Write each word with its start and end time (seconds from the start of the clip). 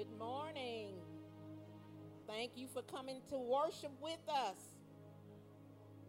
Good 0.00 0.18
morning. 0.18 0.94
Thank 2.26 2.52
you 2.56 2.68
for 2.72 2.80
coming 2.80 3.20
to 3.28 3.36
worship 3.36 3.92
with 4.00 4.26
us. 4.30 4.56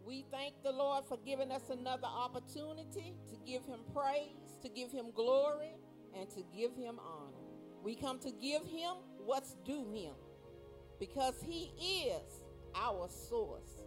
We 0.06 0.24
thank 0.30 0.54
the 0.62 0.72
Lord 0.72 1.04
for 1.04 1.18
giving 1.26 1.52
us 1.52 1.68
another 1.68 2.06
opportunity 2.06 3.12
to 3.28 3.36
give 3.46 3.66
him 3.66 3.80
praise, 3.94 4.56
to 4.62 4.70
give 4.70 4.90
him 4.92 5.10
glory, 5.14 5.74
and 6.18 6.26
to 6.30 6.42
give 6.56 6.74
him 6.74 6.98
honor. 7.00 7.36
We 7.82 7.94
come 7.94 8.18
to 8.20 8.30
give 8.30 8.62
him 8.62 8.94
what's 9.18 9.56
due 9.66 9.86
him 9.92 10.14
because 10.98 11.34
he 11.46 11.74
is 12.08 12.40
our 12.74 13.10
source. 13.10 13.82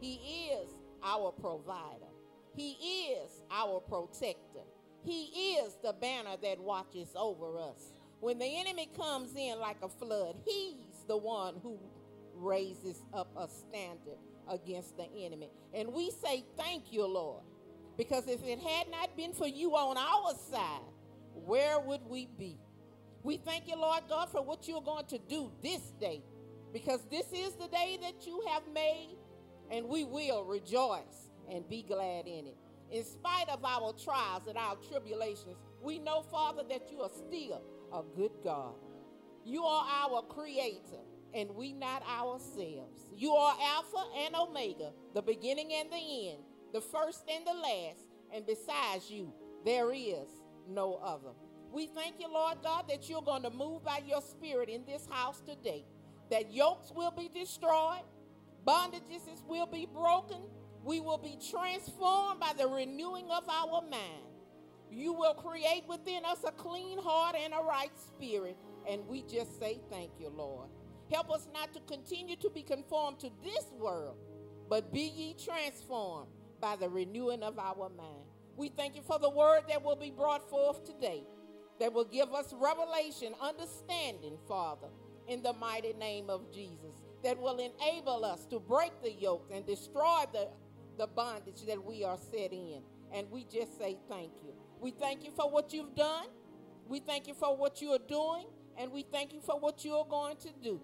He 0.00 0.52
is 0.52 0.70
our 1.02 1.32
provider. 1.32 2.12
He 2.54 2.74
is 3.10 3.42
our 3.50 3.80
protector. 3.80 4.62
He 5.02 5.56
is 5.56 5.76
the 5.82 5.94
banner 5.94 6.36
that 6.42 6.60
watches 6.60 7.08
over 7.16 7.58
us. 7.58 7.97
When 8.20 8.38
the 8.38 8.46
enemy 8.46 8.88
comes 8.96 9.34
in 9.36 9.58
like 9.60 9.78
a 9.82 9.88
flood, 9.88 10.36
he's 10.44 11.04
the 11.06 11.16
one 11.16 11.54
who 11.62 11.78
raises 12.34 13.02
up 13.14 13.30
a 13.36 13.48
standard 13.48 14.18
against 14.50 14.96
the 14.96 15.06
enemy. 15.24 15.50
And 15.74 15.92
we 15.92 16.10
say, 16.10 16.44
Thank 16.56 16.92
you, 16.92 17.06
Lord. 17.06 17.42
Because 17.96 18.28
if 18.28 18.44
it 18.44 18.60
had 18.60 18.90
not 18.90 19.16
been 19.16 19.32
for 19.32 19.48
you 19.48 19.72
on 19.72 19.96
our 19.96 20.34
side, 20.50 20.80
where 21.34 21.80
would 21.80 22.00
we 22.08 22.28
be? 22.38 22.56
We 23.22 23.36
thank 23.38 23.68
you, 23.68 23.76
Lord 23.76 24.04
God, 24.08 24.30
for 24.30 24.42
what 24.42 24.68
you're 24.68 24.80
going 24.80 25.06
to 25.06 25.18
do 25.18 25.50
this 25.62 25.80
day. 26.00 26.22
Because 26.72 27.00
this 27.10 27.26
is 27.32 27.54
the 27.54 27.66
day 27.68 27.98
that 28.02 28.26
you 28.26 28.44
have 28.48 28.62
made, 28.72 29.16
and 29.70 29.88
we 29.88 30.04
will 30.04 30.44
rejoice 30.44 31.30
and 31.50 31.68
be 31.68 31.82
glad 31.82 32.26
in 32.26 32.46
it. 32.46 32.56
In 32.90 33.04
spite 33.04 33.48
of 33.48 33.64
our 33.64 33.92
trials 33.92 34.42
and 34.48 34.56
our 34.56 34.76
tribulations, 34.88 35.56
we 35.82 35.98
know, 35.98 36.22
Father, 36.30 36.62
that 36.68 36.90
you 36.90 37.00
are 37.00 37.10
still 37.10 37.62
a 37.92 38.02
good 38.16 38.32
God. 38.44 38.74
You 39.44 39.64
are 39.64 39.86
our 39.86 40.22
creator, 40.22 41.02
and 41.34 41.50
we 41.54 41.72
not 41.72 42.02
ourselves. 42.06 43.08
You 43.16 43.32
are 43.32 43.56
Alpha 43.60 44.04
and 44.24 44.34
Omega, 44.34 44.92
the 45.14 45.22
beginning 45.22 45.72
and 45.72 45.90
the 45.90 46.30
end, 46.30 46.38
the 46.72 46.80
first 46.80 47.24
and 47.32 47.46
the 47.46 47.54
last, 47.54 48.06
and 48.32 48.46
besides 48.46 49.10
you, 49.10 49.32
there 49.64 49.92
is 49.92 50.28
no 50.68 51.00
other. 51.02 51.30
We 51.72 51.86
thank 51.86 52.20
you, 52.20 52.28
Lord 52.32 52.58
God, 52.62 52.84
that 52.88 53.08
you're 53.08 53.22
going 53.22 53.42
to 53.42 53.50
move 53.50 53.84
by 53.84 54.00
your 54.06 54.22
spirit 54.22 54.68
in 54.68 54.84
this 54.86 55.06
house 55.10 55.40
today, 55.40 55.84
that 56.30 56.52
yokes 56.52 56.92
will 56.94 57.10
be 57.10 57.28
destroyed, 57.28 58.04
bondages 58.66 59.44
will 59.46 59.66
be 59.66 59.86
broken, 59.86 60.42
we 60.84 61.00
will 61.00 61.18
be 61.18 61.38
transformed 61.50 62.40
by 62.40 62.52
the 62.56 62.66
renewing 62.66 63.30
of 63.30 63.48
our 63.48 63.82
mind. 63.82 64.27
You 64.90 65.12
will 65.12 65.34
create 65.34 65.84
within 65.88 66.24
us 66.24 66.44
a 66.46 66.52
clean 66.52 66.98
heart 66.98 67.36
and 67.38 67.52
a 67.54 67.62
right 67.62 67.92
spirit. 67.96 68.56
And 68.88 69.06
we 69.06 69.22
just 69.22 69.58
say 69.58 69.80
thank 69.90 70.12
you, 70.18 70.30
Lord. 70.30 70.68
Help 71.12 71.30
us 71.30 71.48
not 71.52 71.72
to 71.74 71.80
continue 71.80 72.36
to 72.36 72.50
be 72.50 72.62
conformed 72.62 73.18
to 73.20 73.30
this 73.42 73.66
world, 73.78 74.16
but 74.68 74.92
be 74.92 75.00
ye 75.00 75.34
transformed 75.34 76.28
by 76.60 76.76
the 76.76 76.88
renewing 76.88 77.42
of 77.42 77.58
our 77.58 77.90
mind. 77.96 78.26
We 78.56 78.68
thank 78.68 78.96
you 78.96 79.02
for 79.02 79.18
the 79.18 79.30
word 79.30 79.62
that 79.68 79.84
will 79.84 79.96
be 79.96 80.10
brought 80.10 80.48
forth 80.50 80.84
today, 80.84 81.22
that 81.80 81.92
will 81.92 82.04
give 82.04 82.34
us 82.34 82.52
revelation, 82.58 83.34
understanding, 83.40 84.36
Father, 84.48 84.88
in 85.28 85.42
the 85.42 85.52
mighty 85.54 85.92
name 85.94 86.28
of 86.28 86.52
Jesus, 86.52 86.94
that 87.24 87.38
will 87.38 87.58
enable 87.58 88.24
us 88.24 88.46
to 88.46 88.58
break 88.58 88.92
the 89.02 89.12
yoke 89.12 89.50
and 89.54 89.64
destroy 89.66 90.24
the, 90.32 90.48
the 90.98 91.06
bondage 91.06 91.64
that 91.66 91.82
we 91.82 92.04
are 92.04 92.18
set 92.32 92.52
in. 92.52 92.82
And 93.12 93.30
we 93.30 93.44
just 93.44 93.78
say 93.78 93.96
thank 94.08 94.32
you. 94.44 94.54
We 94.80 94.90
thank 94.92 95.24
you 95.24 95.30
for 95.30 95.50
what 95.50 95.72
you've 95.72 95.94
done. 95.94 96.26
We 96.86 97.00
thank 97.00 97.26
you 97.26 97.34
for 97.34 97.56
what 97.56 97.82
you 97.82 97.90
are 97.92 98.06
doing. 98.08 98.46
And 98.78 98.92
we 98.92 99.02
thank 99.02 99.32
you 99.32 99.40
for 99.40 99.58
what 99.58 99.84
you 99.84 99.94
are 99.94 100.06
going 100.08 100.36
to 100.38 100.50
do. 100.62 100.80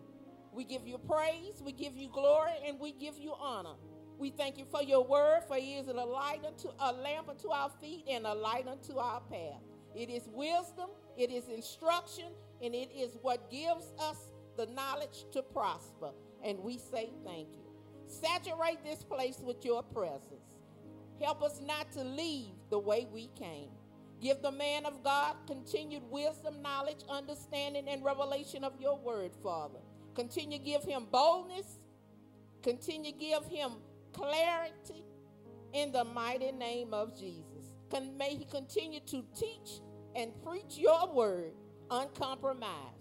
We 0.53 0.65
give 0.65 0.87
you 0.87 0.99
praise, 0.99 1.60
we 1.65 1.72
give 1.72 1.97
you 1.97 2.09
glory, 2.09 2.53
and 2.66 2.78
we 2.78 2.93
give 2.93 3.19
you 3.19 3.34
honor. 3.41 3.75
We 4.19 4.31
thank 4.31 4.56
you 4.56 4.65
for 4.65 4.83
your 4.83 5.04
word, 5.04 5.43
for 5.49 5.56
it 5.56 5.62
is 5.62 5.88
a 5.88 5.93
light 5.93 6.41
unto 6.47 6.69
a 6.78 6.93
lamp 6.93 7.28
unto 7.28 7.50
our 7.50 7.71
feet 7.81 8.04
and 8.09 8.25
a 8.27 8.34
light 8.34 8.66
unto 8.69 8.99
our 8.99 9.21
path. 9.21 9.60
It 9.97 10.10
is 10.10 10.28
wisdom, 10.33 10.91
it 11.16 11.31
is 11.31 11.49
instruction, 11.49 12.27
and 12.62 12.75
it 12.75 12.91
is 12.97 13.16
what 13.22 13.50
gives 13.50 13.93
us 13.99 14.16
the 14.56 14.66
knowledge 14.66 15.25
to 15.33 15.43
prosper. 15.43 16.10
And 16.44 16.60
we 16.60 16.78
say 16.78 17.10
thank 17.25 17.49
you. 17.53 17.65
Saturate 18.06 18.84
this 18.84 19.03
place 19.03 19.41
with 19.43 19.65
your 19.65 19.83
presence. 19.83 20.47
Help 21.21 21.43
us 21.43 21.60
not 21.65 21.91
to 21.93 22.04
leave 22.04 22.54
the 22.71 22.78
way 22.78 23.06
we 23.12 23.28
came. 23.37 23.71
Give 24.25 24.41
the 24.41 24.53
man 24.53 24.87
of 24.87 25.05
God 25.05 25.37
continued 25.47 26.05
wisdom, 26.11 26.62
knowledge, 26.62 27.05
understanding, 27.11 27.87
and 27.91 28.03
revelation 28.03 28.65
of 28.65 28.73
your 28.81 28.99
word, 28.99 29.33
Father. 29.43 29.81
Continue 30.15 30.59
give 30.59 30.83
him 30.83 31.07
boldness. 31.12 31.79
Continue 32.63 33.13
give 33.13 33.45
him 33.45 33.73
clarity 34.15 35.05
in 35.75 35.93
the 35.93 36.05
mighty 36.05 36.53
name 36.53 36.95
of 36.95 37.21
Jesus. 37.21 37.75
May 38.17 38.37
he 38.37 38.47
continue 38.47 39.01
to 39.01 39.23
teach 39.39 39.83
and 40.17 40.33
preach 40.43 40.79
your 40.79 41.13
word 41.13 41.53
uncompromised. 41.91 42.97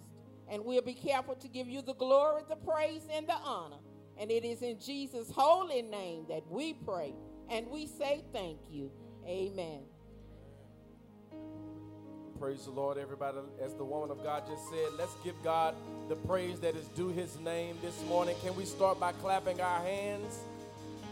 And 0.49 0.65
we'll 0.65 0.81
be 0.81 0.93
careful 0.93 1.35
to 1.35 1.47
give 1.47 1.69
you 1.69 1.81
the 1.81 1.93
glory, 1.93 2.41
the 2.49 2.57
praise, 2.57 3.07
and 3.09 3.25
the 3.27 3.35
honor. 3.35 3.79
And 4.17 4.29
it 4.29 4.43
is 4.43 4.61
in 4.61 4.77
Jesus' 4.77 5.31
holy 5.31 5.83
name 5.83 6.25
that 6.27 6.45
we 6.49 6.73
pray. 6.73 7.15
And 7.49 7.69
we 7.69 7.87
say 7.87 8.25
thank 8.33 8.59
you. 8.69 8.91
Amen. 9.25 9.83
Praise 12.43 12.65
the 12.65 12.71
Lord, 12.71 12.97
everybody. 12.97 13.37
As 13.63 13.73
the 13.75 13.85
woman 13.85 14.11
of 14.11 14.21
God 14.21 14.43
just 14.45 14.69
said, 14.69 14.89
let's 14.97 15.13
give 15.23 15.41
God 15.45 15.75
the 16.09 16.17
praise 16.17 16.59
that 16.59 16.75
is 16.75 16.87
due 16.89 17.07
his 17.07 17.39
name 17.39 17.77
this 17.81 18.03
morning. 18.09 18.35
Can 18.43 18.53
we 18.57 18.65
start 18.65 18.99
by 18.99 19.13
clapping 19.13 19.61
our 19.61 19.79
hands 19.79 20.39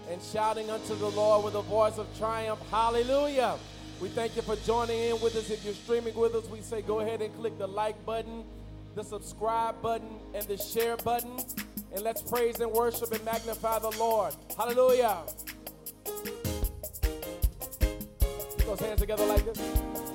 and 0.09 0.22
shouting 0.22 0.70
unto 0.70 0.94
the 0.94 1.08
Lord 1.08 1.46
with 1.46 1.56
a 1.56 1.62
voice 1.62 1.97
of 1.97 2.08
triumph? 2.18 2.59
Hallelujah. 2.70 3.58
We 4.02 4.09
thank 4.09 4.36
you 4.36 4.41
for 4.41 4.58
joining 4.58 5.00
in 5.00 5.22
with 5.22 5.38
us. 5.38 5.50
If 5.50 5.64
you're 5.64 5.74
streaming 5.74 6.16
with 6.16 6.36
us, 6.36 6.46
we 6.50 6.59
say 6.59 6.81
go 6.81 7.00
ahead 7.00 7.22
and 7.22 7.34
click 7.38 7.58
the 7.58 7.68
like 7.68 8.06
button, 8.06 8.44
the 8.96 9.03
subscribe 9.06 9.81
button, 9.81 10.09
and 10.34 10.46
the 10.47 10.58
share 10.58 10.97
button. 10.97 11.40
And 11.94 12.03
let's 12.03 12.22
praise 12.22 12.59
and 12.59 12.70
worship 12.74 13.09
and 13.14 13.24
magnify 13.24 13.80
the 13.80 13.91
Lord. 13.91 14.36
Hallelujah. 14.58 15.20
Put 18.58 18.66
those 18.66 18.81
hands 18.81 19.00
together 19.00 19.25
like 19.28 19.46
this. 19.46 20.11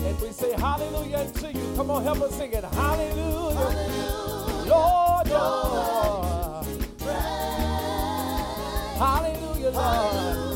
And 0.00 0.20
we 0.20 0.32
say 0.32 0.52
hallelujah 0.52 1.30
to 1.34 1.52
you. 1.52 1.74
Come 1.76 1.90
on, 1.90 2.02
help 2.04 2.20
us 2.20 2.34
sing 2.36 2.52
it. 2.52 2.64
Hallelujah. 2.64 3.56
hallelujah. 3.56 4.70
Lord, 4.70 5.28
Lord. 5.28 6.66
Hallelujah, 8.98 9.70
Lord. 9.70 9.74
Hallelujah. 9.74 10.51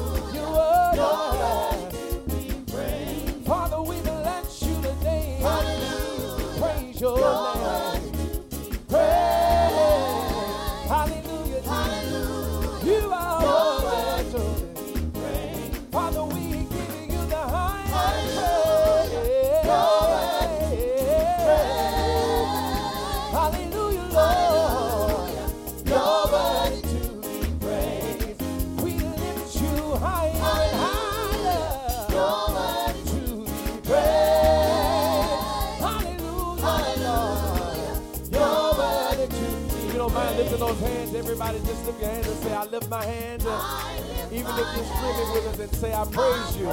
Everybody 41.46 41.72
just 41.72 41.86
lift 41.86 42.00
your 42.00 42.10
hands 42.10 42.26
and 42.26 42.36
say, 42.42 42.54
I 42.54 42.64
lift 42.64 42.90
my 42.90 43.04
hands. 43.04 43.46
And 43.46 44.32
even 44.32 44.50
if 44.52 44.76
you're 44.76 44.84
screaming 44.84 45.32
with 45.32 45.46
us 45.46 45.58
and 45.60 45.74
say, 45.74 45.94
I 45.94 46.04
praise 46.04 46.56
you. 46.56 46.66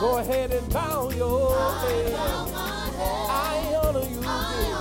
Go 0.00 0.18
ahead 0.18 0.52
and 0.52 0.72
bow 0.72 1.10
your 1.10 1.54
head. 1.80 2.14
I 2.14 3.80
honor 3.82 4.00
you. 4.00 4.71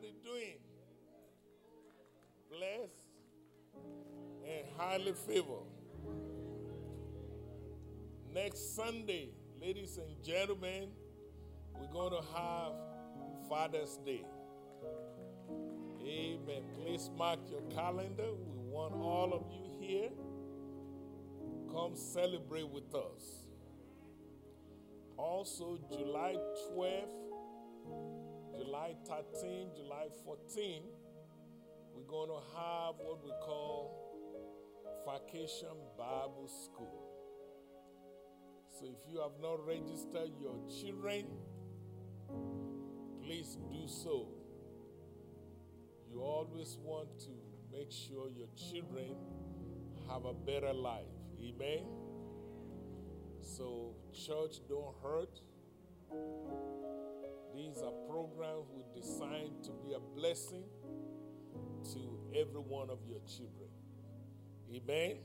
Doing? 0.00 0.58
Blessed 2.48 2.92
and 4.46 4.66
highly 4.76 5.12
favored. 5.12 5.68
Next 8.32 8.74
Sunday, 8.74 9.30
ladies 9.60 9.98
and 9.98 10.22
gentlemen, 10.24 10.88
we're 11.78 11.92
going 11.92 12.12
to 12.12 12.26
have 12.34 12.72
Father's 13.48 13.98
Day. 14.04 14.24
Amen. 16.00 16.62
Please 16.74 17.10
mark 17.16 17.40
your 17.50 17.62
calendar. 17.74 18.32
We 18.32 18.70
want 18.70 18.94
all 18.94 19.32
of 19.32 19.44
you 19.52 19.86
here. 19.86 20.10
Come 21.70 21.94
celebrate 21.94 22.68
with 22.68 22.94
us. 22.94 23.46
Also, 25.16 25.78
July 25.90 26.36
12th, 26.74 27.08
July 28.62 28.94
13, 29.08 29.70
July 29.74 30.06
14, 30.24 30.82
we're 31.94 32.02
going 32.04 32.28
to 32.28 32.40
have 32.56 32.94
what 32.98 33.24
we 33.24 33.30
call 33.40 33.90
Vacation 35.04 35.66
Bible 35.98 36.46
School. 36.46 37.02
So 38.78 38.86
if 38.86 39.12
you 39.12 39.20
have 39.20 39.32
not 39.40 39.66
registered 39.66 40.30
your 40.40 40.54
children, 40.80 41.26
please 43.24 43.58
do 43.68 43.88
so. 43.88 44.28
You 46.08 46.20
always 46.20 46.78
want 46.84 47.18
to 47.20 47.30
make 47.76 47.90
sure 47.90 48.28
your 48.30 48.48
children 48.56 49.16
have 50.08 50.24
a 50.24 50.34
better 50.34 50.72
life. 50.72 51.02
Amen. 51.42 51.82
So 53.40 53.96
church 54.12 54.60
don't 54.68 54.94
hurt. 55.02 55.40
These 57.54 57.82
are 57.82 57.92
programs 58.08 58.66
we 58.74 58.82
designed 58.98 59.62
to 59.64 59.72
be 59.84 59.92
a 59.92 60.00
blessing 60.00 60.64
to 61.92 61.98
every 62.34 62.60
one 62.60 62.88
of 62.88 62.98
your 63.06 63.20
children. 63.26 63.68
Amen. 64.74 65.18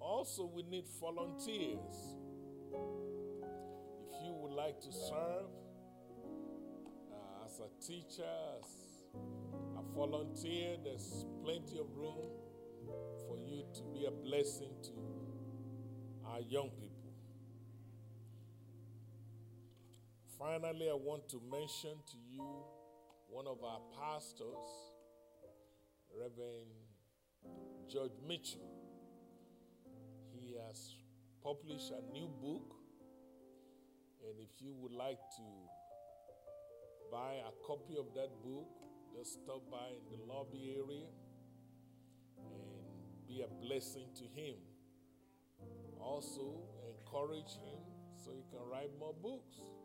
Also, 0.00 0.44
we 0.44 0.62
need 0.64 0.84
volunteers. 1.00 2.16
If 2.72 4.24
you 4.24 4.32
would 4.32 4.52
like 4.52 4.80
to 4.80 4.92
serve 4.92 5.46
uh, 7.12 7.46
as 7.46 7.60
a 7.60 7.86
teacher, 7.86 8.24
as 8.58 9.04
a 9.78 9.96
volunteer, 9.96 10.76
there's 10.82 11.24
plenty 11.42 11.78
of 11.78 11.86
room 11.96 12.30
for 13.26 13.38
you 13.38 13.64
to 13.74 13.82
be 13.92 14.06
a 14.06 14.10
blessing 14.10 14.70
to 14.82 14.90
our 16.26 16.40
young 16.40 16.70
people. 16.70 16.93
Finally, 20.44 20.90
I 20.90 20.94
want 20.94 21.26
to 21.30 21.40
mention 21.50 21.96
to 22.04 22.18
you 22.30 22.44
one 23.30 23.46
of 23.46 23.64
our 23.64 23.80
pastors, 23.98 24.92
Reverend 26.12 26.68
George 27.88 28.12
Mitchell. 28.28 28.68
He 30.34 30.54
has 30.66 30.96
published 31.42 31.92
a 31.92 32.12
new 32.12 32.28
book, 32.42 32.76
and 34.20 34.38
if 34.38 34.60
you 34.60 34.74
would 34.82 34.92
like 34.92 35.16
to 35.16 35.48
buy 37.10 37.40
a 37.40 37.66
copy 37.66 37.96
of 37.98 38.12
that 38.12 38.28
book, 38.44 38.68
just 39.16 39.40
stop 39.44 39.62
by 39.70 39.96
in 39.96 40.04
the 40.12 40.30
lobby 40.30 40.74
area 40.76 41.08
and 42.36 43.26
be 43.26 43.40
a 43.40 43.48
blessing 43.64 44.08
to 44.16 44.24
him. 44.38 44.56
Also, 45.98 46.60
encourage 46.84 47.54
him 47.64 47.80
so 48.22 48.30
he 48.36 48.44
can 48.50 48.60
write 48.70 48.90
more 49.00 49.14
books. 49.22 49.83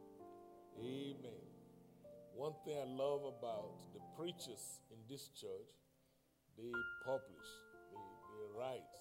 Amen. 0.82 1.44
One 2.36 2.54
thing 2.64 2.78
I 2.80 2.88
love 2.88 3.22
about 3.28 3.92
the 3.94 4.00
preachers 4.18 4.80
in 4.92 4.98
this 5.10 5.30
church, 5.36 5.76
they 6.58 6.72
publish, 7.06 7.50
they, 7.92 8.00
they 8.00 8.60
write. 8.60 8.96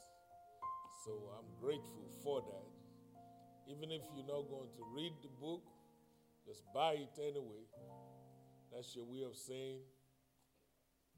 So 1.04 1.12
I'm 1.38 1.46
grateful 1.60 2.10
for 2.24 2.40
that. 2.42 3.70
Even 3.70 3.92
if 3.92 4.02
you're 4.16 4.26
not 4.26 4.48
going 4.50 4.68
to 4.74 4.82
read 4.96 5.12
the 5.22 5.28
book, 5.40 5.62
just 6.44 6.64
buy 6.74 6.94
it 6.94 7.14
anyway. 7.20 7.62
That's 8.72 8.96
your 8.96 9.04
way 9.04 9.22
of 9.22 9.36
saying, 9.36 9.80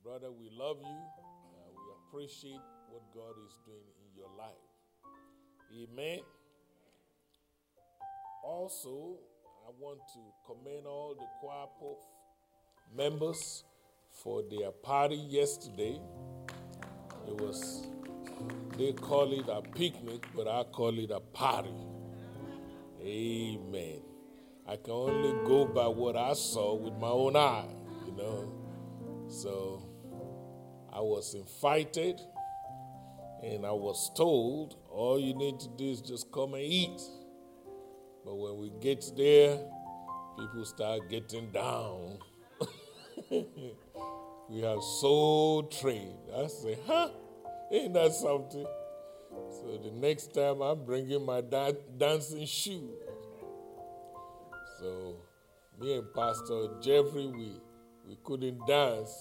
brother, 0.03 0.31
we 0.31 0.51
love 0.53 0.79
you. 0.83 1.01
We 1.73 1.83
appreciate 2.05 2.61
what 2.91 3.03
God 3.15 3.35
is 3.47 3.55
doing 3.65 3.95
in 4.05 4.15
your 4.15 4.29
life. 4.37 4.71
Amen. 5.73 6.21
Also, 8.45 9.19
I 9.71 9.73
want 9.79 10.01
to 10.15 10.19
commend 10.45 10.85
all 10.85 11.15
the 11.15 11.27
choir 11.39 11.69
members 12.93 13.63
for 14.11 14.43
their 14.51 14.73
party 14.73 15.15
yesterday. 15.15 16.01
It 17.29 17.41
was, 17.41 17.87
they 18.77 18.93
call 18.95 19.33
it 19.33 19.49
a 19.49 19.63
picnic, 19.63 20.27
but 20.35 20.49
I 20.49 20.65
call 20.65 20.99
it 20.99 21.13
a 21.13 21.21
party. 21.21 21.71
Amen. 23.01 24.01
I 24.67 24.75
can 24.75 24.93
only 24.93 25.47
go 25.47 25.67
by 25.67 25.87
what 25.87 26.17
I 26.17 26.33
saw 26.33 26.75
with 26.75 26.95
my 26.95 27.07
own 27.07 27.37
eye, 27.37 27.69
you 28.07 28.13
know. 28.17 28.53
So 29.29 29.89
I 30.93 30.99
was 30.99 31.35
invited 31.35 32.21
and 33.45 33.65
I 33.65 33.71
was 33.71 34.11
told 34.17 34.79
all 34.91 35.21
you 35.21 35.33
need 35.33 35.61
to 35.61 35.69
do 35.69 35.93
is 35.93 36.01
just 36.01 36.33
come 36.33 36.55
and 36.55 36.65
eat. 36.65 37.01
But 38.31 38.37
when 38.37 38.59
we 38.59 38.71
get 38.81 39.05
there, 39.17 39.59
people 40.39 40.65
start 40.65 41.11
getting 41.11 41.51
down. 41.51 42.19
we 44.49 44.61
have 44.61 44.81
soul 44.85 45.65
train. 45.65 46.15
I 46.39 46.47
say, 46.47 46.79
huh? 46.87 47.09
Ain't 47.73 47.93
that 47.95 48.13
something? 48.13 48.65
So 49.51 49.81
the 49.83 49.91
next 49.91 50.33
time 50.33 50.61
I'm 50.61 50.85
bringing 50.85 51.27
my 51.27 51.41
da- 51.41 51.73
dancing 51.99 52.47
shoe. 52.47 52.91
So 54.79 55.17
me 55.81 55.97
and 55.97 56.15
Pastor 56.15 56.69
Jeffrey, 56.81 57.27
we, 57.27 57.61
we 58.07 58.17
couldn't 58.23 58.65
dance. 58.65 59.13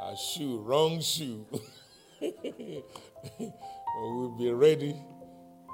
Our 0.00 0.16
shoe, 0.16 0.60
wrong 0.60 1.00
shoe. 1.00 1.44
we'll 2.20 2.84
be 4.38 4.52
ready 4.52 4.94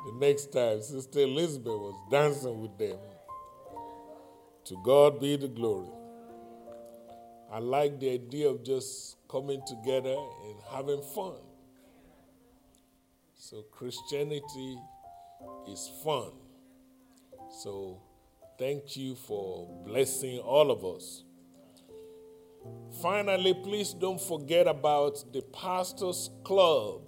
the 0.06 0.12
next 0.18 0.52
time. 0.52 0.82
Sister 0.82 1.20
Elizabeth 1.20 1.66
was 1.66 1.94
dancing 2.10 2.60
with 2.60 2.76
them. 2.78 2.98
To 4.66 4.80
God 4.84 5.20
be 5.20 5.36
the 5.36 5.48
glory. 5.48 5.88
I 7.52 7.58
like 7.58 8.00
the 8.00 8.10
idea 8.10 8.48
of 8.48 8.64
just 8.64 9.16
coming 9.28 9.60
together 9.66 10.16
and 10.44 10.56
having 10.70 11.02
fun. 11.14 11.36
So, 13.34 13.62
Christianity 13.70 14.78
is 15.68 15.90
fun. 16.02 16.30
So, 17.62 18.00
thank 18.58 18.96
you 18.96 19.14
for 19.14 19.68
blessing 19.84 20.38
all 20.38 20.70
of 20.70 20.84
us. 20.84 21.24
Finally, 23.02 23.54
please 23.62 23.92
don't 23.92 24.20
forget 24.20 24.66
about 24.66 25.32
the 25.32 25.42
Pastors 25.42 26.30
Club. 26.44 27.02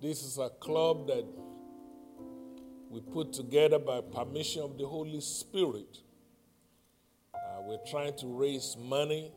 This 0.00 0.22
is 0.22 0.38
a 0.38 0.50
club 0.60 1.06
that 1.08 1.24
we 2.96 3.02
put 3.12 3.30
together 3.30 3.78
by 3.78 4.00
permission 4.00 4.62
of 4.62 4.78
the 4.78 4.86
Holy 4.86 5.20
Spirit. 5.20 5.98
Uh, 7.34 7.60
we're 7.60 7.84
trying 7.90 8.16
to 8.16 8.26
raise 8.26 8.74
money 8.80 9.30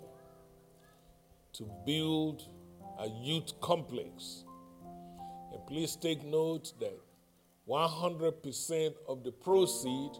to 1.51 1.69
build 1.85 2.47
a 2.99 3.09
youth 3.21 3.51
complex. 3.59 4.45
And 5.51 5.67
please 5.67 5.97
take 5.97 6.23
note 6.23 6.71
that 6.79 6.97
100% 7.67 8.93
of 9.09 9.25
the 9.25 9.31
proceed 9.33 10.11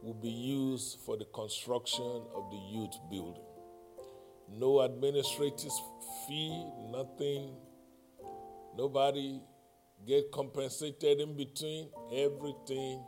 will 0.00 0.18
be 0.22 0.30
used 0.30 1.00
for 1.04 1.16
the 1.16 1.24
construction 1.34 2.22
of 2.36 2.48
the 2.52 2.60
youth 2.70 2.96
building. 3.10 3.42
No 4.56 4.82
administrative 4.82 5.72
fee, 6.28 6.66
nothing, 6.92 7.56
nobody 8.76 9.40
get 10.08 10.32
compensated 10.32 11.20
in 11.20 11.36
between. 11.36 11.90
Everything 12.10 13.04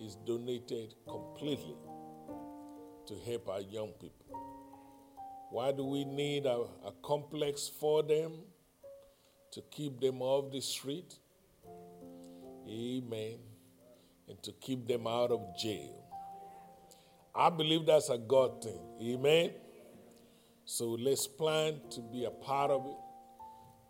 is 0.00 0.16
donated 0.26 0.94
completely 1.08 1.76
to 3.06 3.14
help 3.24 3.48
our 3.48 3.60
young 3.60 3.92
people. 4.00 4.36
Why 5.52 5.70
do 5.70 5.84
we 5.84 6.04
need 6.04 6.46
a, 6.46 6.64
a 6.84 6.92
complex 7.04 7.70
for 7.80 8.02
them? 8.02 8.32
To 9.52 9.62
keep 9.70 10.00
them 10.00 10.22
off 10.22 10.52
the 10.52 10.60
street. 10.60 11.14
Amen. 12.68 13.38
And 14.28 14.42
to 14.42 14.52
keep 14.60 14.86
them 14.88 15.06
out 15.06 15.30
of 15.30 15.56
jail. 15.56 16.04
I 17.34 17.50
believe 17.50 17.86
that's 17.86 18.10
a 18.10 18.18
God 18.18 18.62
thing. 18.62 18.80
Amen. 19.02 19.50
So 20.64 20.90
let's 20.90 21.26
plan 21.28 21.80
to 21.90 22.00
be 22.00 22.24
a 22.24 22.30
part 22.30 22.72
of 22.72 22.86
it. 22.86 22.96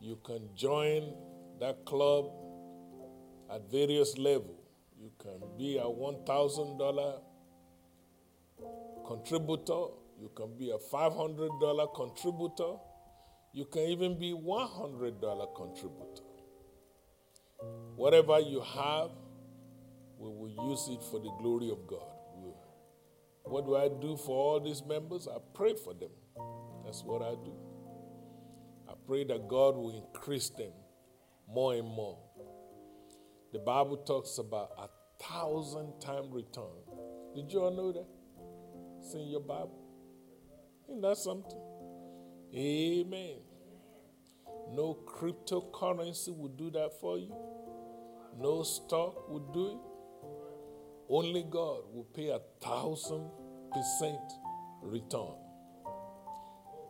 You 0.01 0.19
can 0.25 0.49
join 0.55 1.15
that 1.59 1.85
club 1.85 2.31
at 3.53 3.71
various 3.71 4.17
levels. 4.19 4.57
You 4.99 5.11
can 5.19 5.41
be 5.57 5.79
a 5.79 5.83
$1,000 5.85 7.21
contributor. 9.07 9.87
You 10.21 10.31
can 10.35 10.57
be 10.59 10.71
a 10.71 10.79
$500 10.79 11.95
contributor. 11.95 12.77
You 13.53 13.65
can 13.65 13.83
even 13.83 14.19
be 14.19 14.33
$100 14.33 15.55
contributor. 15.57 16.23
Whatever 17.97 18.39
you 18.41 18.61
have, 18.61 19.11
we 20.19 20.29
will 20.29 20.71
use 20.71 20.89
it 20.91 21.03
for 21.11 21.19
the 21.19 21.31
glory 21.39 21.71
of 21.71 21.87
God. 21.87 22.11
What 23.45 23.67
do 23.67 23.75
I 23.77 23.89
do 23.89 24.17
for 24.17 24.37
all 24.37 24.61
these 24.61 24.83
members? 24.85 25.27
I 25.27 25.39
pray 25.55 25.75
for 25.75 25.93
them. 25.93 26.11
That's 26.85 27.03
what 27.03 27.23
I 27.23 27.35
do. 27.45 27.53
I 28.89 28.93
pray 29.07 29.25
that 29.25 29.49
God 29.49 29.77
will 29.77 29.91
increase 29.91 30.51
them 30.51 30.73
more 31.49 31.75
and 31.75 31.89
more. 31.89 32.19
The 33.53 33.59
Bible 33.59 33.97
talks 33.97 34.39
about 34.39 34.71
a 34.79 34.89
thousand 35.25 36.01
time 36.01 36.31
return. 36.31 36.85
Did 37.35 37.53
you 37.53 37.63
all 37.63 37.73
know 37.73 37.91
that? 37.91 38.07
It's 39.01 39.13
in 39.15 39.29
your 39.29 39.41
Bible. 39.41 39.77
Isn't 40.89 41.01
that 41.01 41.17
something? 41.17 41.61
Amen. 42.55 43.39
No 44.73 44.97
cryptocurrency 45.05 46.37
will 46.37 46.49
do 46.57 46.71
that 46.71 46.93
for 47.01 47.19
you. 47.19 47.35
No 48.39 48.63
stock 48.63 49.29
will 49.29 49.51
do 49.53 49.67
it. 49.73 49.79
Only 51.09 51.43
God 51.43 51.83
will 51.93 52.07
pay 52.15 52.29
a 52.29 52.39
thousand 52.61 53.31
percent 53.73 54.33
return. 54.81 55.35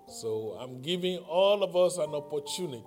So 0.08 0.58
I'm 0.60 0.82
giving 0.82 1.18
all 1.18 1.62
of 1.62 1.74
us 1.74 1.96
an 1.96 2.14
opportunity 2.14 2.84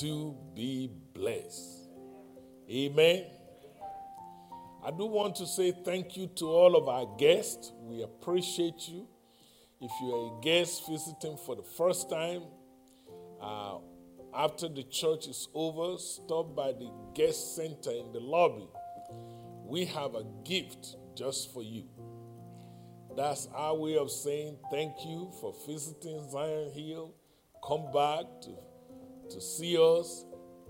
to 0.00 0.36
be 0.54 0.90
blessed. 1.14 1.77
Amen. 2.70 3.24
I 4.84 4.90
do 4.90 5.06
want 5.06 5.36
to 5.36 5.46
say 5.46 5.72
thank 5.84 6.18
you 6.18 6.26
to 6.36 6.46
all 6.46 6.76
of 6.76 6.86
our 6.86 7.16
guests. 7.16 7.72
We 7.80 8.02
appreciate 8.02 8.88
you. 8.88 9.08
If 9.80 9.90
you're 10.02 10.38
a 10.38 10.40
guest 10.42 10.82
visiting 10.86 11.38
for 11.46 11.56
the 11.56 11.62
first 11.62 12.10
time, 12.10 12.42
uh, 13.40 13.78
after 14.34 14.68
the 14.68 14.82
church 14.82 15.28
is 15.28 15.48
over, 15.54 15.96
stop 15.98 16.54
by 16.54 16.72
the 16.72 16.90
guest 17.14 17.56
center 17.56 17.90
in 17.90 18.12
the 18.12 18.20
lobby. 18.20 18.68
We 19.64 19.86
have 19.86 20.14
a 20.14 20.24
gift 20.44 20.96
just 21.16 21.54
for 21.54 21.62
you. 21.62 21.84
That's 23.16 23.48
our 23.54 23.74
way 23.74 23.96
of 23.96 24.10
saying 24.10 24.58
thank 24.70 24.92
you 25.06 25.32
for 25.40 25.54
visiting 25.66 26.28
Zion 26.30 26.70
Hill. 26.72 27.14
Come 27.66 27.90
back 27.92 28.26
to, 28.42 29.34
to 29.34 29.40
see 29.40 29.76
us. 29.78 30.26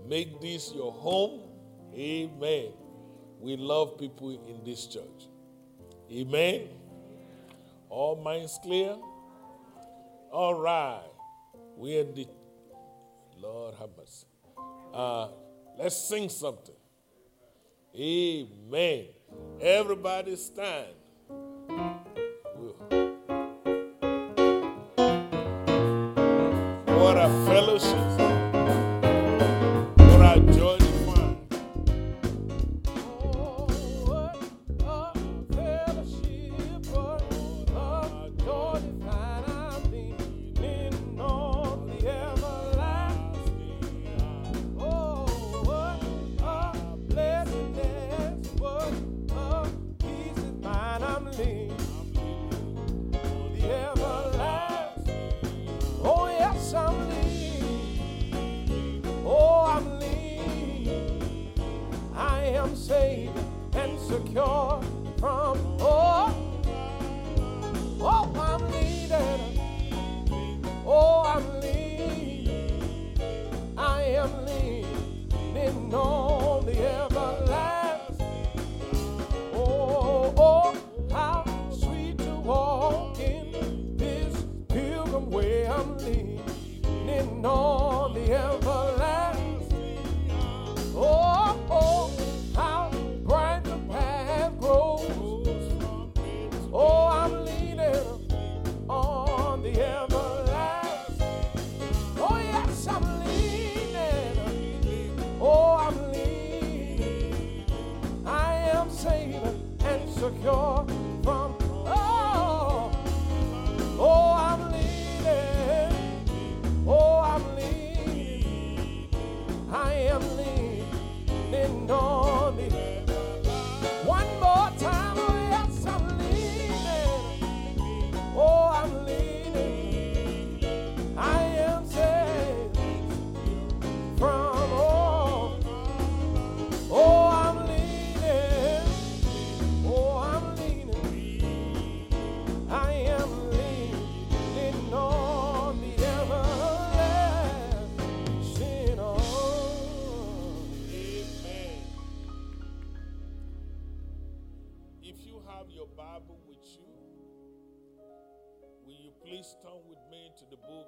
Make 0.07 0.39
this 0.39 0.71
your 0.73 0.93
home. 0.93 1.48
Amen. 1.95 2.71
We 3.39 3.57
love 3.57 3.97
people 3.97 4.31
in 4.31 4.63
this 4.65 4.85
church. 4.87 5.27
Amen. 6.11 6.67
All 7.89 8.15
minds 8.21 8.59
clear? 8.61 8.95
All 10.31 10.59
right. 10.59 11.01
We're 11.75 12.03
the 12.03 12.27
Lord 13.37 13.75
have 13.79 13.89
mercy. 13.97 14.25
Uh, 14.93 15.29
let's 15.77 15.95
sing 15.95 16.29
something. 16.29 16.75
Amen. 17.95 19.05
Everybody 19.61 20.35
stand. 20.35 20.87
What 26.87 27.17
a 27.17 27.29
fellowship. 27.47 28.08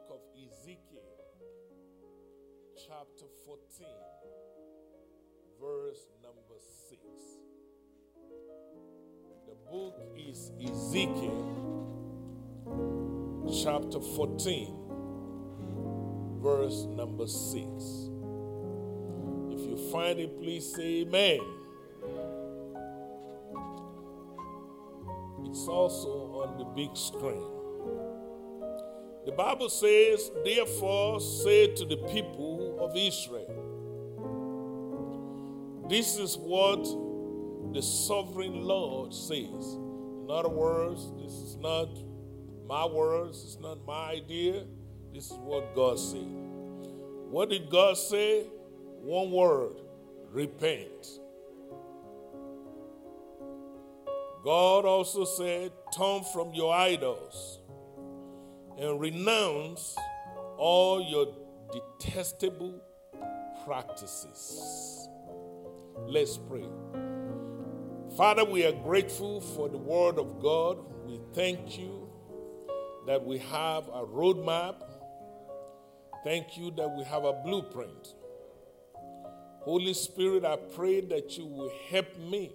Book 0.08 0.22
of 0.22 0.22
Ezekiel, 0.36 1.02
chapter 2.76 3.26
14, 3.46 3.88
verse 5.60 6.06
number 6.24 6.60
6. 6.90 7.02
The 9.48 9.56
book 9.70 9.96
is 10.16 10.52
Ezekiel, 10.62 11.48
chapter 13.64 14.00
14, 14.00 14.76
verse 16.42 16.86
number 16.90 17.28
6. 17.28 18.10
If 19.52 19.62
you 19.68 19.78
find 19.92 20.20
it, 20.20 20.40
please 20.40 20.74
say 20.76 21.02
amen. 21.02 21.40
It's 25.46 25.68
also 25.68 26.10
on 26.44 26.58
the 26.58 26.66
big 26.66 26.96
screen. 26.96 27.51
The 29.26 29.32
Bible 29.32 29.70
says, 29.70 30.32
Therefore, 30.44 31.22
say 31.22 31.76
to 31.76 31.86
the 31.86 31.98
people 32.12 32.78
of 32.80 32.96
Israel, 32.96 33.48
This 35.88 36.18
is 36.18 36.38
what 36.38 36.84
the 37.74 37.82
sovereign 37.82 38.64
Lord 38.64 39.14
says. 39.14 39.76
In 40.24 40.28
other 40.30 40.50
words, 40.50 41.12
this 41.22 41.34
is 41.34 41.56
not 41.58 41.90
my 42.66 42.86
words, 42.86 43.44
it's 43.44 43.60
not 43.60 43.86
my 43.86 44.12
idea. 44.12 44.66
This 45.14 45.26
is 45.30 45.38
what 45.38 45.76
God 45.76 46.00
said. 46.00 46.26
What 47.30 47.50
did 47.50 47.70
God 47.70 47.98
say? 47.98 48.48
One 49.02 49.30
word 49.30 49.76
repent. 50.32 51.20
God 54.44 54.86
also 54.86 55.26
said, 55.26 55.72
Turn 55.96 56.24
from 56.34 56.54
your 56.54 56.74
idols 56.74 57.60
and 58.82 59.00
renounce 59.00 59.96
all 60.58 61.02
your 61.02 61.28
detestable 61.72 62.82
practices. 63.64 65.08
Let's 66.08 66.38
pray. 66.38 66.68
Father, 68.18 68.44
we 68.44 68.66
are 68.66 68.72
grateful 68.72 69.40
for 69.40 69.70
the 69.70 69.78
Word 69.78 70.18
of 70.18 70.42
God. 70.42 70.80
We 71.06 71.20
thank 71.34 71.78
you 71.78 72.10
that 73.06 73.24
we 73.24 73.38
have 73.38 73.88
a 73.88 74.04
roadmap. 74.04 74.82
Thank 76.24 76.58
you 76.58 76.72
that 76.72 76.90
we 76.98 77.04
have 77.04 77.24
a 77.24 77.34
blueprint. 77.34 78.16
Holy 79.60 79.94
Spirit, 79.94 80.44
I 80.44 80.56
pray 80.56 81.02
that 81.02 81.38
you 81.38 81.46
will 81.46 81.72
help 81.90 82.18
me 82.18 82.52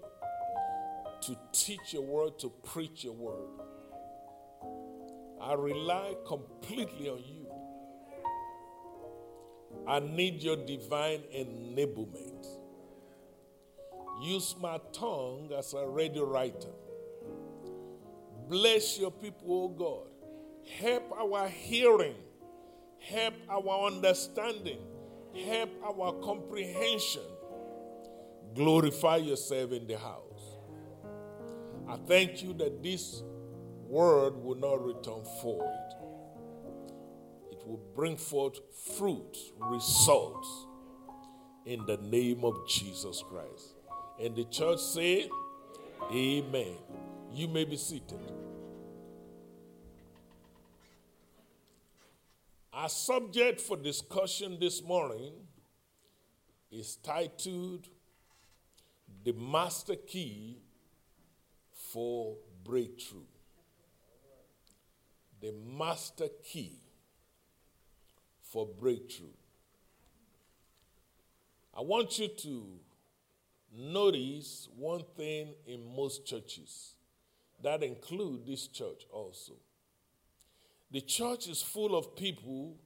to 1.22 1.36
teach 1.52 1.92
your 1.92 2.02
word, 2.02 2.38
to 2.40 2.50
preach 2.64 3.04
your 3.04 3.14
word. 3.14 3.48
I 5.40 5.54
rely 5.54 6.14
completely 6.26 7.08
on 7.08 7.22
you. 7.24 7.46
I 9.86 10.00
need 10.00 10.42
your 10.42 10.56
divine 10.56 11.20
enablement. 11.34 12.46
Use 14.22 14.54
my 14.60 14.80
tongue 14.92 15.50
as 15.56 15.74
a 15.74 15.86
radio 15.86 16.24
writer. 16.24 16.72
Bless 18.48 18.98
your 18.98 19.10
people, 19.10 19.64
O 19.64 19.68
God. 19.68 20.08
Help 20.80 21.12
our 21.12 21.48
hearing. 21.48 22.16
Help 22.98 23.34
our 23.48 23.86
understanding. 23.86 24.78
Help 25.44 25.70
our 25.84 26.12
comprehension. 26.14 27.22
Glorify 28.54 29.16
yourself 29.16 29.72
in 29.72 29.86
the 29.86 29.98
house. 29.98 30.22
I 31.88 31.96
thank 32.06 32.42
you 32.42 32.54
that 32.54 32.82
this 32.82 33.22
word 33.88 34.36
will 34.36 34.56
not 34.56 34.84
return 34.84 35.22
void. 35.42 35.92
It 37.50 37.66
will 37.66 37.80
bring 37.94 38.16
forth 38.16 38.58
fruit, 38.96 39.36
results 39.60 40.66
in 41.64 41.84
the 41.86 41.96
name 41.98 42.44
of 42.44 42.68
Jesus 42.68 43.22
Christ. 43.28 43.74
And 44.20 44.36
the 44.36 44.44
church 44.44 44.80
say, 44.80 45.28
Amen. 46.12 46.76
You 47.32 47.48
may 47.48 47.64
be 47.64 47.76
seated. 47.76 48.32
Our 52.72 52.88
subject 52.88 53.60
for 53.60 53.76
discussion 53.76 54.58
this 54.60 54.82
morning 54.82 55.32
is 56.70 56.96
titled 56.96 57.88
The 59.24 59.32
Master 59.32 59.96
Key 59.96 60.58
for 61.92 62.36
Breakthrough. 62.64 63.35
The 65.40 65.52
Master 65.52 66.28
Key 66.44 66.80
for 68.40 68.66
Breakthrough. 68.66 69.26
I 71.76 71.82
want 71.82 72.18
you 72.18 72.28
to 72.28 72.64
notice 73.76 74.68
one 74.76 75.02
thing 75.16 75.54
in 75.66 75.94
most 75.94 76.24
churches 76.24 76.94
that 77.62 77.82
include 77.82 78.46
this 78.46 78.66
church 78.66 79.06
also. 79.10 79.52
The 80.90 81.00
church 81.00 81.48
is 81.48 81.60
full 81.60 81.96
of 81.96 82.16
people 82.16 82.76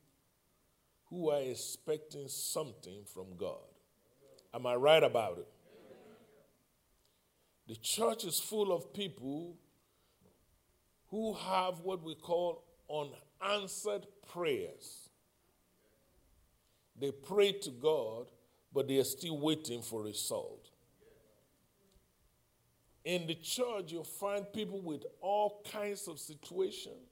who 1.11 1.31
are 1.31 1.41
expecting 1.41 2.29
something 2.29 3.05
from 3.05 3.37
God. 3.37 3.59
Am 4.55 4.67
I 4.67 4.75
right 4.75 5.03
about 5.03 5.39
it? 5.39 5.49
The 7.69 7.77
church 7.77 8.25
is 8.25 8.41
full 8.41 8.73
of 8.73 8.93
people 8.93 9.57
who 11.11 11.35
have 11.35 11.81
what 11.81 12.03
we 12.03 12.15
call 12.15 12.65
unanswered 12.89 14.07
prayers. 14.33 15.09
They 16.99 17.11
pray 17.11 17.53
to 17.53 17.71
God, 17.71 18.31
but 18.73 18.87
they 18.87 18.99
are 18.99 19.05
still 19.05 19.39
waiting 19.39 19.83
for 19.83 20.01
a 20.01 20.05
result. 20.05 20.69
In 23.05 23.27
the 23.27 23.35
church, 23.35 23.93
you'll 23.93 24.05
find 24.05 24.53
people 24.53 24.81
with 24.81 25.05
all 25.21 25.65
kinds 25.73 26.07
of 26.07 26.19
situations, 26.19 27.09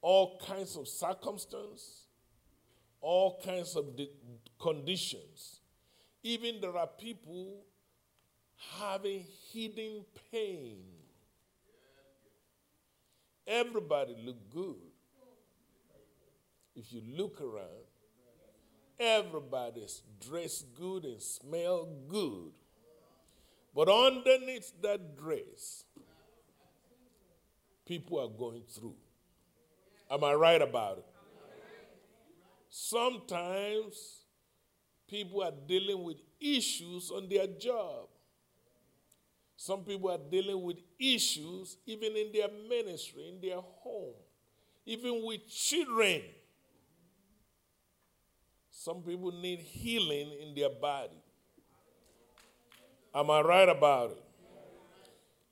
all 0.00 0.40
kinds 0.46 0.76
of 0.76 0.86
circumstances, 0.88 2.04
all 3.00 3.40
kinds 3.44 3.76
of 3.76 3.86
conditions. 4.60 5.60
Even 6.22 6.60
there 6.60 6.76
are 6.76 6.86
people 6.86 7.64
having 8.78 9.24
hidden 9.52 10.04
pain. 10.30 10.99
Everybody 13.50 14.14
look 14.24 14.36
good. 14.48 14.76
If 16.76 16.92
you 16.92 17.02
look 17.16 17.40
around, 17.40 17.88
everybody's 18.98 20.02
dressed 20.20 20.72
good 20.76 21.04
and 21.04 21.20
smell 21.20 21.88
good. 22.06 22.52
But 23.74 23.88
underneath 23.88 24.70
that 24.82 25.16
dress, 25.16 25.82
people 27.84 28.20
are 28.20 28.28
going 28.28 28.62
through. 28.68 28.94
Am 30.08 30.22
I 30.22 30.34
right 30.34 30.62
about 30.62 30.98
it? 30.98 31.06
Sometimes 32.68 34.26
people 35.08 35.42
are 35.42 35.52
dealing 35.66 36.04
with 36.04 36.18
issues 36.40 37.10
on 37.10 37.28
their 37.28 37.48
job. 37.48 38.09
Some 39.62 39.84
people 39.84 40.10
are 40.10 40.30
dealing 40.30 40.62
with 40.62 40.78
issues 40.98 41.76
even 41.84 42.16
in 42.16 42.32
their 42.32 42.48
ministry, 42.66 43.28
in 43.28 43.46
their 43.46 43.60
home, 43.60 44.14
even 44.86 45.20
with 45.22 45.46
children. 45.50 46.22
Some 48.70 49.02
people 49.02 49.30
need 49.32 49.58
healing 49.58 50.32
in 50.40 50.54
their 50.54 50.70
body. 50.70 51.22
Am 53.14 53.30
I 53.30 53.42
right 53.42 53.68
about 53.68 54.12
it? 54.12 54.24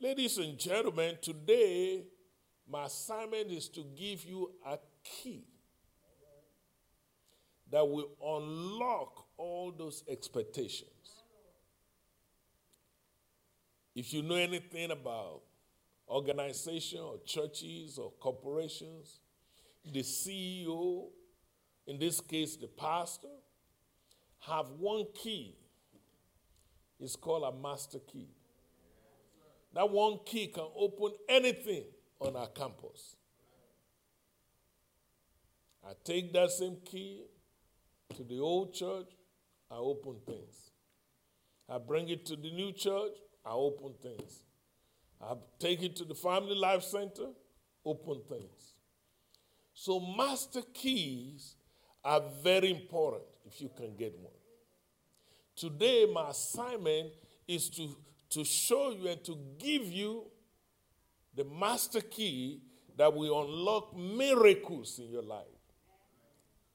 Ladies 0.01 0.39
and 0.39 0.59
gentlemen, 0.59 1.19
today 1.21 2.07
my 2.67 2.87
assignment 2.87 3.51
is 3.51 3.69
to 3.69 3.85
give 3.95 4.25
you 4.25 4.53
a 4.67 4.79
key 5.05 5.45
that 7.71 7.87
will 7.87 8.09
unlock 8.25 9.27
all 9.37 9.71
those 9.71 10.03
expectations. 10.09 10.98
If 13.99 14.13
you 14.13 14.23
know 14.23 14.37
anything 14.37 14.93
about 14.93 15.41
organization 16.09 17.01
or 17.01 17.19
churches 17.27 17.99
or 17.99 18.13
corporations, 18.21 19.19
the 19.85 20.03
CEO, 20.03 21.09
in 21.85 21.99
this 21.99 22.21
case 22.21 22.55
the 22.55 22.69
pastor, 22.69 23.27
have 24.47 24.67
one 24.79 25.05
key. 25.13 25.57
It's 27.01 27.17
called 27.17 27.43
a 27.43 27.61
master 27.61 27.99
key. 27.99 28.29
That 29.75 29.91
one 29.91 30.21
key 30.25 30.47
can 30.47 30.69
open 30.77 31.15
anything 31.29 31.83
on 32.21 32.37
our 32.37 32.47
campus. 32.47 33.17
I 35.85 35.95
take 36.05 36.33
that 36.35 36.53
same 36.53 36.77
key 36.85 37.25
to 38.17 38.23
the 38.23 38.39
old 38.39 38.75
church, 38.75 39.09
I 39.69 39.75
open 39.75 40.19
things. 40.25 40.71
I 41.69 41.79
bring 41.79 42.09
it 42.09 42.25
to 42.27 42.37
the 42.37 42.53
new 42.53 42.71
church, 42.71 43.17
I 43.45 43.51
open 43.51 43.95
things. 44.03 44.43
I 45.21 45.35
take 45.59 45.83
it 45.83 45.97
to 45.97 46.05
the 46.05 46.15
Family 46.15 46.55
Life 46.55 46.83
Center, 46.83 47.29
open 47.85 48.21
things. 48.29 48.75
So, 49.75 50.01
master 50.01 50.63
keys 50.73 51.55
are 52.05 52.23
very 52.43 52.71
important 52.71 53.25
if 53.45 53.61
you 53.61 53.71
can 53.77 53.97
get 53.97 54.17
one. 54.19 54.33
Today, 55.57 56.07
my 56.13 56.31
assignment 56.31 57.13
is 57.47 57.69
to, 57.71 57.97
to 58.31 58.45
show 58.45 58.91
you 58.91 59.09
and 59.09 59.23
to 59.25 59.37
give 59.59 59.85
you 59.85 60.25
the 61.35 61.45
master 61.45 62.01
key 62.01 62.63
that 62.97 63.15
will 63.15 63.43
unlock 63.43 63.97
miracles 63.97 64.99
in 64.99 65.09
your 65.11 65.23
life. 65.23 65.47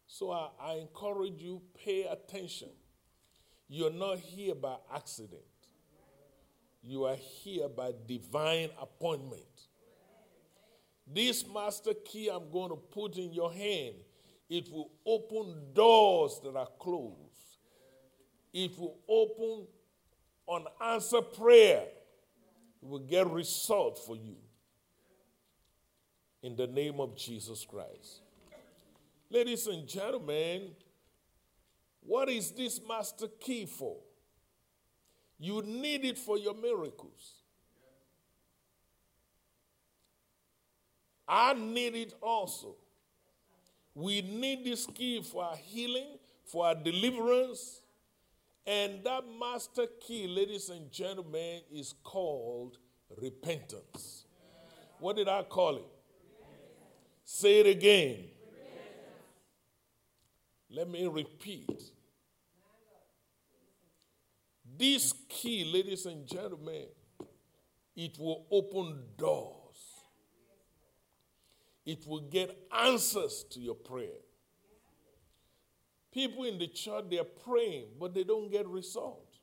So 0.07 0.31
I, 0.31 0.49
I 0.59 0.73
encourage 0.75 1.41
you, 1.41 1.61
pay 1.83 2.03
attention. 2.03 2.69
You're 3.67 3.91
not 3.91 4.19
here 4.19 4.55
by 4.55 4.75
accident. 4.93 5.41
You 6.83 7.05
are 7.05 7.15
here 7.15 7.69
by 7.69 7.93
divine 8.05 8.69
appointment. 8.79 9.41
This 11.07 11.45
master 11.47 11.93
key 11.93 12.29
I'm 12.29 12.51
going 12.51 12.69
to 12.69 12.75
put 12.75 13.17
in 13.17 13.31
your 13.31 13.51
hand, 13.51 13.95
it 14.49 14.69
will 14.71 14.91
open 15.05 15.73
doors 15.73 16.39
that 16.43 16.55
are 16.55 16.69
closed. 16.79 17.17
It 18.53 18.77
will 18.77 18.97
open 19.07 19.65
unanswered 20.47 21.33
prayer. 21.33 21.85
It 22.81 22.87
will 22.87 22.99
get 22.99 23.27
result 23.29 23.97
for 24.05 24.15
you. 24.15 24.35
In 26.41 26.55
the 26.55 26.67
name 26.67 26.99
of 26.99 27.15
Jesus 27.15 27.65
Christ. 27.65 28.21
Ladies 29.29 29.65
and 29.67 29.87
gentlemen, 29.87 30.71
what 32.01 32.29
is 32.29 32.51
this 32.51 32.79
master 32.87 33.27
key 33.39 33.65
for? 33.65 33.95
You 35.43 35.61
need 35.61 36.05
it 36.05 36.17
for 36.17 36.37
your 36.37 36.53
miracles. 36.53 37.41
I 41.27 41.53
need 41.53 41.95
it 41.95 42.13
also. 42.21 42.75
We 43.93 44.21
need 44.21 44.63
this 44.63 44.85
key 44.85 45.21
for 45.21 45.43
our 45.43 45.57
healing, 45.57 46.17
for 46.45 46.67
our 46.67 46.75
deliverance. 46.75 47.81
And 48.65 49.03
that 49.03 49.25
master 49.37 49.85
key, 49.99 50.29
ladies 50.29 50.69
and 50.69 50.89
gentlemen, 50.89 51.59
is 51.69 51.93
called 52.05 52.77
repentance. 53.21 54.23
What 55.01 55.17
did 55.17 55.27
I 55.27 55.43
call 55.43 55.75
it? 55.75 55.91
Say 57.25 57.59
it 57.59 57.67
again. 57.67 58.29
Let 60.69 60.89
me 60.89 61.05
repeat 61.05 61.91
this 64.75 65.13
key, 65.29 65.65
ladies 65.65 66.05
and 66.05 66.25
gentlemen, 66.25 66.85
it 67.95 68.17
will 68.17 68.47
open 68.49 69.03
doors. 69.17 69.53
It 71.85 72.07
will 72.07 72.21
get 72.21 72.57
answers 72.71 73.45
to 73.51 73.59
your 73.59 73.75
prayer. 73.75 74.21
People 76.11 76.45
in 76.45 76.57
the 76.57 76.67
church, 76.67 77.05
they're 77.09 77.23
praying, 77.23 77.87
but 77.99 78.13
they 78.13 78.23
don't 78.23 78.51
get 78.51 78.67
results. 78.67 79.39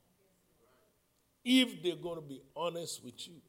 If 1.45 1.83
they're 1.83 1.97
going 1.97 2.17
to 2.17 2.27
be 2.27 2.43
honest 2.57 3.05
with 3.05 3.29
you. 3.29 3.41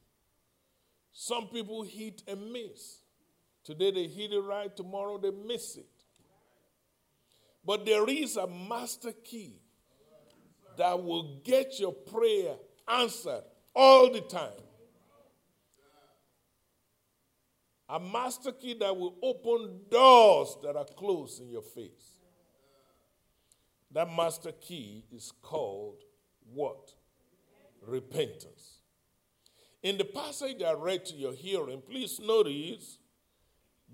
Some 1.14 1.48
people 1.48 1.84
hit 1.84 2.22
and 2.28 2.52
miss. 2.52 3.00
Today 3.64 3.92
they 3.92 4.08
hit 4.08 4.34
it 4.34 4.40
right, 4.40 4.76
tomorrow 4.76 5.18
they 5.18 5.32
miss 5.32 5.78
it. 5.78 5.86
But 7.66 7.86
there 7.86 8.08
is 8.10 8.38
a 8.38 8.48
master 8.48 9.12
key 9.12 9.61
that 10.78 11.04
will 11.04 11.42
get 11.44 11.80
your 11.80 11.94
prayer 11.94 12.56
answered 12.88 13.44
all 13.76 14.12
the 14.12 14.22
time. 14.22 14.50
A 17.90 18.00
master 18.00 18.54
key 18.54 18.74
that 18.80 18.96
will 18.96 19.16
open 19.22 19.82
doors 19.90 20.56
that 20.64 20.78
are 20.78 20.86
closed 20.86 21.42
in 21.42 21.50
your 21.50 21.62
face. 21.62 22.20
That 23.92 24.10
master 24.16 24.54
key 24.54 25.04
is 25.12 25.34
called 25.42 25.98
what? 26.54 26.94
Repentance. 27.86 28.80
In 29.84 29.98
the 29.98 30.06
passage 30.06 30.62
I 30.62 30.74
read 30.74 31.06
to 31.06 31.16
your 31.16 31.34
hearing, 31.34 31.82
please 31.82 32.20
notice 32.20 33.00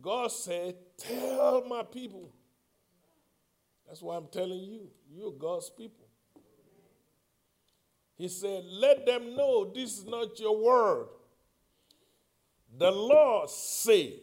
God 0.02 0.32
said, 0.32 0.76
Tell 0.98 1.64
my 1.68 1.84
people. 1.84 2.34
That's 3.88 4.02
why 4.02 4.18
I'm 4.18 4.28
telling 4.28 4.60
you, 4.60 4.90
you're 5.10 5.32
God's 5.32 5.70
people. 5.70 6.07
He 8.18 8.28
said, 8.28 8.64
Let 8.66 9.06
them 9.06 9.36
know 9.36 9.72
this 9.74 10.00
is 10.00 10.06
not 10.06 10.40
your 10.40 10.58
word. 10.58 11.08
The 12.78 12.92
Lord 12.92 13.50
said, 13.50 14.14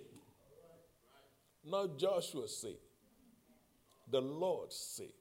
not 1.65 1.99
Joshua 1.99 2.47
said. 2.47 2.77
The 4.11 4.21
Lord 4.21 4.73
said. 4.73 5.13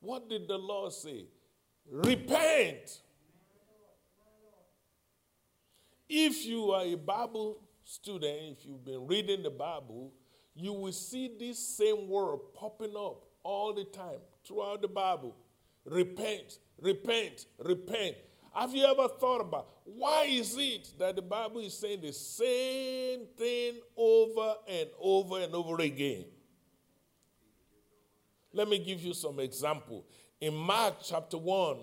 What 0.00 0.28
did 0.28 0.48
the 0.48 0.58
Lord 0.58 0.92
say? 0.92 1.26
Repent. 1.90 3.00
If 6.08 6.44
you 6.44 6.72
are 6.72 6.84
a 6.84 6.94
Bible 6.94 7.58
student, 7.84 8.58
if 8.58 8.66
you've 8.66 8.84
been 8.84 9.06
reading 9.06 9.42
the 9.42 9.50
Bible, 9.50 10.12
you 10.54 10.72
will 10.72 10.92
see 10.92 11.30
this 11.38 11.58
same 11.58 12.08
word 12.08 12.38
popping 12.54 12.94
up 12.96 13.24
all 13.42 13.72
the 13.72 13.84
time 13.84 14.18
throughout 14.44 14.82
the 14.82 14.88
Bible. 14.88 15.34
Repent, 15.84 16.58
repent, 16.80 17.46
repent. 17.58 18.16
Have 18.54 18.74
you 18.74 18.84
ever 18.84 19.08
thought 19.08 19.40
about 19.40 19.68
why 19.84 20.24
is 20.24 20.56
it 20.58 20.90
that 20.98 21.16
the 21.16 21.22
Bible 21.22 21.60
is 21.60 21.78
saying 21.78 22.00
the 22.00 22.12
same 22.12 23.26
thing 23.36 23.74
over 23.96 24.54
and 24.68 24.88
over 24.98 25.40
and 25.40 25.54
over 25.54 25.80
again? 25.82 26.24
Let 28.52 28.68
me 28.68 28.78
give 28.78 29.02
you 29.02 29.12
some 29.12 29.38
example. 29.40 30.06
In 30.40 30.54
Mark 30.54 30.94
chapter 31.02 31.36
1, 31.36 31.76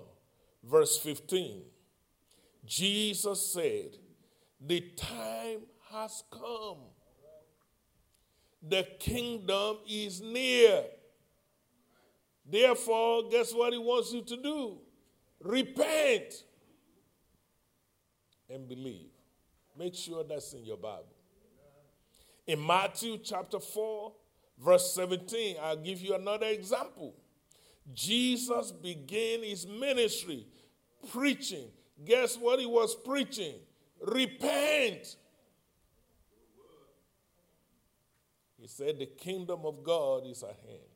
verse 0.63 0.97
15, 0.97 1.61
Jesus 2.65 3.53
said, 3.53 3.97
The 4.59 4.81
time 4.95 5.59
has 5.91 6.23
come. 6.31 6.77
The 8.67 8.87
kingdom 8.99 9.77
is 9.87 10.21
near. 10.21 10.85
Therefore, 12.45 13.29
guess 13.29 13.53
what 13.53 13.73
he 13.73 13.79
wants 13.79 14.11
you 14.11 14.21
to 14.23 14.37
do? 14.37 14.77
Repent 15.43 16.43
and 18.49 18.67
believe. 18.67 19.11
Make 19.77 19.95
sure 19.95 20.23
that's 20.23 20.53
in 20.53 20.65
your 20.65 20.77
Bible. 20.77 21.05
In 22.47 22.65
Matthew 22.65 23.17
chapter 23.23 23.59
4, 23.59 24.11
verse 24.63 24.93
17, 24.93 25.57
I'll 25.61 25.77
give 25.77 26.01
you 26.01 26.15
another 26.15 26.47
example. 26.47 27.15
Jesus 27.93 28.71
began 28.71 29.43
his 29.43 29.67
ministry 29.67 30.45
preaching. 31.11 31.67
Guess 32.05 32.37
what 32.37 32.59
he 32.59 32.65
was 32.65 32.95
preaching? 32.95 33.55
Repent. 34.01 35.17
He 38.59 38.67
said, 38.67 38.99
The 38.99 39.05
kingdom 39.05 39.65
of 39.65 39.83
God 39.83 40.25
is 40.25 40.43
at 40.43 40.57
hand. 40.65 40.92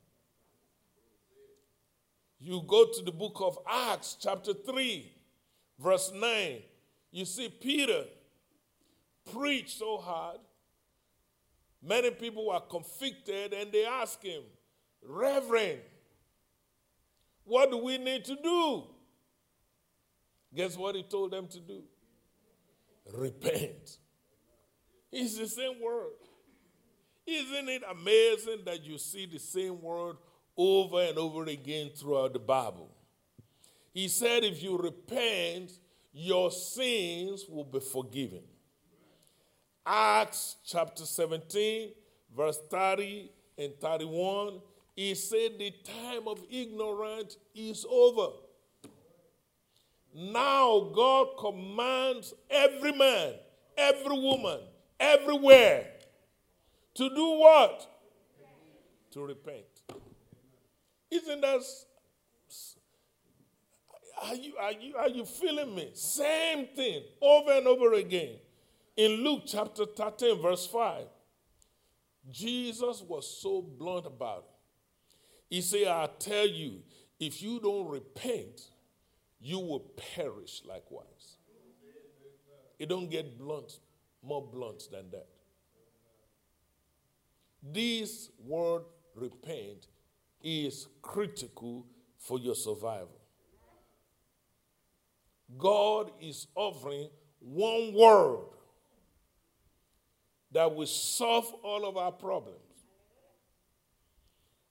You 2.47 2.63
go 2.65 2.86
to 2.86 3.03
the 3.03 3.12
book 3.12 3.41
of 3.41 3.60
Acts, 3.69 4.15
chapter 4.21 4.53
3, 4.53 5.12
verse 5.77 6.13
9. 6.15 6.62
You 7.12 7.25
see, 7.25 7.49
Peter 7.49 8.05
preached 9.33 9.77
so 9.77 9.97
hard. 9.97 10.38
Many 11.83 12.10
people 12.12 12.47
were 12.47 12.62
convicted 12.62 13.51
and 13.51 13.69
they 13.69 13.83
asked 13.83 14.23
him, 14.23 14.43
Reverend, 15.05 15.81
what 17.43 17.69
do 17.69 17.83
we 17.83 17.97
need 17.97 18.23
to 18.23 18.38
do? 18.41 18.83
Guess 20.55 20.77
what 20.77 20.95
he 20.95 21.03
told 21.03 21.31
them 21.31 21.47
to 21.47 21.60
do? 21.60 21.83
Repent. 23.13 23.97
It's 25.12 25.38
the 25.38 25.47
same 25.47 25.81
word. 25.81 26.13
Isn't 27.25 27.67
it 27.67 27.83
amazing 27.91 28.60
that 28.63 28.86
you 28.86 28.97
see 28.97 29.25
the 29.25 29.38
same 29.38 29.81
word 29.81 30.15
over 30.57 31.01
and 31.01 31.17
over 31.17 31.43
again 31.43 31.91
throughout 31.95 32.33
the 32.33 32.39
Bible? 32.39 32.89
He 33.93 34.07
said, 34.07 34.43
if 34.43 34.61
you 34.61 34.77
repent, 34.77 35.71
your 36.13 36.51
sins 36.51 37.45
will 37.49 37.63
be 37.63 37.79
forgiven. 37.79 38.41
Acts 39.85 40.57
chapter 40.65 41.05
17, 41.05 41.91
verse 42.35 42.59
30 42.69 43.31
and 43.57 43.73
31, 43.79 44.59
he 44.95 45.15
said, 45.15 45.57
The 45.57 45.71
time 45.83 46.27
of 46.27 46.43
ignorance 46.49 47.37
is 47.55 47.85
over. 47.89 48.33
Now 50.13 50.91
God 50.93 51.27
commands 51.39 52.33
every 52.49 52.91
man, 52.91 53.35
every 53.77 54.19
woman, 54.19 54.59
everywhere 54.99 55.85
to 56.95 57.09
do 57.09 57.29
what? 57.37 57.87
To 59.11 59.25
repent. 59.25 59.76
Isn't 61.09 61.41
that 61.41 61.61
are 64.21 64.35
you, 64.35 64.53
are, 64.59 64.71
you, 64.71 64.95
are 64.95 65.09
you 65.09 65.25
feeling 65.25 65.75
me? 65.75 65.91
Same 65.93 66.67
thing 66.75 67.03
over 67.21 67.51
and 67.51 67.67
over 67.67 67.93
again. 67.93 68.35
In 68.95 69.11
Luke 69.23 69.43
chapter 69.45 69.85
13, 69.85 70.41
verse 70.41 70.65
5, 70.65 71.05
Jesus 72.31 73.03
was 73.07 73.39
so 73.39 73.61
blunt 73.61 74.07
about 74.07 74.39
it. 74.39 75.55
He 75.55 75.61
said, 75.61 75.87
I 75.87 76.09
tell 76.19 76.47
you, 76.47 76.81
if 77.19 77.41
you 77.41 77.59
don't 77.59 77.87
repent, 77.87 78.61
you 79.39 79.59
will 79.59 79.91
perish 80.15 80.63
likewise. 80.65 81.37
It 82.79 82.89
don't 82.89 83.09
get 83.09 83.37
blunt, 83.37 83.79
more 84.23 84.45
blunt 84.45 84.83
than 84.91 85.09
that. 85.11 85.27
This 87.61 88.29
word 88.43 88.83
repent 89.15 89.87
is 90.47 90.88
critical 91.01 91.86
for 92.17 92.39
your 92.39 92.55
survival. 92.55 93.19
God 95.57 96.12
is 96.21 96.47
offering 96.55 97.10
one 97.39 97.93
word 97.93 98.45
that 100.53 100.73
will 100.73 100.86
solve 100.86 101.53
all 101.63 101.86
of 101.86 101.97
our 101.97 102.13
problems. 102.13 102.57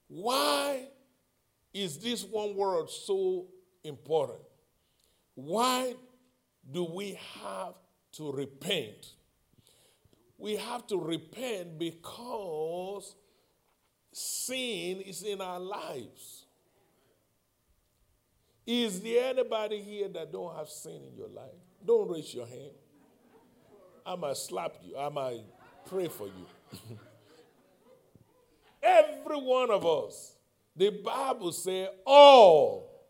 Why 0.09 0.89
is 1.75 1.99
this 1.99 2.25
one 2.25 2.57
word 2.57 2.89
so 2.89 3.49
important? 3.85 4.41
Why 5.35 5.95
do 6.71 6.85
we 6.85 7.19
have 7.43 7.75
to 8.13 8.33
repent? 8.33 9.13
We 10.39 10.57
have 10.57 10.87
to 10.87 10.99
repent 10.99 11.79
because 11.79 13.15
sin 14.17 15.03
is 15.03 15.23
in 15.23 15.43
our 15.43 15.61
lives. 15.61 16.47
Is 18.67 19.03
there 19.03 19.29
anybody 19.29 19.81
here 19.83 20.09
that 20.09 20.33
don't 20.33 20.57
have 20.57 20.71
sin 20.71 21.03
in 21.11 21.17
your 21.19 21.29
life? 21.29 21.53
Don't 21.85 22.11
raise 22.11 22.33
your 22.33 22.47
hand. 22.47 22.73
I 24.07 24.17
might 24.17 24.39
slap 24.39 24.77
you. 24.83 24.97
I 24.97 25.11
might 25.11 25.43
pray 25.85 26.09
for 26.09 26.29
you. 26.29 26.47
Every 28.83 29.37
one 29.37 29.71
of 29.71 29.85
us, 29.85 30.37
the 30.75 30.91
Bible 31.05 31.53
says, 31.53 31.89
all 32.07 33.07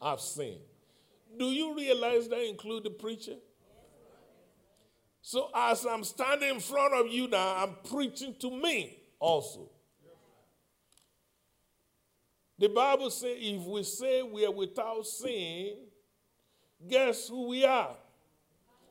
have 0.00 0.20
sinned. 0.20 0.60
Do 1.36 1.46
you 1.46 1.74
realize 1.74 2.28
that 2.28 2.48
include 2.48 2.84
the 2.84 2.90
preacher? 2.90 3.36
So 5.20 5.50
as 5.52 5.84
I'm 5.84 6.04
standing 6.04 6.50
in 6.50 6.60
front 6.60 6.94
of 6.94 7.12
you 7.12 7.26
now, 7.26 7.56
I'm 7.56 7.74
preaching 7.90 8.36
to 8.38 8.50
me 8.50 9.00
also. 9.18 9.68
The 12.58 12.68
Bible 12.68 13.10
says 13.10 13.36
if 13.38 13.62
we 13.62 13.82
say 13.84 14.22
we 14.22 14.44
are 14.44 14.50
without 14.50 15.06
sin, 15.06 15.76
guess 16.88 17.28
who 17.28 17.48
we 17.48 17.64
are? 17.64 17.94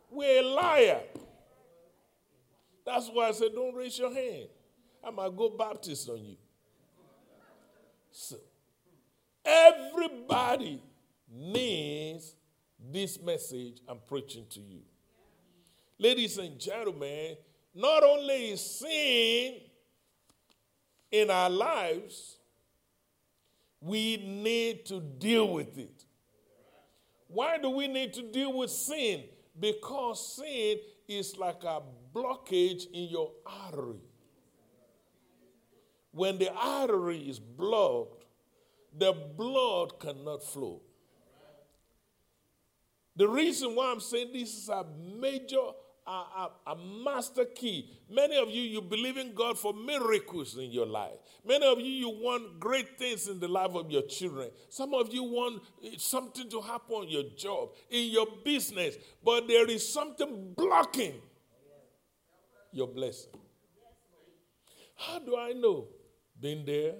We're 0.09 0.41
a 0.41 0.45
liar. 0.45 1.01
That's 2.85 3.09
why 3.09 3.27
I 3.27 3.31
said, 3.31 3.49
don't 3.53 3.75
raise 3.75 3.99
your 3.99 4.13
hand. 4.13 4.47
I 5.03 5.11
might 5.11 5.35
go 5.35 5.49
Baptist 5.49 6.07
on 6.09 6.23
you. 6.23 6.37
So, 8.09 8.37
everybody 9.43 10.81
needs 11.29 12.35
this 12.91 13.21
message 13.21 13.81
I'm 13.87 13.99
preaching 14.07 14.45
to 14.51 14.61
you. 14.61 14.79
Ladies 15.99 16.37
and 16.37 16.57
gentlemen, 16.57 17.35
not 17.75 18.03
only 18.03 18.51
is 18.51 18.61
sin 18.61 19.55
in 21.11 21.29
our 21.29 21.49
lives, 21.49 22.37
we 23.81 24.17
need 24.17 24.85
to 24.87 24.99
deal 24.99 25.47
with 25.53 25.77
it. 25.77 26.05
Why 27.27 27.57
do 27.57 27.69
we 27.69 27.87
need 27.87 28.13
to 28.13 28.21
deal 28.21 28.57
with 28.57 28.69
sin? 28.71 29.23
Because 29.59 30.35
sin 30.35 30.77
is 31.07 31.37
like 31.37 31.63
a 31.63 31.81
blockage 32.13 32.85
in 32.91 33.09
your 33.09 33.31
artery. 33.45 34.01
When 36.11 36.37
the 36.37 36.51
artery 36.53 37.19
is 37.19 37.39
blocked, 37.39 38.25
the 38.97 39.13
blood 39.13 39.99
cannot 39.99 40.43
flow. 40.43 40.81
The 43.15 43.27
reason 43.27 43.75
why 43.75 43.91
I'm 43.91 43.99
saying 43.99 44.29
this 44.33 44.55
is 44.55 44.69
a 44.69 44.85
major 45.19 45.71
a, 46.07 46.11
a, 46.11 46.51
a, 46.67 46.75
master 47.03 47.43
key. 47.45 47.89
Many 48.09 48.37
of 48.37 48.49
you, 48.49 48.61
you 48.61 48.81
believe 48.81 49.17
in 49.17 49.33
God 49.33 49.59
for 49.59 49.73
miracles 49.73 50.57
in 50.57 50.71
your 50.71 50.85
life. 50.85 51.17
Many 51.45 51.65
of 51.65 51.79
you, 51.79 51.91
you 51.91 52.09
want 52.09 52.59
great 52.59 52.97
things 52.97 53.27
in 53.27 53.39
the 53.39 53.47
life 53.47 53.75
of 53.75 53.91
your 53.91 54.03
children. 54.03 54.49
Some 54.69 54.93
of 54.93 55.13
you 55.13 55.23
want 55.23 55.61
eh, 55.83 55.95
something 55.97 56.49
to 56.49 56.61
happen 56.61 56.95
on 56.95 57.09
your 57.09 57.23
job, 57.35 57.71
in 57.89 58.09
your 58.09 58.27
business, 58.45 58.95
but 59.23 59.47
there 59.47 59.69
is 59.69 59.91
something 59.91 60.53
blocking 60.55 61.15
your 62.71 62.87
blessing. 62.87 63.31
How 64.95 65.19
do 65.19 65.37
I 65.37 65.51
know? 65.53 65.87
Been 66.39 66.65
there. 66.65 66.93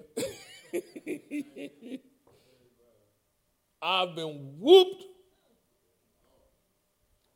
I've 3.80 4.14
been 4.14 4.56
whooped 4.58 5.04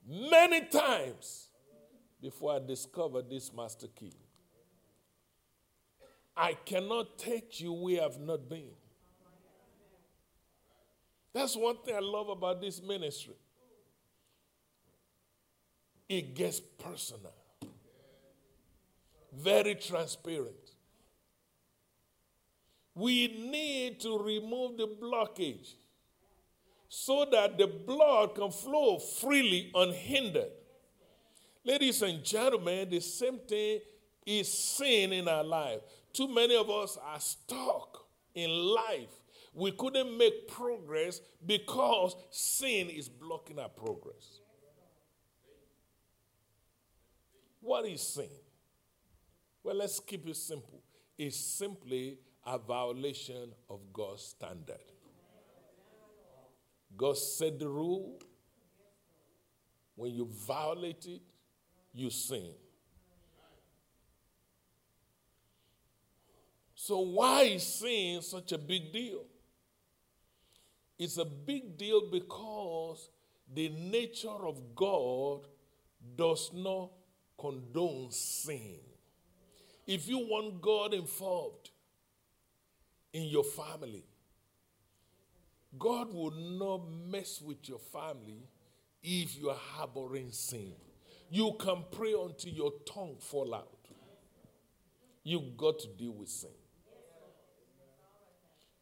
many 0.06 0.66
times 0.66 1.48
before 2.22 2.54
I 2.54 2.60
discovered 2.60 3.28
this 3.28 3.52
master 3.52 3.88
key. 3.88 4.14
I 6.36 6.54
cannot 6.64 7.18
take 7.18 7.60
you 7.60 7.72
where 7.72 8.04
I've 8.04 8.20
not 8.20 8.48
been. 8.48 8.70
That's 11.34 11.56
one 11.56 11.76
thing 11.84 11.96
I 11.96 12.00
love 12.00 12.28
about 12.28 12.60
this 12.60 12.80
ministry. 12.80 13.34
It 16.08 16.34
gets 16.34 16.60
personal, 16.60 17.34
very 19.32 19.74
transparent. 19.74 20.56
We 22.94 23.28
need 23.28 24.00
to 24.00 24.18
remove 24.18 24.76
the 24.76 24.86
blockage 24.86 25.72
so 26.88 27.26
that 27.32 27.56
the 27.56 27.66
blood 27.66 28.34
can 28.34 28.50
flow 28.50 28.98
freely 28.98 29.70
unhindered. 29.74 30.50
Ladies 31.64 32.02
and 32.02 32.24
gentlemen, 32.24 32.90
the 32.90 33.00
same 33.00 33.38
thing 33.38 33.80
is 34.26 34.52
sin 34.52 35.12
in 35.12 35.28
our 35.28 35.44
life. 35.44 35.80
Too 36.12 36.28
many 36.28 36.56
of 36.56 36.68
us 36.68 36.98
are 37.02 37.20
stuck 37.20 38.04
in 38.34 38.50
life. 38.50 39.22
We 39.54 39.70
couldn't 39.72 40.16
make 40.16 40.48
progress 40.48 41.20
because 41.44 42.16
sin 42.30 42.88
is 42.88 43.08
blocking 43.08 43.58
our 43.58 43.68
progress. 43.68 44.40
What 47.60 47.86
is 47.86 48.02
sin? 48.02 48.28
Well, 49.62 49.76
let's 49.76 50.00
keep 50.00 50.26
it 50.26 50.36
simple. 50.36 50.82
It's 51.16 51.36
simply 51.36 52.18
a 52.44 52.58
violation 52.58 53.52
of 53.70 53.80
God's 53.92 54.22
standard. 54.22 54.80
God 56.96 57.16
set 57.16 57.58
the 57.60 57.68
rule. 57.68 58.18
When 59.94 60.12
you 60.12 60.28
violate 60.46 61.06
it, 61.06 61.20
you 61.94 62.10
sin. 62.10 62.52
So, 66.74 66.98
why 66.98 67.42
is 67.42 67.62
sin 67.62 68.22
such 68.22 68.52
a 68.52 68.58
big 68.58 68.92
deal? 68.92 69.24
It's 70.98 71.16
a 71.16 71.24
big 71.24 71.76
deal 71.76 72.10
because 72.10 73.08
the 73.54 73.68
nature 73.68 74.28
of 74.28 74.74
God 74.74 75.46
does 76.16 76.50
not 76.52 76.90
condone 77.38 78.10
sin. 78.10 78.78
If 79.86 80.08
you 80.08 80.18
want 80.18 80.60
God 80.60 80.94
involved 80.94 81.70
in 83.12 83.24
your 83.24 83.44
family, 83.44 84.04
God 85.78 86.12
will 86.12 86.32
not 86.32 86.82
mess 87.10 87.40
with 87.40 87.68
your 87.68 87.78
family 87.78 88.48
if 89.02 89.36
you 89.38 89.50
are 89.50 89.60
harboring 89.74 90.30
sin. 90.30 90.74
You 91.34 91.56
can 91.58 91.84
pray 91.90 92.12
until 92.12 92.52
your 92.52 92.72
tongue 92.84 93.16
fall 93.18 93.54
out. 93.54 93.88
You 95.24 95.40
got 95.56 95.78
to 95.78 95.88
deal 95.88 96.12
with 96.12 96.28
sin. 96.28 96.50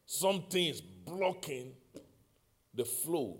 Something 0.05 0.65
is 0.65 0.81
blocking 0.81 1.71
the 2.73 2.83
flow. 2.83 3.39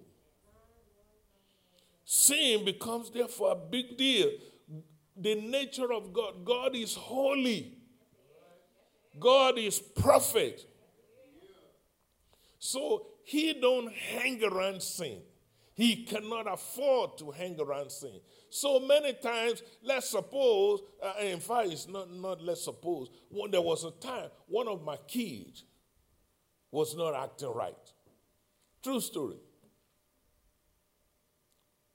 Sin 2.06 2.64
becomes 2.64 3.10
therefore 3.10 3.52
a 3.52 3.56
big 3.56 3.98
deal. 3.98 4.30
The 5.18 5.36
nature 5.36 5.92
of 5.92 6.14
God, 6.14 6.46
God 6.46 6.74
is 6.74 6.96
holy. 6.96 7.80
God 9.20 9.58
is 9.58 9.78
perfect. 9.78 10.66
So 12.60 13.08
he 13.26 13.60
don't 13.60 13.92
hang 13.92 14.42
around 14.42 14.82
sin. 14.82 15.18
He 15.74 16.06
cannot 16.06 16.50
afford 16.50 17.18
to 17.18 17.32
hang 17.32 17.60
around 17.60 17.92
sin. 17.92 18.22
So 18.52 18.82
many 18.82 19.14
times, 19.14 19.64
let's 19.82 20.10
suppose, 20.10 20.82
uh, 21.02 21.14
in 21.24 21.40
fact, 21.40 21.70
it's 21.70 21.88
not, 21.88 22.14
not 22.14 22.44
let's 22.44 22.62
suppose, 22.62 23.10
when 23.30 23.50
there 23.50 23.62
was 23.62 23.86
a 23.86 23.92
time 23.92 24.30
one 24.46 24.68
of 24.68 24.84
my 24.84 24.98
kids 25.08 25.64
was 26.70 26.94
not 26.94 27.16
acting 27.16 27.54
right. 27.54 27.74
True 28.84 29.00
story. 29.00 29.38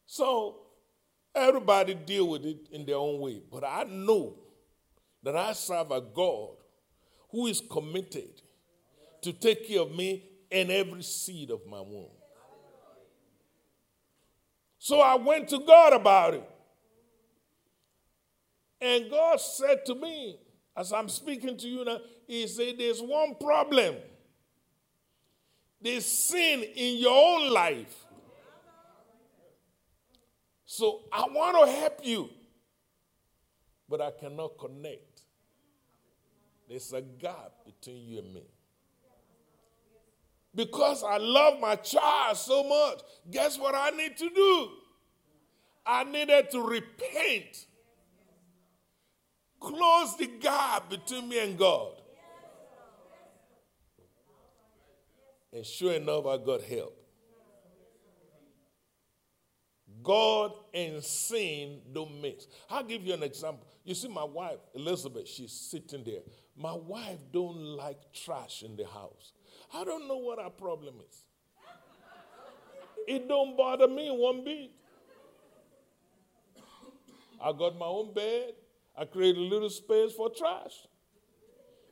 So 0.06 0.56
everybody 1.34 1.92
deal 1.92 2.30
with 2.30 2.46
it 2.46 2.68
in 2.72 2.86
their 2.86 2.96
own 2.96 3.20
way. 3.20 3.42
But 3.52 3.62
I 3.62 3.84
know 3.84 4.36
that 5.22 5.36
I 5.36 5.52
serve 5.52 5.90
a 5.90 6.00
God 6.00 6.56
who 7.32 7.48
is 7.48 7.60
committed 7.70 8.40
to 9.20 9.34
take 9.34 9.68
care 9.68 9.80
of 9.80 9.94
me 9.94 10.24
and 10.50 10.70
every 10.70 11.02
seed 11.02 11.50
of 11.50 11.66
my 11.66 11.82
womb. 11.82 12.08
So 14.86 15.00
I 15.00 15.16
went 15.16 15.48
to 15.48 15.58
God 15.58 15.94
about 15.94 16.34
it. 16.34 16.48
And 18.80 19.10
God 19.10 19.40
said 19.40 19.84
to 19.86 19.96
me, 19.96 20.38
as 20.76 20.92
I'm 20.92 21.08
speaking 21.08 21.56
to 21.56 21.66
you 21.66 21.84
now, 21.84 21.98
He 22.28 22.46
said, 22.46 22.76
There's 22.78 23.00
one 23.00 23.34
problem. 23.34 23.96
There's 25.82 26.06
sin 26.06 26.62
in 26.62 26.98
your 26.98 27.10
own 27.10 27.52
life. 27.52 27.96
So 30.66 31.00
I 31.12 31.24
want 31.32 31.66
to 31.66 31.72
help 31.80 31.98
you, 32.04 32.30
but 33.88 34.00
I 34.00 34.12
cannot 34.12 34.56
connect. 34.56 35.22
There's 36.68 36.92
a 36.92 37.02
gap 37.02 37.50
between 37.64 38.06
you 38.06 38.18
and 38.20 38.32
me. 38.32 38.44
Because 40.56 41.04
I 41.04 41.18
love 41.18 41.60
my 41.60 41.76
child 41.76 42.38
so 42.38 42.64
much, 42.64 43.02
guess 43.30 43.58
what 43.58 43.74
I 43.74 43.90
need 43.90 44.16
to 44.16 44.30
do? 44.30 44.70
I 45.84 46.02
needed 46.04 46.50
to 46.52 46.62
repent. 46.62 47.66
Close 49.60 50.16
the 50.16 50.26
gap 50.40 50.88
between 50.88 51.28
me 51.28 51.40
and 51.40 51.58
God. 51.58 51.92
And 55.52 55.64
sure 55.64 55.92
enough, 55.92 56.26
I 56.26 56.38
got 56.38 56.62
help. 56.62 56.94
God 60.02 60.52
and 60.72 61.02
sin 61.02 61.80
don't 61.92 62.20
mix. 62.22 62.46
I'll 62.70 62.84
give 62.84 63.02
you 63.02 63.12
an 63.12 63.22
example. 63.22 63.66
You 63.84 63.94
see, 63.94 64.08
my 64.08 64.24
wife, 64.24 64.58
Elizabeth, 64.74 65.28
she's 65.28 65.52
sitting 65.52 66.04
there. 66.04 66.20
My 66.56 66.74
wife 66.74 67.18
don't 67.32 67.56
like 67.56 67.98
trash 68.12 68.62
in 68.62 68.76
the 68.76 68.86
house. 68.86 69.32
I 69.74 69.84
don't 69.84 70.08
know 70.08 70.16
what 70.16 70.38
our 70.38 70.50
problem 70.50 70.94
is. 71.08 71.24
It 73.06 73.28
don't 73.28 73.56
bother 73.56 73.88
me 73.88 74.10
one 74.10 74.44
bit. 74.44 74.70
I 77.40 77.52
got 77.52 77.78
my 77.78 77.86
own 77.86 78.12
bed. 78.12 78.54
I 78.96 79.04
create 79.04 79.36
a 79.36 79.40
little 79.40 79.70
space 79.70 80.12
for 80.12 80.30
trash. 80.30 80.86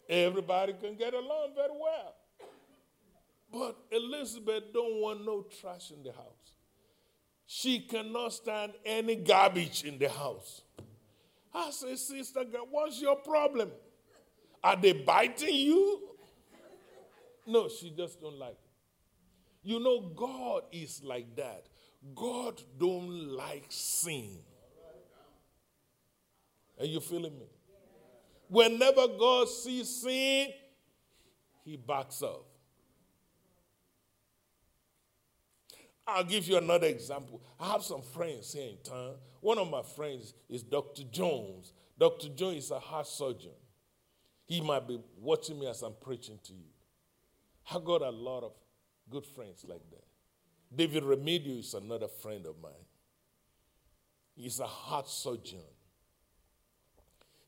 Everybody 0.09 0.75
can 0.75 0.97
get 0.97 1.15
along 1.15 1.53
very 1.55 1.69
well. 1.71 2.15
But 3.53 3.77
Elizabeth 3.93 4.73
don't 4.73 5.01
want 5.01 5.25
no 5.25 5.47
trash 5.61 5.91
in 5.91 6.03
the 6.03 6.13
house. 6.13 6.55
She 7.47 7.81
cannot 7.81 8.33
stand 8.33 8.73
any 8.85 9.17
garbage 9.17 9.85
in 9.85 9.99
the 9.99 10.09
house. 10.09 10.63
I 11.55 11.71
say, 11.71 11.95
sister, 11.95 12.45
what's 12.71 13.01
your 13.01 13.17
problem? 13.17 13.71
Are 14.63 14.77
they 14.77 14.93
biting 14.93 15.55
you? 15.55 16.01
No, 17.47 17.69
she 17.69 17.91
just 17.91 18.21
don't 18.21 18.39
like 18.39 18.53
it. 18.53 18.59
You 19.63 19.81
know, 19.81 20.01
God 20.15 20.63
is 20.73 21.03
like 21.03 21.35
that. 21.37 21.67
God 22.15 22.61
don't 22.79 23.09
like 23.37 23.67
sin. 23.69 24.39
Are 26.79 26.85
you 26.85 27.01
feeling 27.01 27.39
me? 27.39 27.47
Whenever 28.49 29.09
God 29.09 29.49
sees 29.49 29.89
sin, 29.89 30.49
he 31.65 31.77
backs 31.77 32.23
up. 32.23 32.45
I'll 36.07 36.25
give 36.25 36.47
you 36.47 36.59
another 36.59 36.87
example. 36.87 37.41
I 37.59 37.73
have 37.73 37.83
some 37.83 38.03
friends 38.03 38.53
here 38.53 38.69
in 38.69 38.77
town. 38.85 39.15
One 39.41 39.59
of 39.59 39.71
my 39.71 39.83
friends 39.83 40.35
is 40.51 40.63
Dr. 40.63 41.05
Jones. 41.11 41.73
Dr. 41.99 42.29
Jones 42.29 42.65
is 42.65 42.71
a 42.71 42.79
heart 42.79 43.07
surgeon. 43.07 43.53
He 44.45 44.61
might 44.61 44.87
be 44.87 45.01
watching 45.19 45.59
me 45.59 45.67
as 45.67 45.81
I'm 45.83 45.95
preaching 46.03 46.39
to 46.45 46.53
you. 46.53 46.74
I 47.73 47.79
got 47.83 48.03
a 48.03 48.11
lot 48.11 48.43
of 48.45 48.53
good 49.11 49.25
friends 49.25 49.65
like 49.67 49.83
that. 49.91 50.05
David 50.75 51.05
Remedio 51.05 51.61
is 51.61 51.75
another 51.75 52.09
friend 52.09 52.47
of 52.47 52.61
mine. 52.61 52.73
He's 54.35 54.59
a 54.61 54.67
heart 54.67 55.09
surgeon. 55.09 55.61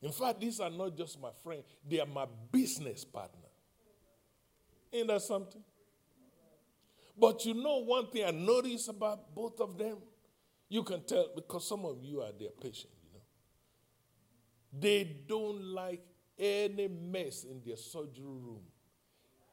In 0.02 0.12
fact, 0.12 0.40
these 0.40 0.60
are 0.60 0.70
not 0.70 0.96
just 0.96 1.20
my 1.20 1.30
friends, 1.42 1.64
they 1.88 2.00
are 2.00 2.06
my 2.06 2.26
business 2.52 3.04
partner. 3.04 3.48
Ain't 4.92 5.08
that 5.08 5.22
something? 5.22 5.62
But 7.18 7.44
you 7.44 7.54
know 7.54 7.78
one 7.78 8.08
thing 8.08 8.24
I 8.24 8.30
notice 8.30 8.88
about 8.88 9.34
both 9.34 9.60
of 9.60 9.78
them? 9.78 9.96
You 10.68 10.82
can 10.82 11.02
tell 11.04 11.30
because 11.34 11.66
some 11.66 11.84
of 11.84 12.02
you 12.02 12.20
are 12.20 12.32
their 12.38 12.50
patient, 12.50 12.92
you 13.04 13.12
know. 13.14 13.20
They 14.78 15.16
don't 15.26 15.62
like 15.62 16.04
any 16.38 16.88
mess 16.88 17.44
in 17.44 17.62
their 17.64 17.76
surgery 17.76 18.24
room. 18.24 18.60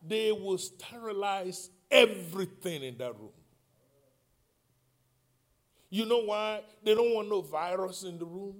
They 0.06 0.32
will 0.32 0.58
sterilize 0.58 1.70
everything 1.90 2.84
in 2.84 2.98
that 2.98 3.18
room. 3.20 3.32
You 5.90 6.06
know 6.06 6.24
why? 6.24 6.62
They 6.84 6.96
don't 6.96 7.14
want 7.14 7.30
no 7.30 7.42
virus 7.42 8.04
in 8.04 8.18
the 8.18 8.26
room. 8.26 8.56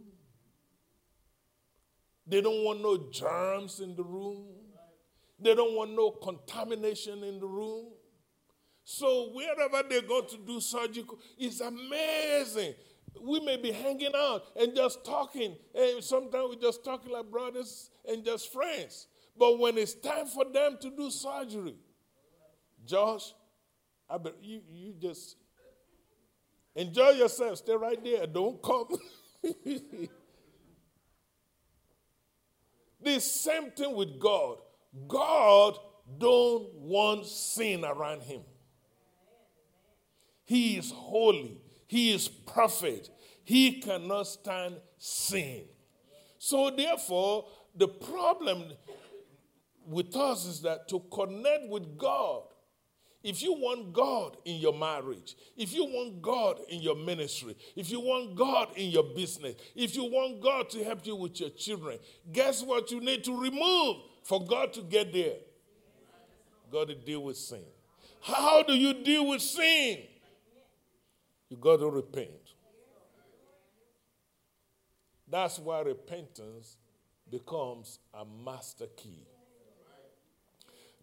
They 2.28 2.42
don't 2.42 2.64
want 2.64 2.82
no 2.82 3.10
germs 3.12 3.80
in 3.80 3.96
the 3.96 4.04
room. 4.04 4.46
They 5.40 5.56
don't 5.56 5.76
want 5.76 5.92
no 5.96 6.12
contamination 6.12 7.24
in 7.24 7.40
the 7.40 7.48
room. 7.48 7.88
So 8.86 9.32
wherever 9.34 9.88
they 9.88 10.02
go 10.02 10.22
to 10.22 10.38
do 10.38 10.60
surgical, 10.60 11.20
it's 11.38 11.60
amazing. 11.60 12.76
We 13.22 13.40
may 13.40 13.58
be 13.58 13.72
hanging 13.72 14.12
out 14.16 14.44
and 14.56 14.76
just 14.76 15.04
talking, 15.04 15.56
and 15.74 16.04
sometimes 16.04 16.50
we're 16.50 16.62
just 16.62 16.84
talking 16.84 17.12
like 17.12 17.30
brothers 17.30 17.90
and 18.08 18.24
just 18.24 18.52
friends. 18.52 19.08
But 19.38 19.60
when 19.60 19.78
it's 19.78 19.94
time 19.96 20.28
for 20.28 20.46
them 20.46 20.78
to 20.82 20.90
do 20.90 21.10
surgery, 21.10 21.76
Josh, 22.86 23.34
I 24.10 24.18
bet 24.18 24.36
you, 24.42 24.62
you 24.72 24.94
just 25.00 25.38
enjoy 26.76 27.12
yourself. 27.12 27.58
Stay 27.58 27.76
right 27.76 28.04
there. 28.04 28.28
Don't 28.28 28.62
come. 28.62 28.88
the 33.02 33.20
same 33.20 33.72
thing 33.72 33.96
with 33.96 34.20
God. 34.20 34.58
God 35.08 35.78
don't 36.18 36.74
want 36.76 37.26
sin 37.26 37.84
around 37.84 38.22
him. 38.22 38.42
He 40.46 40.78
is 40.78 40.92
holy. 40.92 41.58
He 41.88 42.14
is 42.14 42.28
perfect. 42.28 43.10
He 43.44 43.80
cannot 43.80 44.28
stand 44.28 44.76
sin. 44.98 45.64
So, 46.38 46.70
therefore, 46.70 47.48
the 47.76 47.88
problem 47.88 48.66
with 49.88 50.16
us 50.16 50.46
is 50.46 50.62
that 50.62 50.88
to 50.90 51.00
connect 51.12 51.70
with 51.70 51.98
God, 51.98 52.44
if 53.24 53.42
you 53.42 53.54
want 53.54 53.94
God 53.94 54.36
in 54.44 54.58
your 54.58 54.78
marriage, 54.78 55.36
if 55.56 55.74
you 55.74 55.86
want 55.86 56.22
God 56.22 56.60
in 56.70 56.82
your 56.82 56.96
ministry, 56.96 57.56
if 57.76 57.90
you 57.90 58.02
want 58.02 58.36
God 58.36 58.70
in 58.76 58.90
your 58.92 59.04
business, 59.16 59.56
if 59.76 59.96
you 59.96 60.04
want 60.04 60.42
God 60.42 60.70
to 60.72 60.84
help 60.84 61.08
you 61.08 61.16
with 61.16 61.40
your 61.40 61.50
children, 61.52 62.00
guess 62.34 62.62
what 62.62 62.92
you 62.92 63.00
need 63.00 63.24
to 63.24 63.40
remove 63.40 63.98
for 64.24 64.46
God 64.46 64.74
to 64.74 64.82
get 64.82 65.14
there? 65.14 65.36
Got 66.70 66.90
to 66.90 66.96
deal 66.96 67.24
with 67.24 67.38
sin. 67.38 67.64
How 68.22 68.62
do 68.64 68.74
you 68.74 68.94
deal 68.94 69.28
with 69.28 69.42
sin? 69.42 70.00
You 71.50 71.58
got 71.58 71.78
to 71.78 71.90
repent. 71.90 72.30
That's 75.30 75.60
why 75.60 75.82
repentance 75.82 76.78
becomes 77.30 78.00
a 78.14 78.26
master 78.46 78.88
key. 78.98 79.26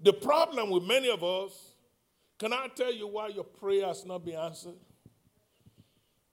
The 0.03 0.13
problem 0.13 0.71
with 0.71 0.85
many 0.85 1.11
of 1.11 1.23
us, 1.23 1.75
can 2.39 2.53
I 2.53 2.69
tell 2.75 2.93
you 2.93 3.07
why 3.07 3.29
your 3.29 3.45
prayer 3.45 3.87
has 3.87 4.07
not 4.07 4.25
been 4.25 4.37
answered? 4.37 4.77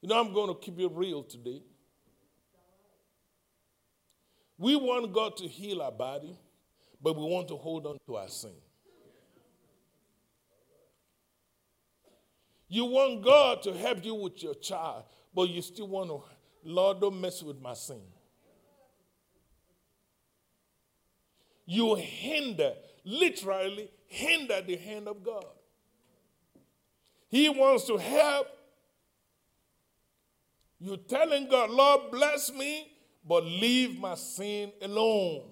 You 0.01 0.09
know, 0.09 0.19
I'm 0.19 0.33
going 0.33 0.47
to 0.47 0.55
keep 0.55 0.79
it 0.79 0.89
real 0.93 1.23
today. 1.23 1.61
We 4.57 4.75
want 4.75 5.11
God 5.13 5.37
to 5.37 5.47
heal 5.47 5.81
our 5.81 5.91
body, 5.91 6.35
but 7.01 7.15
we 7.15 7.23
want 7.23 7.47
to 7.49 7.57
hold 7.57 7.85
on 7.85 7.97
to 8.07 8.15
our 8.15 8.29
sin. 8.29 8.53
You 12.69 12.85
want 12.85 13.23
God 13.23 13.61
to 13.63 13.73
help 13.73 14.03
you 14.03 14.15
with 14.15 14.41
your 14.43 14.55
child, 14.55 15.03
but 15.33 15.49
you 15.49 15.61
still 15.61 15.87
want 15.87 16.09
to, 16.09 16.21
Lord, 16.63 16.99
don't 16.99 17.19
mess 17.19 17.43
with 17.43 17.61
my 17.61 17.73
sin. 17.73 18.01
You 21.65 21.95
hinder, 21.95 22.73
literally 23.07 23.89
hinder 24.07 24.61
the 24.61 24.75
hand 24.75 25.07
of 25.07 25.23
God. 25.23 25.45
He 27.29 27.49
wants 27.49 27.85
to 27.85 27.97
help. 27.97 28.47
You're 30.79 30.97
telling 30.97 31.47
God, 31.47 31.69
Lord, 31.69 32.11
bless 32.11 32.51
me, 32.51 32.91
but 33.27 33.43
leave 33.43 33.99
my 33.99 34.15
sin 34.15 34.71
alone. 34.81 35.43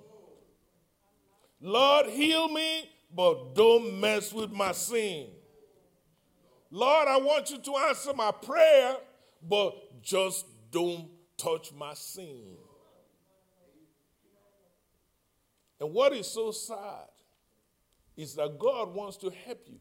Lord, 1.62 2.08
heal 2.08 2.48
me, 2.50 2.90
but 3.14 3.56
don't 3.56 4.00
mess 4.00 4.32
with 4.34 4.52
my 4.52 4.72
sin. 4.72 5.28
Lord, 6.70 7.08
I 7.08 7.18
want 7.18 7.50
you 7.50 7.58
to 7.58 7.76
answer 7.88 8.14
my 8.14 8.32
prayer, 8.32 8.98
but 9.42 10.02
just 10.02 10.46
don't 10.72 11.08
touch 11.38 11.72
my 11.74 11.94
sin. 11.94 12.58
And 15.80 15.94
what 15.94 16.14
is 16.14 16.28
so 16.28 16.52
sad 16.52 17.15
is 18.16 18.36
that 18.36 18.58
God 18.60 18.94
wants 18.94 19.18
to 19.18 19.32
help 19.46 19.62
you. 19.68 19.80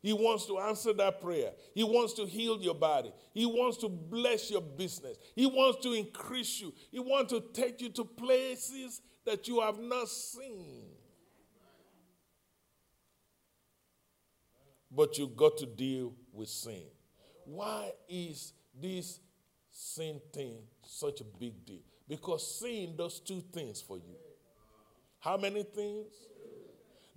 He 0.00 0.12
wants 0.12 0.46
to 0.46 0.58
answer 0.58 0.92
that 0.92 1.20
prayer. 1.20 1.50
He 1.74 1.82
wants 1.82 2.12
to 2.14 2.26
heal 2.26 2.60
your 2.60 2.74
body. 2.74 3.12
He 3.34 3.46
wants 3.46 3.78
to 3.78 3.88
bless 3.88 4.50
your 4.50 4.60
business. 4.60 5.18
He 5.34 5.46
wants 5.46 5.82
to 5.82 5.92
increase 5.92 6.60
you. 6.60 6.72
He 6.92 7.00
wants 7.00 7.32
to 7.32 7.42
take 7.52 7.80
you 7.80 7.88
to 7.90 8.04
places 8.04 9.00
that 9.26 9.48
you 9.48 9.60
have 9.60 9.78
not 9.78 10.08
seen. 10.08 10.98
but 14.90 15.18
you've 15.18 15.36
got 15.36 15.56
to 15.58 15.66
deal 15.66 16.14
with 16.32 16.48
sin. 16.48 16.82
Why 17.44 17.92
is 18.08 18.52
this 18.80 19.20
sin 19.70 20.20
thing 20.32 20.58
such 20.84 21.20
a 21.20 21.24
big 21.24 21.64
deal? 21.64 21.82
Because 22.08 22.58
sin 22.58 22.94
does 22.96 23.20
two 23.20 23.42
things 23.52 23.80
for 23.80 23.98
you. 23.98 24.16
How 25.20 25.36
many 25.36 25.62
things? 25.62 26.12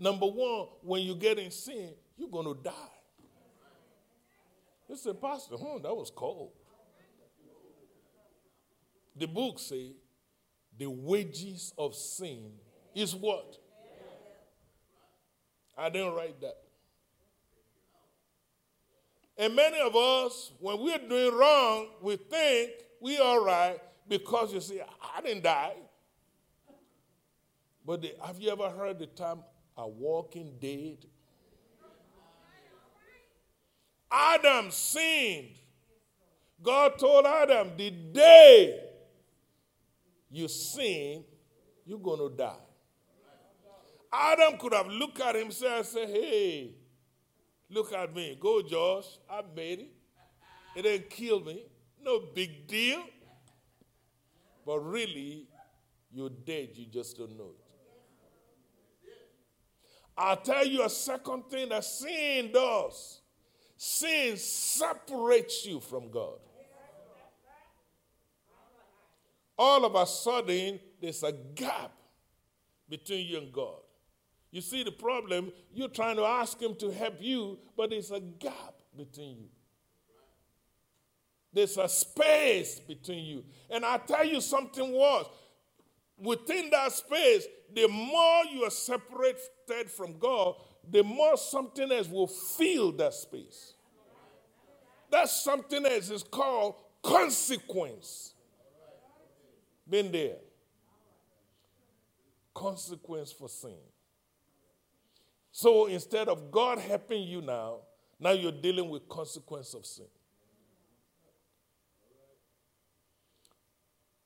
Number 0.02 0.26
one, 0.26 0.66
when 0.82 1.04
you 1.04 1.14
get 1.14 1.38
in 1.38 1.52
sin, 1.52 1.92
you're 2.18 2.28
going 2.28 2.48
to 2.48 2.60
die. 2.64 2.72
Say, 4.96 5.14
Pastor, 5.14 5.56
hmm, 5.56 5.80
that 5.84 5.96
was 5.96 6.12
cold. 6.14 6.52
The 9.16 9.28
book 9.28 9.60
say 9.60 9.92
the 10.78 10.90
wages 10.90 11.72
of 11.78 11.94
sin 11.94 12.52
is 12.96 13.16
what? 13.16 13.58
I 15.78 15.90
didn't 15.90 16.16
write 16.16 16.42
that. 16.42 16.58
And 19.38 19.56
many 19.56 19.80
of 19.80 19.96
us, 19.96 20.52
when 20.60 20.80
we're 20.80 20.98
doing 20.98 21.38
wrong, 21.38 21.88
we 22.02 22.16
think 22.16 22.72
we 23.00 23.20
all 23.20 23.46
right 23.46 23.80
because 24.10 24.52
you 24.52 24.62
see, 24.62 24.82
I 25.16 25.22
didn't 25.22 25.44
die. 25.44 25.76
But 27.86 28.02
the, 28.02 28.14
have 28.26 28.40
you 28.42 28.50
ever 28.50 28.70
heard 28.70 28.98
the 28.98 29.06
term 29.06 29.44
a 29.78 29.88
walking 29.88 30.58
dead? 30.60 31.06
Adam 34.12 34.70
sinned. 34.72 35.56
God 36.62 37.00
told 37.00 37.26
Adam, 37.26 37.72
the 37.78 37.90
day 37.90 38.80
you 40.30 40.48
sin, 40.48 41.24
you're 41.86 42.00
going 42.00 42.20
to 42.20 42.36
die. 42.36 42.56
Adam 44.14 44.58
could 44.58 44.74
have 44.74 44.88
looked 44.88 45.22
at 45.22 45.36
himself 45.36 45.78
and 45.78 45.86
said, 45.86 46.10
Hey, 46.10 46.76
look 47.70 47.94
at 47.94 48.14
me. 48.14 48.38
Go, 48.40 48.62
Josh. 48.62 49.06
I 49.30 49.42
made 49.56 49.80
it. 49.80 49.92
It 50.76 50.82
didn't 50.84 51.10
kill 51.10 51.40
me. 51.40 51.64
No 52.04 52.20
big 52.34 52.68
deal. 52.68 53.04
But 54.66 54.80
really, 54.80 55.48
you're 56.12 56.30
dead. 56.30 56.70
You 56.74 56.86
just 56.86 57.18
don't 57.18 57.38
know 57.38 57.52
it. 57.58 57.61
I'll 60.18 60.38
tell 60.38 60.66
you 60.66 60.84
a 60.84 60.90
second 60.90 61.44
thing 61.50 61.70
that 61.70 61.84
sin 61.84 62.52
does 62.52 63.22
sin 63.84 64.38
separates 64.38 65.66
you 65.66 65.80
from 65.80 66.12
God. 66.12 66.38
All 69.58 69.84
of 69.84 69.96
a 69.96 70.06
sudden, 70.06 70.80
there's 71.02 71.24
a 71.24 71.32
gap 71.32 71.92
between 72.88 73.26
you 73.26 73.40
and 73.40 73.52
God. 73.52 73.80
You 74.52 74.62
see 74.62 74.84
the 74.84 74.92
problem, 74.92 75.52
you're 75.74 75.88
trying 75.88 76.18
to 76.18 76.24
ask 76.24 76.62
Him 76.62 76.76
to 76.76 76.92
help 76.92 77.16
you, 77.22 77.58
but 77.76 77.90
there's 77.90 78.12
a 78.12 78.20
gap 78.20 78.76
between 78.96 79.38
you. 79.40 79.50
There's 81.52 81.78
a 81.80 81.90
space 81.90 82.80
between 82.80 83.26
you. 83.26 83.44
And 83.68 83.84
I 83.84 83.98
tell 83.98 84.26
you 84.26 84.42
something 84.42 84.94
worse. 84.94 85.26
Within 86.22 86.70
that 86.70 86.92
space, 86.92 87.48
the 87.74 87.88
more 87.88 88.46
you 88.54 88.64
are 88.64 88.70
separated 88.70 89.90
from 89.90 90.20
God, 90.20 90.56
the 90.90 91.04
more 91.04 91.36
something 91.36 91.92
else 91.92 92.08
will 92.08 92.28
fill 92.28 92.92
that 92.94 93.14
space. 93.14 93.74
That 95.10 95.30
something 95.30 95.86
else 95.86 96.10
is 96.12 96.24
called 96.24 96.76
consequence. 97.02 98.34
Been 99.90 100.12
there. 100.12 100.38
Consequence 102.54 103.32
for 103.32 103.50
sin. 103.50 103.78
So 105.52 105.88
instead 105.88 106.30
of 106.30 106.52
God 106.52 106.78
helping 106.78 107.24
you 107.24 107.42
now, 107.42 107.80
now 108.20 108.32
you're 108.32 108.52
dealing 108.52 108.90
with 108.90 109.10
consequence 109.10 109.74
of 109.74 109.86
sin. 109.86 110.06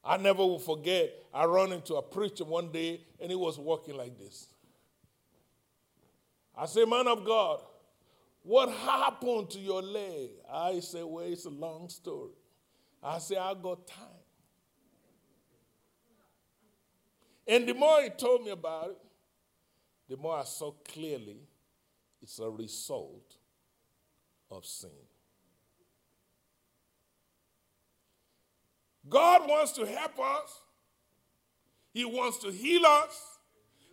I 0.06 0.18
never 0.18 0.45
will 0.45 0.60
forget, 0.60 1.12
I 1.34 1.45
run 1.45 1.72
into 1.72 1.95
a 1.95 2.01
preacher 2.01 2.43
one 2.43 2.72
day 2.72 3.01
and 3.20 3.32
he 3.32 3.36
was 3.36 3.58
walking 3.58 3.97
like 3.97 4.18
this. 4.20 4.47
I 6.56 6.68
say, 6.68 6.86
Man 6.86 7.08
of 7.08 7.26
God, 7.26 7.62
what 8.43 8.70
happened 8.70 9.49
to 9.49 9.60
your 9.60 9.82
leg? 9.82 10.30
I 10.51 10.80
say, 10.80 11.01
Well, 11.01 11.26
it's 11.26 11.45
a 11.45 11.49
long 11.49 11.89
story. 11.89 12.34
I 13.01 13.18
say, 13.18 13.36
I 13.36 13.53
got 13.56 13.88
time. 13.88 14.06
And 17.47 17.68
the 17.68 17.74
more 17.74 18.01
he 18.01 18.10
told 18.10 18.43
me 18.43 18.51
about 18.51 18.91
it, 18.91 18.97
the 20.10 20.18
more 20.18 20.38
I 20.38 20.43
saw 20.43 20.72
clearly 20.72 21.38
it's 22.22 22.39
a 22.39 22.49
result 22.49 23.36
of 24.49 24.66
sin. 24.66 24.89
God 29.10 29.47
wants 29.47 29.72
to 29.74 29.86
help 29.86 30.20
us. 30.20 30.62
He 31.93 32.06
wants 32.06 32.39
to 32.39 32.51
heal 32.51 32.86
us. 32.86 33.39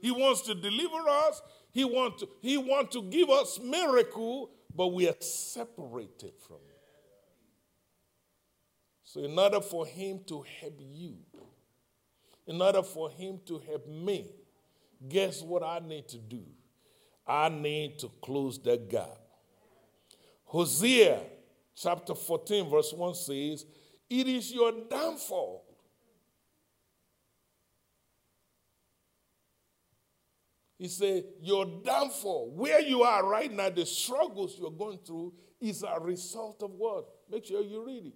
He 0.00 0.10
wants 0.10 0.42
to 0.42 0.54
deliver 0.54 1.08
us. 1.08 1.42
He 1.70 1.84
wants 1.84 2.20
to, 2.20 2.28
he 2.40 2.56
wants 2.56 2.94
to 2.94 3.02
give 3.02 3.30
us 3.30 3.60
miracle, 3.60 4.50
but 4.74 4.88
we 4.88 5.08
are 5.08 5.14
separated 5.20 6.32
from 6.46 6.56
him. 6.56 6.72
So 9.04 9.22
in 9.22 9.38
order 9.38 9.60
for 9.60 9.86
him 9.86 10.20
to 10.26 10.44
help 10.60 10.78
you, 10.80 11.16
in 12.46 12.60
order 12.60 12.82
for 12.82 13.10
him 13.10 13.40
to 13.46 13.58
help 13.66 13.86
me, 13.86 14.26
guess 15.08 15.42
what 15.42 15.62
I 15.62 15.80
need 15.86 16.08
to 16.08 16.18
do? 16.18 16.42
I 17.26 17.48
need 17.48 17.98
to 18.00 18.10
close 18.20 18.58
that 18.62 18.90
gap. 18.90 19.18
Hosea 20.44 21.20
chapter 21.74 22.14
14, 22.14 22.68
verse 22.68 22.92
1 22.92 23.14
says, 23.14 23.64
It 24.12 24.28
is 24.28 24.52
your 24.52 24.72
downfall. 24.90 25.64
He 30.76 30.86
said, 30.88 31.24
Your 31.40 31.64
downfall, 31.64 32.52
where 32.54 32.82
you 32.82 33.04
are 33.04 33.24
right 33.26 33.50
now, 33.50 33.70
the 33.70 33.86
struggles 33.86 34.58
you're 34.58 34.70
going 34.70 34.98
through, 34.98 35.32
is 35.62 35.82
a 35.82 35.98
result 35.98 36.62
of 36.62 36.72
what? 36.72 37.06
Make 37.30 37.46
sure 37.46 37.62
you 37.62 37.86
read 37.86 38.04
it. 38.04 38.14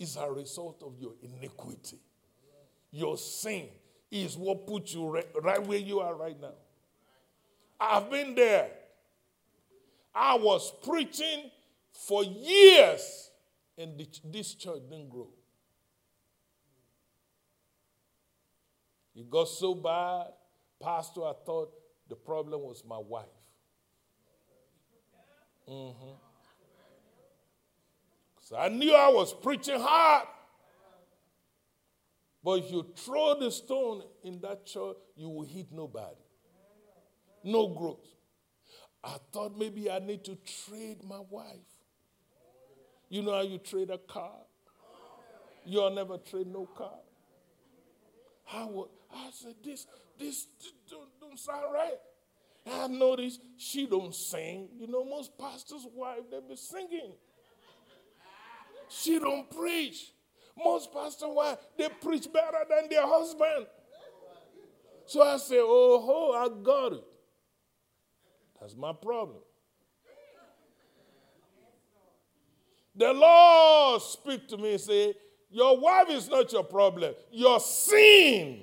It's 0.00 0.16
a 0.16 0.28
result 0.28 0.82
of 0.84 0.98
your 0.98 1.12
iniquity, 1.22 2.00
your 2.90 3.16
sin 3.16 3.68
is 4.10 4.36
what 4.36 4.66
puts 4.66 4.94
you 4.94 5.10
right, 5.10 5.28
right 5.42 5.64
where 5.64 5.78
you 5.78 6.00
are 6.00 6.16
right 6.16 6.40
now. 6.40 6.54
I've 7.78 8.10
been 8.10 8.34
there. 8.34 8.68
I 10.12 10.34
was 10.34 10.72
preaching 10.82 11.52
for 11.92 12.24
years, 12.24 13.30
and 13.76 14.06
this 14.32 14.54
church 14.54 14.82
didn't 14.88 15.08
grow. 15.08 15.30
It 19.14 19.30
got 19.30 19.48
so 19.48 19.74
bad, 19.74 20.26
Pastor, 20.82 21.22
I 21.22 21.32
thought 21.46 21.72
the 22.08 22.16
problem 22.16 22.62
was 22.62 22.82
my 22.86 22.98
wife. 22.98 23.26
Mm-hmm. 25.68 26.14
So 28.40 28.56
I 28.56 28.68
knew 28.68 28.94
I 28.94 29.08
was 29.08 29.32
preaching 29.32 29.80
hard. 29.80 30.26
But 32.42 32.58
if 32.58 32.70
you 32.70 32.86
throw 32.94 33.38
the 33.40 33.50
stone 33.50 34.02
in 34.22 34.40
that 34.42 34.66
church, 34.66 34.96
you 35.16 35.30
will 35.30 35.46
hit 35.46 35.72
nobody. 35.72 36.20
No 37.42 37.68
growth. 37.68 38.04
I 39.02 39.16
thought 39.32 39.56
maybe 39.56 39.90
I 39.90 39.98
need 39.98 40.24
to 40.24 40.36
trade 40.66 41.02
my 41.02 41.20
wife. 41.30 41.73
You 43.14 43.22
know 43.22 43.34
how 43.34 43.42
you 43.42 43.58
trade 43.58 43.90
a 43.90 43.98
car? 43.98 44.32
You'll 45.64 45.88
never 45.90 46.18
trade 46.18 46.48
no 46.48 46.66
car. 46.76 46.98
I, 48.52 48.64
would, 48.64 48.88
I 49.14 49.30
said, 49.30 49.54
this, 49.64 49.86
this, 50.18 50.48
this 50.60 50.72
don't, 50.90 51.08
don't 51.20 51.38
sound 51.38 51.72
right. 51.72 51.98
I 52.72 52.88
noticed 52.88 53.40
she 53.56 53.86
don't 53.86 54.12
sing. 54.12 54.66
You 54.76 54.88
know, 54.88 55.04
most 55.04 55.38
pastors' 55.38 55.86
wives, 55.94 56.24
they 56.28 56.40
be 56.40 56.56
singing. 56.56 57.12
She 58.88 59.20
don't 59.20 59.48
preach. 59.48 60.10
Most 60.58 60.92
pastor 60.92 61.28
wives, 61.28 61.60
they 61.78 61.90
preach 62.02 62.26
better 62.32 62.64
than 62.68 62.88
their 62.90 63.06
husband. 63.06 63.66
So 65.06 65.22
I 65.22 65.36
say, 65.36 65.58
oh, 65.60 66.02
ho, 66.04 66.32
I 66.32 66.48
got 66.64 66.94
it. 66.94 67.04
That's 68.60 68.74
my 68.74 68.92
problem. 68.92 69.38
The 72.94 73.12
Lord 73.12 74.02
speak 74.02 74.48
to 74.48 74.56
me 74.56 74.72
and 74.72 74.80
say, 74.80 75.14
your 75.54 75.78
wife 75.78 76.10
is 76.10 76.28
not 76.28 76.52
your 76.52 76.64
problem. 76.64 77.14
Your 77.30 77.60
sin 77.60 78.62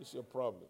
is 0.00 0.14
your 0.14 0.22
problem. 0.22 0.68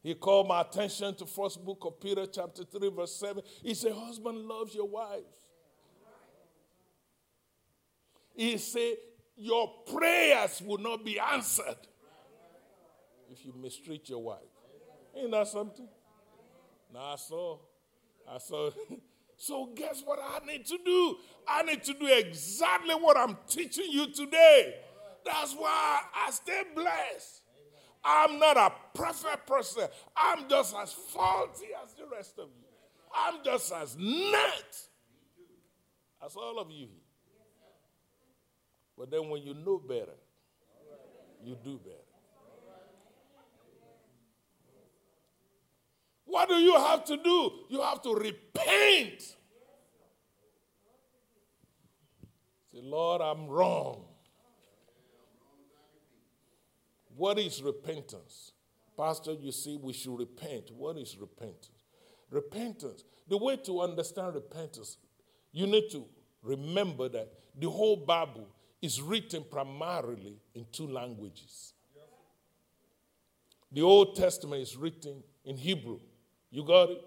He 0.00 0.14
called 0.14 0.46
my 0.46 0.60
attention 0.60 1.16
to 1.16 1.26
first 1.26 1.64
book 1.64 1.78
of 1.84 2.00
Peter, 2.00 2.24
chapter 2.26 2.62
3, 2.62 2.90
verse 2.90 3.16
7. 3.16 3.42
He 3.64 3.74
said, 3.74 3.94
Husband 3.94 4.38
loves 4.38 4.76
your 4.76 4.88
wife. 4.88 5.20
He 8.36 8.58
said, 8.58 8.94
Your 9.36 9.72
prayers 9.92 10.62
will 10.64 10.78
not 10.78 11.04
be 11.04 11.18
answered 11.18 11.78
if 13.28 13.44
you 13.44 13.52
mistreat 13.60 14.08
your 14.08 14.22
wife. 14.22 14.51
Ain't 15.16 15.30
that 15.30 15.48
something? 15.48 15.88
Now 16.92 17.12
I 17.12 17.16
saw. 17.16 17.58
I 18.28 18.38
saw. 18.38 18.70
so 19.36 19.70
guess 19.74 20.02
what 20.04 20.18
I 20.22 20.44
need 20.46 20.66
to 20.66 20.78
do? 20.84 21.16
I 21.46 21.62
need 21.62 21.82
to 21.84 21.94
do 21.94 22.06
exactly 22.06 22.94
what 22.94 23.16
I'm 23.16 23.36
teaching 23.48 23.90
you 23.90 24.12
today. 24.12 24.76
That's 25.24 25.54
why 25.54 26.00
I 26.14 26.30
stay 26.30 26.62
blessed. 26.74 27.42
I'm 28.04 28.38
not 28.38 28.56
a 28.56 28.72
perfect 28.94 29.46
person. 29.46 29.86
I'm 30.16 30.48
just 30.48 30.74
as 30.76 30.92
faulty 30.92 31.66
as 31.82 31.92
the 31.94 32.04
rest 32.10 32.38
of 32.38 32.48
you. 32.48 32.66
I'm 33.14 33.44
just 33.44 33.72
as 33.72 33.96
net 33.96 34.76
as 36.24 36.34
all 36.34 36.58
of 36.58 36.70
you. 36.70 36.88
But 38.98 39.10
then 39.10 39.28
when 39.28 39.42
you 39.42 39.54
know 39.54 39.78
better, 39.78 40.16
you 41.44 41.56
do 41.62 41.78
better. 41.78 41.96
What 46.32 46.48
do 46.48 46.54
you 46.54 46.74
have 46.76 47.04
to 47.04 47.18
do? 47.18 47.52
You 47.68 47.82
have 47.82 48.00
to 48.04 48.14
repent. 48.14 49.20
Say, 52.72 52.80
Lord, 52.82 53.20
I'm 53.20 53.48
wrong. 53.48 54.06
What 57.14 57.38
is 57.38 57.62
repentance? 57.62 58.52
Pastor, 58.96 59.34
you 59.34 59.52
see, 59.52 59.76
we 59.76 59.92
should 59.92 60.18
repent. 60.18 60.70
What 60.74 60.96
is 60.96 61.18
repentance? 61.18 61.84
Repentance. 62.30 63.04
The 63.28 63.36
way 63.36 63.56
to 63.66 63.82
understand 63.82 64.34
repentance, 64.34 64.96
you 65.52 65.66
need 65.66 65.90
to 65.90 66.06
remember 66.42 67.10
that 67.10 67.30
the 67.60 67.68
whole 67.68 67.96
Bible 67.96 68.48
is 68.80 69.02
written 69.02 69.44
primarily 69.50 70.40
in 70.54 70.64
two 70.72 70.86
languages. 70.88 71.74
The 73.70 73.82
Old 73.82 74.16
Testament 74.16 74.62
is 74.62 74.78
written 74.78 75.22
in 75.44 75.58
Hebrew. 75.58 76.00
You 76.52 76.64
got 76.64 76.90
it? 76.90 77.02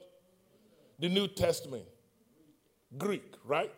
The 1.00 1.08
New 1.08 1.28
Testament, 1.28 1.86
Greek, 2.98 3.36
right? 3.46 3.72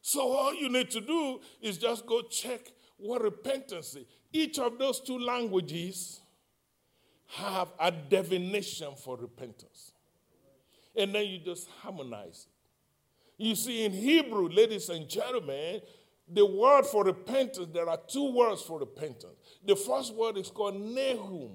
So 0.00 0.32
all 0.32 0.54
you 0.54 0.68
need 0.68 0.90
to 0.90 1.00
do 1.00 1.40
is 1.60 1.78
just 1.78 2.06
go 2.06 2.22
check 2.22 2.60
what 2.96 3.22
repentance 3.22 3.94
is. 3.94 4.06
Each 4.32 4.58
of 4.58 4.78
those 4.78 5.00
two 5.00 5.18
languages 5.18 6.20
have 7.26 7.68
a 7.78 7.90
definition 7.90 8.94
for 8.96 9.16
repentance. 9.16 9.92
And 10.96 11.14
then 11.14 11.26
you 11.26 11.38
just 11.38 11.68
harmonize 11.80 12.46
it. 12.48 13.44
You 13.44 13.54
see, 13.54 13.84
in 13.84 13.92
Hebrew, 13.92 14.48
ladies 14.48 14.88
and 14.88 15.08
gentlemen, 15.08 15.80
the 16.28 16.46
word 16.46 16.86
for 16.86 17.04
repentance, 17.04 17.68
there 17.72 17.88
are 17.88 17.98
two 18.08 18.32
words 18.32 18.62
for 18.62 18.78
repentance. 18.78 19.34
The 19.66 19.76
first 19.76 20.14
word 20.14 20.38
is 20.38 20.50
called 20.50 20.76
nehum, 20.76 21.50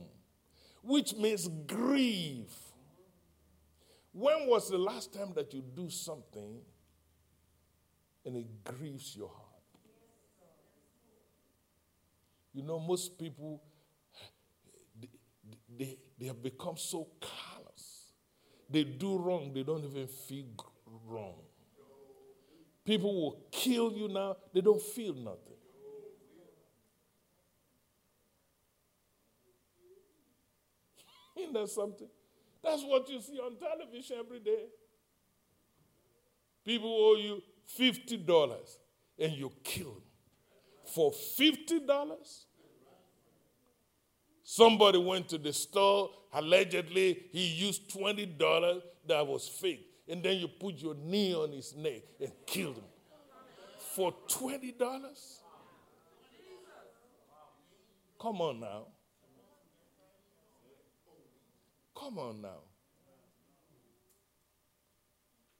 which 0.83 1.15
means 1.15 1.47
grieve. 1.65 2.53
When 4.17 4.47
was 4.47 4.67
the 4.71 4.79
last 4.79 5.13
time 5.13 5.33
that 5.35 5.53
you 5.53 5.61
do 5.61 5.91
something 5.91 6.57
and 8.25 8.35
it 8.35 8.63
grieves 8.63 9.15
your 9.15 9.27
heart? 9.27 9.43
You 12.51 12.63
know, 12.63 12.79
most 12.79 13.19
people, 13.19 13.61
they, 14.99 15.09
they, 15.77 15.97
they 16.17 16.25
have 16.25 16.41
become 16.41 16.77
so 16.77 17.09
callous. 17.21 18.13
They 18.67 18.85
do 18.85 19.19
wrong, 19.19 19.51
they 19.53 19.61
don't 19.61 19.85
even 19.85 20.07
feel 20.07 20.45
wrong. 21.05 21.35
People 22.83 23.13
will 23.13 23.45
kill 23.51 23.91
you 23.93 24.07
now, 24.07 24.35
they 24.51 24.61
don't 24.61 24.81
feel 24.81 25.13
nothing. 25.13 25.59
Isn't 31.37 31.53
that 31.53 31.69
something? 31.69 32.07
That's 32.67 32.83
what 32.83 33.07
you 33.09 33.21
see 33.21 33.39
on 33.39 33.55
television 33.55 34.17
every 34.19 34.39
day. 34.39 34.65
People 36.65 36.89
owe 36.89 37.15
you 37.15 37.41
$50 37.79 38.77
and 39.19 39.31
you 39.31 39.53
kill 39.63 39.93
them. 39.93 40.03
For 40.83 41.11
$50? 41.11 42.43
Somebody 44.43 44.97
went 44.97 45.29
to 45.29 45.37
the 45.37 45.53
store, 45.53 46.09
allegedly, 46.33 47.27
he 47.31 47.47
used 47.47 47.89
$20 47.89 48.81
that 49.07 49.25
was 49.25 49.47
fake. 49.47 49.85
And 50.09 50.21
then 50.21 50.37
you 50.37 50.49
put 50.49 50.75
your 50.75 50.95
knee 50.95 51.33
on 51.33 51.53
his 51.53 51.73
neck 51.73 52.01
and 52.19 52.31
killed 52.45 52.75
him. 52.75 52.83
For 53.95 54.13
$20? 54.27 54.73
Come 58.19 58.41
on 58.41 58.59
now. 58.59 58.87
Come 61.99 62.19
on 62.19 62.41
now. 62.41 62.61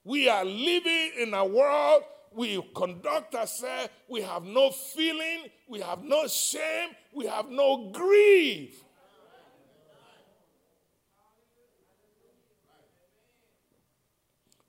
We 0.04 0.28
are 0.28 0.44
living 0.44 1.12
in 1.18 1.34
a 1.34 1.44
world 1.44 2.02
we 2.32 2.62
conduct 2.74 3.34
ourselves, 3.34 3.88
we 4.08 4.22
have 4.22 4.44
no 4.44 4.70
feeling, 4.70 5.44
we 5.66 5.80
have 5.80 6.02
no 6.02 6.26
shame, 6.26 6.90
we 7.12 7.26
have 7.26 7.48
no 7.48 7.90
grief. 7.90 8.84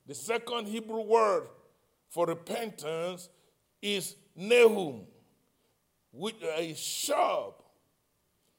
The 0.08 0.16
second 0.16 0.68
Hebrew 0.68 1.02
word 1.02 1.48
for 2.10 2.26
repentance 2.26 3.30
is 3.82 4.16
nehum, 4.38 5.04
which 6.12 6.38
uh, 6.44 6.60
is 6.60 6.78
shab. 6.78 7.54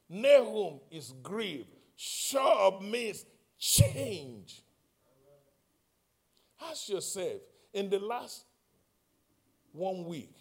Nehum 0.09 0.79
is 0.89 1.13
grief. 1.21 1.65
Shab 2.01 2.81
means 2.81 3.25
change. 3.59 4.63
Ask 6.67 6.89
yourself, 6.89 7.41
in 7.73 7.91
the 7.91 7.99
last 7.99 8.45
one 9.71 10.05
week, 10.05 10.33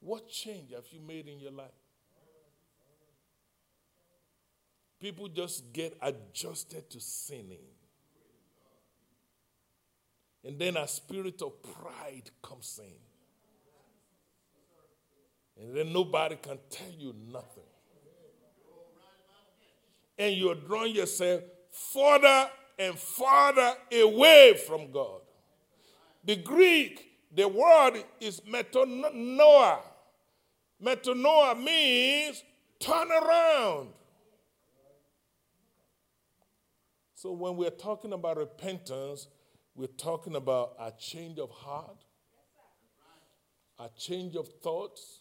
what 0.00 0.28
change 0.28 0.72
have 0.74 0.84
you 0.90 1.00
made 1.00 1.28
in 1.28 1.40
your 1.40 1.52
life? 1.52 1.70
People 5.00 5.28
just 5.28 5.72
get 5.72 5.96
adjusted 6.02 6.90
to 6.90 7.00
sinning. 7.00 7.64
And 10.44 10.58
then 10.58 10.76
a 10.76 10.86
spirit 10.86 11.40
of 11.40 11.62
pride 11.62 12.30
comes 12.42 12.78
in. 12.82 13.00
And 15.62 15.74
then 15.74 15.90
nobody 15.90 16.36
can 16.36 16.58
tell 16.68 16.92
you 16.98 17.14
nothing. 17.32 17.67
And 20.18 20.34
you're 20.34 20.54
drawing 20.54 20.94
yourself 20.94 21.42
further 21.70 22.50
and 22.78 22.98
farther 22.98 23.74
away 23.92 24.58
from 24.66 24.90
God. 24.90 25.20
The 26.24 26.36
Greek 26.36 27.08
the 27.34 27.46
word 27.46 28.02
is 28.20 28.40
metanoia. 28.40 29.80
Metanoia 30.82 31.62
means 31.62 32.42
turn 32.78 33.10
around. 33.10 33.88
So 37.14 37.32
when 37.32 37.56
we're 37.56 37.70
talking 37.70 38.12
about 38.12 38.36
repentance, 38.36 39.26
we're 39.74 39.88
talking 39.88 40.36
about 40.36 40.74
a 40.78 40.92
change 40.98 41.38
of 41.38 41.50
heart, 41.50 42.04
a 43.78 43.88
change 43.96 44.36
of 44.36 44.48
thoughts, 44.62 45.20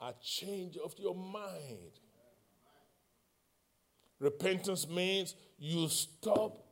a 0.00 0.12
change 0.22 0.76
of 0.76 0.94
your 0.98 1.14
mind. 1.14 1.99
Repentance 4.20 4.88
means 4.88 5.34
you 5.58 5.88
stop 5.88 6.64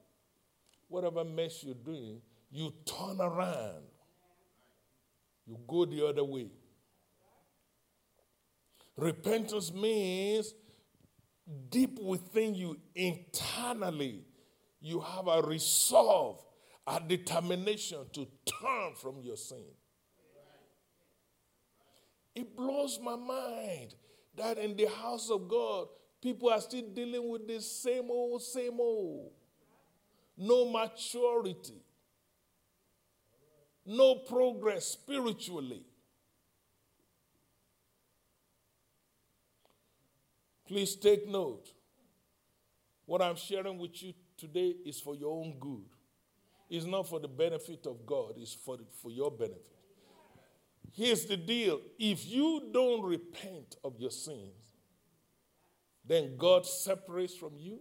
whatever 0.87 1.25
mess 1.25 1.65
you're 1.65 1.75
doing 1.75 2.21
you 2.51 2.73
turn 2.85 3.21
around, 3.21 3.85
you 5.47 5.59
go 5.67 5.85
the 5.85 6.07
other 6.07 6.25
way. 6.25 6.51
Repentance 8.97 9.73
means 9.73 10.55
deep 11.71 11.99
within 12.01 12.55
you, 12.55 12.77
internally, 12.95 14.25
you 14.81 15.01
have 15.01 15.29
a 15.29 15.43
resolve, 15.43 16.43
a 16.87 17.01
determination 17.01 17.99
to 18.13 18.27
turn 18.47 18.95
from 18.97 19.21
your 19.23 19.37
sin. 19.37 19.65
It 22.35 22.57
blows 22.57 22.99
my 23.03 23.17
mind 23.17 23.95
that 24.37 24.59
in 24.59 24.77
the 24.77 24.89
house 24.89 25.31
of 25.31 25.49
God, 25.49 25.89
people 26.23 26.51
are 26.51 26.61
still 26.61 26.89
dealing 26.95 27.29
with 27.29 27.47
the 27.47 27.61
same 27.61 28.11
old, 28.11 28.43
same 28.43 28.79
old. 28.81 29.31
No 30.37 30.71
maturity 30.71 31.83
no 33.89 34.17
progress 34.17 34.87
spiritually. 34.87 35.83
Please 40.67 40.95
take 40.95 41.27
note. 41.27 41.73
What 43.07 43.23
I'm 43.23 43.37
sharing 43.37 43.79
with 43.79 44.03
you 44.03 44.13
today 44.37 44.75
is 44.85 45.01
for 45.01 45.15
your 45.15 45.33
own 45.33 45.55
good. 45.59 45.87
It's 46.69 46.85
not 46.85 47.09
for 47.09 47.19
the 47.19 47.29
benefit 47.29 47.87
of 47.87 48.05
God, 48.05 48.35
it's 48.37 48.53
for, 48.53 48.77
for 49.01 49.11
your 49.11 49.31
benefit. 49.31 49.73
Here's 50.93 51.25
the 51.25 51.39
deal 51.39 51.81
if 51.99 52.27
you 52.27 52.69
don't 52.71 53.03
repent 53.03 53.77
of 53.83 53.99
your 53.99 54.11
sins, 54.11 54.68
then 56.09 56.37
God 56.39 56.67
separates 56.67 57.35
from 57.35 57.53
you. 57.59 57.81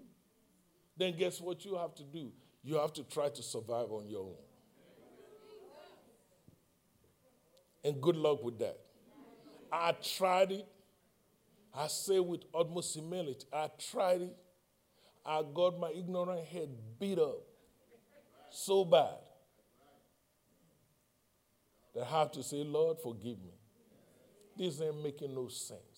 Then 0.97 1.15
guess 1.17 1.39
what 1.39 1.63
you 1.63 1.75
have 1.75 1.95
to 1.95 2.03
do? 2.03 2.31
You 2.63 2.75
have 2.75 2.91
to 2.93 3.03
try 3.03 3.29
to 3.29 3.41
survive 3.41 3.91
on 3.91 4.07
your 4.07 4.23
own. 4.23 4.35
And 7.85 8.01
good 8.01 8.17
luck 8.17 8.43
with 8.43 8.59
that. 8.59 8.77
I 9.71 9.93
tried 9.93 10.51
it. 10.51 10.67
I 11.73 11.87
say 11.87 12.19
with 12.19 12.41
utmost 12.53 12.93
humility, 12.93 13.45
I 13.53 13.69
tried 13.91 14.21
it. 14.21 14.35
I 15.25 15.43
got 15.53 15.79
my 15.79 15.91
ignorant 15.91 16.45
head 16.45 16.69
beat 16.99 17.19
up 17.19 17.37
so 18.49 18.83
bad 18.83 19.17
that 21.93 22.05
I 22.05 22.19
have 22.19 22.31
to 22.31 22.43
say, 22.43 22.63
Lord, 22.63 22.97
forgive 23.01 23.37
me. 23.39 23.53
This 24.57 24.81
ain't 24.81 25.01
making 25.03 25.35
no 25.35 25.47
sense. 25.47 25.96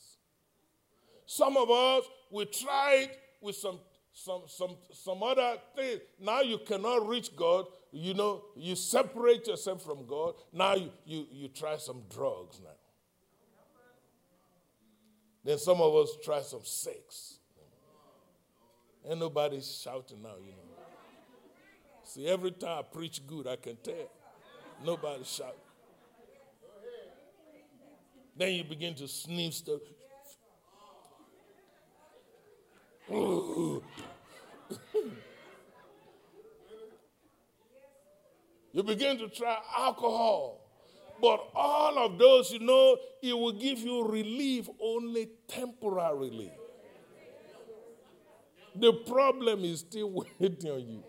Some 1.32 1.58
of 1.58 1.70
us, 1.70 2.06
we 2.32 2.46
tried 2.46 3.12
with 3.40 3.56
some 3.56 3.78
some, 4.12 4.42
some, 4.48 4.76
some 4.92 5.22
other 5.22 5.58
thing. 5.76 6.00
Now 6.20 6.42
you 6.42 6.58
cannot 6.58 7.08
reach 7.08 7.36
God. 7.36 7.68
You 7.92 8.16
know, 8.16 8.46
you 8.56 8.76
separate 8.76 9.46
yourself 9.48 9.84
from 9.84 10.08
God. 10.08 10.34
Now 10.52 10.74
you, 10.74 10.92
you, 11.06 11.28
you 11.32 11.48
try 11.50 11.78
some 11.78 12.02
drugs 12.10 12.60
now. 12.60 12.72
Then 15.46 15.60
some 15.60 15.80
of 15.80 15.96
us 15.96 16.18
try 16.24 16.42
some 16.42 16.64
sex. 16.64 17.38
Ain't 19.08 19.20
nobody 19.20 19.62
shouting 19.62 20.24
now, 20.24 20.36
you 20.40 20.52
know. 20.52 20.84
See, 22.04 22.26
every 22.26 22.52
time 22.52 22.80
I 22.80 22.82
preach 22.82 23.26
good, 23.28 23.46
I 23.46 23.56
can 23.56 23.78
tell. 23.78 24.10
Nobody 24.84 25.24
shouting. 25.24 25.54
Then 28.36 28.54
you 28.56 28.64
begin 28.64 28.96
to 28.96 29.08
sniff 29.08 29.54
stuff. 29.54 29.82
you 33.12 33.82
begin 38.86 39.18
to 39.18 39.28
try 39.30 39.58
alcohol. 39.78 40.62
But 41.22 41.50
all 41.56 41.98
of 41.98 42.18
those, 42.20 42.52
you 42.52 42.60
know, 42.60 42.98
it 43.22 43.34
will 43.34 43.52
give 43.52 43.80
you 43.80 44.06
relief 44.06 44.70
only 44.80 45.30
temporarily. 45.48 46.52
The 48.76 48.94
problem 48.94 49.66
is 49.66 49.80
still 49.80 50.26
waiting 50.40 50.72
on 50.72 50.88
you. 50.88 51.04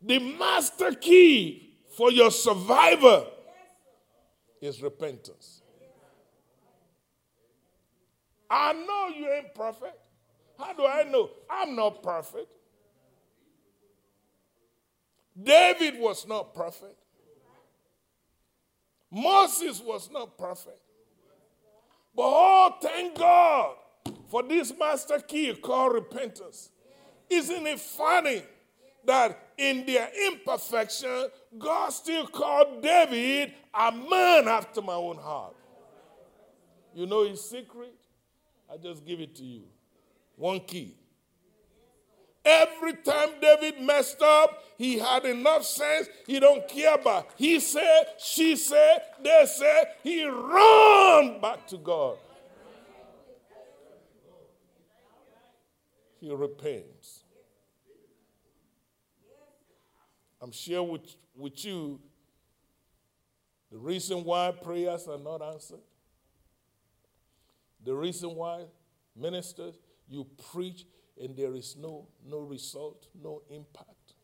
The 0.00 0.20
master 0.20 0.92
key 0.92 1.78
for 1.96 2.12
your 2.12 2.30
survivor 2.30 3.26
is 4.60 4.80
repentance. 4.80 5.62
I 8.50 8.72
know 8.72 9.08
you 9.16 9.30
ain't 9.30 9.54
perfect. 9.54 9.98
How 10.58 10.72
do 10.72 10.86
I 10.86 11.04
know? 11.04 11.30
I'm 11.48 11.76
not 11.76 12.02
perfect. 12.02 12.48
David 15.40 16.00
was 16.00 16.26
not 16.26 16.54
perfect. 16.54 16.96
Moses 19.10 19.80
was 19.80 20.10
not 20.10 20.36
perfect. 20.36 20.80
But 22.14 22.24
oh, 22.24 22.74
thank 22.82 23.16
God 23.16 23.76
for 24.28 24.42
this 24.42 24.72
master 24.78 25.20
key 25.20 25.54
called 25.54 25.94
repentance. 25.94 26.70
Isn't 27.30 27.66
it 27.66 27.78
funny 27.78 28.42
that 29.04 29.38
in 29.56 29.86
their 29.86 30.10
imperfection, 30.26 31.28
God 31.56 31.90
still 31.90 32.26
called 32.26 32.82
David 32.82 33.54
a 33.72 33.92
man 33.92 34.48
after 34.48 34.82
my 34.82 34.94
own 34.94 35.16
heart? 35.16 35.54
You 36.94 37.06
know 37.06 37.24
his 37.24 37.48
secret? 37.48 37.94
I 38.72 38.76
just 38.76 39.04
give 39.04 39.20
it 39.20 39.34
to 39.36 39.44
you. 39.44 39.62
One 40.36 40.60
key. 40.60 40.94
Every 42.44 42.94
time 42.94 43.30
David 43.40 43.80
messed 43.80 44.22
up, 44.22 44.62
he 44.78 44.98
had 44.98 45.24
enough 45.24 45.64
sense. 45.64 46.08
He 46.26 46.38
don't 46.40 46.66
care 46.68 46.94
about. 46.94 47.28
He 47.36 47.60
said, 47.60 48.06
she 48.18 48.56
said, 48.56 49.02
they 49.22 49.44
said. 49.46 49.88
He 50.02 50.24
run 50.24 51.40
back 51.40 51.66
to 51.68 51.76
God. 51.76 52.16
He 56.20 56.32
repents. 56.32 57.24
I'm 60.40 60.52
sure 60.52 60.82
with, 60.82 61.16
with 61.36 61.64
you 61.64 62.00
the 63.70 63.78
reason 63.78 64.24
why 64.24 64.52
prayers 64.52 65.06
are 65.08 65.18
not 65.18 65.42
answered 65.42 65.80
the 67.84 67.94
reason 67.94 68.34
why, 68.34 68.64
ministers, 69.16 69.78
you 70.08 70.26
preach 70.52 70.84
and 71.20 71.36
there 71.36 71.54
is 71.54 71.76
no, 71.76 72.08
no 72.24 72.38
result, 72.38 73.06
no 73.20 73.42
impact. 73.50 74.14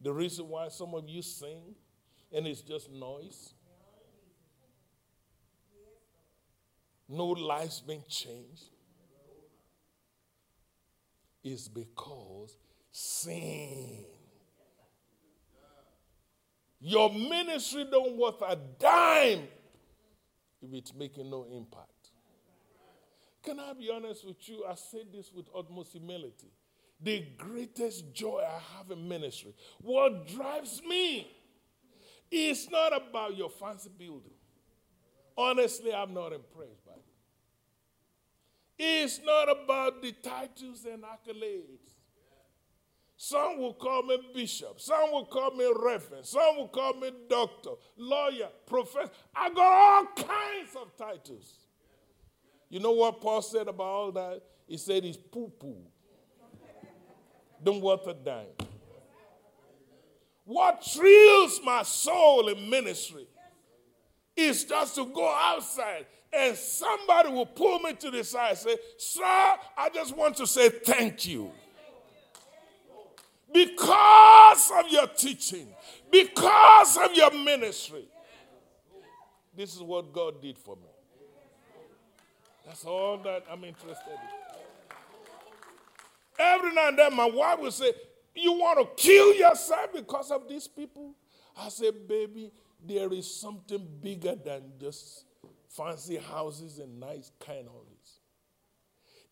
The 0.00 0.12
reason 0.12 0.48
why 0.48 0.68
some 0.68 0.94
of 0.94 1.08
you 1.08 1.22
sing 1.22 1.74
and 2.32 2.46
it's 2.46 2.62
just 2.62 2.90
noise. 2.90 3.54
No 7.08 7.26
lives 7.26 7.80
being 7.80 8.04
changed 8.08 8.70
is 11.42 11.68
because 11.68 12.56
sin. 12.92 14.04
Your 16.80 17.12
ministry 17.12 17.86
don't 17.90 18.16
worth 18.16 18.40
a 18.40 18.56
dime 18.78 19.48
if 20.62 20.72
it's 20.72 20.94
making 20.94 21.28
no 21.28 21.46
impact. 21.52 21.99
Can 23.42 23.58
I 23.58 23.72
be 23.72 23.90
honest 23.90 24.26
with 24.26 24.48
you? 24.48 24.64
I 24.68 24.74
say 24.74 25.04
this 25.12 25.32
with 25.34 25.46
utmost 25.56 25.92
humility. 25.92 26.52
The 27.02 27.24
greatest 27.38 28.12
joy 28.12 28.42
I 28.46 28.76
have 28.76 28.90
in 28.90 29.08
ministry, 29.08 29.54
what 29.80 30.28
drives 30.28 30.82
me, 30.86 31.26
is 32.30 32.70
not 32.70 32.94
about 32.94 33.36
your 33.36 33.48
fancy 33.48 33.90
building. 33.98 34.34
Honestly, 35.36 35.94
I'm 35.94 36.12
not 36.12 36.32
impressed 36.32 36.84
by 36.84 36.92
it. 36.92 37.04
It's 38.78 39.20
not 39.24 39.50
about 39.50 40.02
the 40.02 40.12
titles 40.12 40.84
and 40.84 41.02
accolades. 41.02 41.94
Some 43.16 43.58
will 43.58 43.74
call 43.74 44.02
me 44.02 44.18
bishop. 44.34 44.80
Some 44.80 45.12
will 45.12 45.26
call 45.26 45.50
me 45.50 45.70
reverend. 45.82 46.24
Some 46.24 46.56
will 46.56 46.68
call 46.68 46.94
me 46.94 47.10
doctor, 47.28 47.72
lawyer, 47.98 48.48
professor. 48.66 49.10
I 49.34 49.50
got 49.50 49.60
all 49.60 50.06
kinds 50.16 50.76
of 50.76 50.96
titles. 50.96 51.59
You 52.70 52.78
know 52.78 52.92
what 52.92 53.20
Paul 53.20 53.42
said 53.42 53.68
about 53.68 53.84
all 53.84 54.12
that? 54.12 54.42
He 54.66 54.76
said 54.76 55.02
he's 55.02 55.16
poo 55.16 55.52
poo. 55.58 55.76
Don't 57.62 57.80
worth 57.80 58.06
a 58.06 58.14
dime. 58.14 58.46
What 60.44 60.82
thrills 60.84 61.60
my 61.64 61.82
soul 61.82 62.48
in 62.48 62.70
ministry 62.70 63.26
is 64.36 64.64
just 64.64 64.94
to 64.94 65.04
go 65.04 65.28
outside 65.28 66.06
and 66.32 66.56
somebody 66.56 67.30
will 67.30 67.46
pull 67.46 67.80
me 67.80 67.92
to 67.94 68.10
the 68.10 68.22
side 68.22 68.50
and 68.50 68.58
say, 68.58 68.76
Sir, 68.96 69.22
I 69.76 69.90
just 69.92 70.16
want 70.16 70.36
to 70.36 70.46
say 70.46 70.68
thank 70.68 71.26
you. 71.26 71.50
Because 73.52 74.70
of 74.78 74.90
your 74.90 75.08
teaching, 75.08 75.66
because 76.10 76.96
of 76.96 77.12
your 77.14 77.32
ministry. 77.32 78.04
This 79.56 79.74
is 79.74 79.82
what 79.82 80.12
God 80.12 80.40
did 80.40 80.56
for 80.56 80.76
me. 80.76 80.89
That's 82.70 82.84
all 82.84 83.18
that 83.24 83.46
I'm 83.50 83.64
interested 83.64 84.12
in. 84.12 84.94
Every 86.38 86.72
now 86.72 86.86
and 86.86 86.96
then, 86.96 87.16
my 87.16 87.24
wife 87.24 87.58
will 87.58 87.72
say, 87.72 87.92
You 88.32 88.52
want 88.52 88.78
to 88.78 89.02
kill 89.02 89.34
yourself 89.34 89.92
because 89.92 90.30
of 90.30 90.48
these 90.48 90.68
people? 90.68 91.16
I 91.58 91.68
say, 91.68 91.90
Baby, 91.90 92.52
there 92.86 93.12
is 93.12 93.28
something 93.28 93.84
bigger 94.00 94.36
than 94.36 94.74
just 94.80 95.24
fancy 95.68 96.18
houses 96.18 96.78
and 96.78 97.00
nice 97.00 97.32
kind 97.44 97.66
houses. 97.66 98.20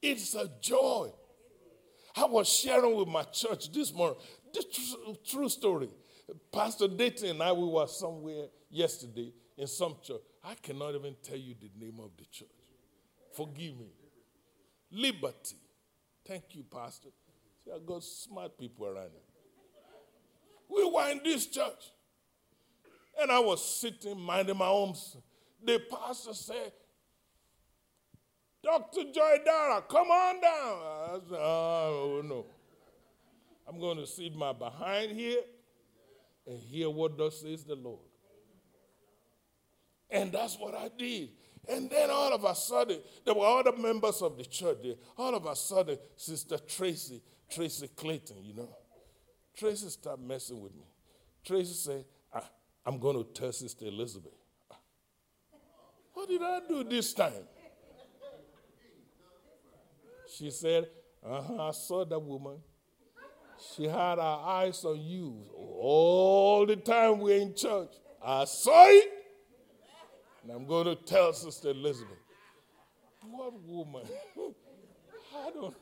It's 0.02 0.34
a 0.34 0.50
joy. 0.60 1.10
I 2.16 2.24
was 2.24 2.48
sharing 2.48 2.96
with 2.96 3.06
my 3.06 3.22
church 3.22 3.70
this 3.70 3.94
morning. 3.94 4.18
This 4.52 4.64
true, 4.64 5.16
true 5.24 5.48
story. 5.48 5.90
Pastor 6.52 6.88
Dayton 6.88 7.30
and 7.30 7.42
I, 7.44 7.52
we 7.52 7.68
were 7.68 7.86
somewhere 7.86 8.46
yesterday 8.68 9.32
in 9.56 9.68
some 9.68 9.94
church. 10.02 10.22
I 10.42 10.54
cannot 10.56 10.96
even 10.96 11.14
tell 11.22 11.38
you 11.38 11.54
the 11.60 11.70
name 11.78 12.00
of 12.00 12.10
the 12.18 12.24
church. 12.32 12.48
Forgive 13.38 13.78
me. 13.78 13.86
Liberty. 14.90 15.54
Thank 16.26 16.56
you, 16.56 16.64
Pastor. 16.64 17.10
See, 17.64 17.70
I 17.70 17.78
got 17.86 18.02
smart 18.02 18.58
people 18.58 18.86
around 18.86 19.12
me. 19.12 19.20
We 20.68 20.90
were 20.90 21.08
in 21.10 21.20
this 21.22 21.46
church. 21.46 21.92
And 23.20 23.30
I 23.30 23.38
was 23.38 23.64
sitting, 23.64 24.18
minding 24.18 24.56
my 24.56 24.66
own. 24.66 24.92
The 25.64 25.80
pastor 25.88 26.34
said, 26.34 26.72
Dr. 28.64 29.04
Joy 29.14 29.36
Dara, 29.44 29.82
come 29.88 30.08
on 30.08 30.40
down. 30.40 30.78
I 30.82 31.18
said, 31.28 31.38
oh, 31.38 32.22
no. 32.24 32.46
I'm 33.68 33.78
going 33.78 33.98
to 33.98 34.06
sit 34.06 34.34
my 34.34 34.52
behind 34.52 35.12
here 35.12 35.42
and 36.44 36.58
hear 36.58 36.90
what 36.90 37.16
thus 37.16 37.42
says 37.42 37.62
the 37.62 37.76
Lord. 37.76 38.00
And 40.10 40.32
that's 40.32 40.58
what 40.58 40.74
I 40.74 40.90
did. 40.98 41.37
And 41.68 41.90
then 41.90 42.10
all 42.10 42.32
of 42.32 42.44
a 42.44 42.54
sudden, 42.54 42.98
there 43.24 43.34
were 43.34 43.46
other 43.46 43.76
members 43.76 44.22
of 44.22 44.38
the 44.38 44.44
church 44.44 44.78
there. 44.82 44.94
All 45.16 45.34
of 45.34 45.44
a 45.44 45.54
sudden, 45.54 45.98
Sister 46.16 46.58
Tracy, 46.58 47.20
Tracy 47.50 47.88
Clayton, 47.88 48.42
you 48.42 48.54
know, 48.54 48.68
Tracy 49.54 49.88
started 49.88 50.26
messing 50.26 50.60
with 50.62 50.74
me. 50.74 50.84
Tracy 51.44 51.74
said, 51.74 52.04
I'm 52.86 52.98
going 52.98 53.16
to 53.16 53.24
tell 53.24 53.52
Sister 53.52 53.86
Elizabeth. 53.86 54.32
What 56.14 56.28
did 56.28 56.42
I 56.42 56.60
do 56.66 56.84
this 56.84 57.12
time? 57.12 57.32
She 60.36 60.50
said, 60.50 60.88
uh-huh, 61.24 61.68
I 61.68 61.70
saw 61.72 62.04
that 62.04 62.18
woman. 62.18 62.58
She 63.74 63.84
had 63.84 64.18
her 64.18 64.22
eyes 64.22 64.84
on 64.84 65.00
you 65.00 65.44
all 65.56 66.64
the 66.64 66.76
time 66.76 67.18
we're 67.18 67.40
in 67.40 67.54
church. 67.54 67.90
I 68.24 68.44
saw 68.44 68.86
it. 68.86 69.17
And 70.48 70.56
I'm 70.56 70.66
going 70.66 70.86
to 70.86 70.94
tell 70.96 71.34
Sister 71.34 71.70
Elizabeth, 71.70 72.16
what 73.30 73.52
woman? 73.64 74.02
I 75.36 75.50
don't. 75.50 75.76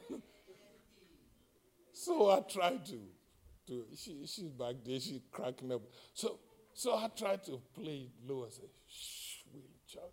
So 1.93 2.31
I 2.31 2.41
tried 2.41 2.85
to, 2.87 3.01
to 3.69 3.85
she, 3.97 4.27
she's 4.27 4.51
back 4.51 4.75
there, 4.85 4.99
she's 4.99 5.21
cracking 5.31 5.71
up. 5.71 5.83
So, 6.15 6.41
so 6.75 6.97
I 6.97 7.09
tried 7.17 7.45
to 7.45 7.61
play 7.75 8.09
low 8.27 8.43
and 8.43 8.53
say, 8.53 8.65
shh, 8.89 9.45
Willie 9.53 9.67
Chuck. 9.87 10.11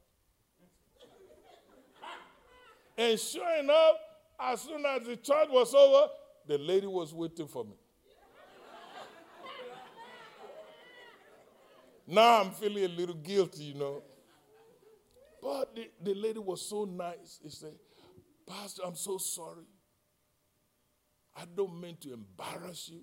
and 2.95 3.19
sure 3.19 3.57
enough, 3.57 3.95
as 4.39 4.61
soon 4.61 4.85
as 4.85 5.07
the 5.07 5.15
church 5.15 5.47
was 5.49 5.73
over, 5.73 6.11
the 6.47 6.59
lady 6.59 6.85
was 6.85 7.11
waiting 7.11 7.47
for 7.47 7.63
me. 7.65 7.75
now 12.05 12.41
I'm 12.41 12.51
feeling 12.51 12.83
a 12.83 12.89
little 12.89 13.15
guilty, 13.15 13.63
you 13.63 13.73
know. 13.73 14.03
But 15.43 15.75
the, 15.75 15.89
the 16.01 16.13
lady 16.15 16.39
was 16.39 16.61
so 16.67 16.85
nice. 16.85 17.39
He 17.43 17.49
said, 17.49 17.73
Pastor, 18.47 18.83
I'm 18.85 18.95
so 18.95 19.17
sorry. 19.17 19.65
I 21.35 21.43
don't 21.55 21.81
mean 21.81 21.97
to 22.01 22.13
embarrass 22.13 22.89
you. 22.89 23.01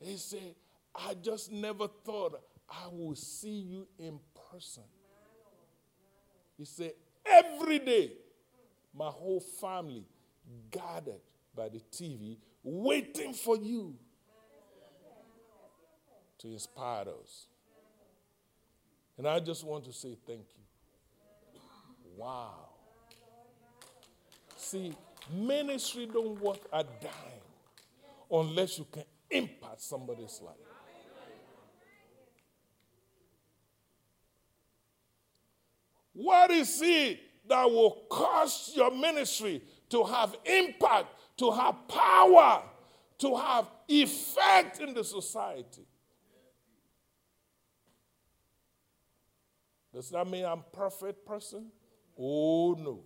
He 0.00 0.16
said, 0.18 0.54
I 0.94 1.14
just 1.14 1.50
never 1.50 1.88
thought 2.04 2.38
I 2.68 2.88
would 2.90 3.16
see 3.16 3.60
you 3.60 3.88
in 3.98 4.18
person. 4.50 4.82
He 6.58 6.66
said, 6.66 6.92
every 7.24 7.78
day, 7.78 8.12
my 8.94 9.08
whole 9.08 9.40
family 9.40 10.04
gathered 10.70 11.20
by 11.56 11.68
the 11.70 11.80
TV 11.90 12.36
waiting 12.62 13.32
for 13.32 13.56
you 13.56 13.94
to 16.38 16.48
inspire 16.48 17.06
us. 17.22 17.46
And 19.16 19.26
I 19.26 19.38
just 19.38 19.64
want 19.64 19.84
to 19.84 19.92
say 19.92 20.16
thank 20.26 20.46
you. 20.56 20.61
Wow. 22.16 22.68
See, 24.56 24.94
ministry 25.30 26.06
don't 26.06 26.40
worth 26.40 26.66
a 26.72 26.84
dime 26.84 27.12
unless 28.30 28.78
you 28.78 28.86
can 28.90 29.04
impact 29.30 29.80
somebody's 29.80 30.40
life. 30.42 30.56
What 36.14 36.50
is 36.50 36.80
it 36.82 37.20
that 37.48 37.70
will 37.70 38.04
cause 38.10 38.72
your 38.74 38.90
ministry 38.90 39.62
to 39.88 40.04
have 40.04 40.36
impact, 40.44 41.06
to 41.38 41.50
have 41.50 41.88
power, 41.88 42.62
to 43.18 43.36
have 43.36 43.66
effect 43.88 44.80
in 44.80 44.94
the 44.94 45.04
society? 45.04 45.86
Does 49.92 50.10
that 50.10 50.26
mean 50.26 50.44
I'm 50.44 50.64
perfect 50.72 51.26
person? 51.26 51.70
Oh 52.24 52.76
no. 52.78 53.00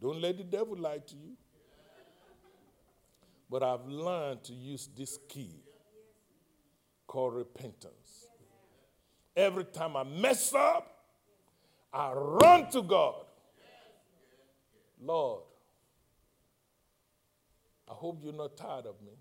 Don't 0.00 0.20
let 0.20 0.38
the 0.38 0.44
devil 0.44 0.76
lie 0.76 0.98
to 0.98 1.16
you. 1.16 1.32
But 3.50 3.62
I've 3.62 3.86
learned 3.86 4.44
to 4.44 4.52
use 4.52 4.88
this 4.96 5.18
key 5.28 5.50
called 7.06 7.34
repentance. 7.34 8.26
Every 9.36 9.64
time 9.64 9.96
I 9.96 10.04
mess 10.04 10.54
up, 10.54 11.06
I 11.92 12.12
run 12.12 12.70
to 12.70 12.82
God. 12.82 13.24
Lord, 15.00 15.42
I 17.88 17.94
hope 17.94 18.20
you're 18.22 18.32
not 18.32 18.56
tired 18.56 18.86
of 18.86 19.00
me. 19.02 19.12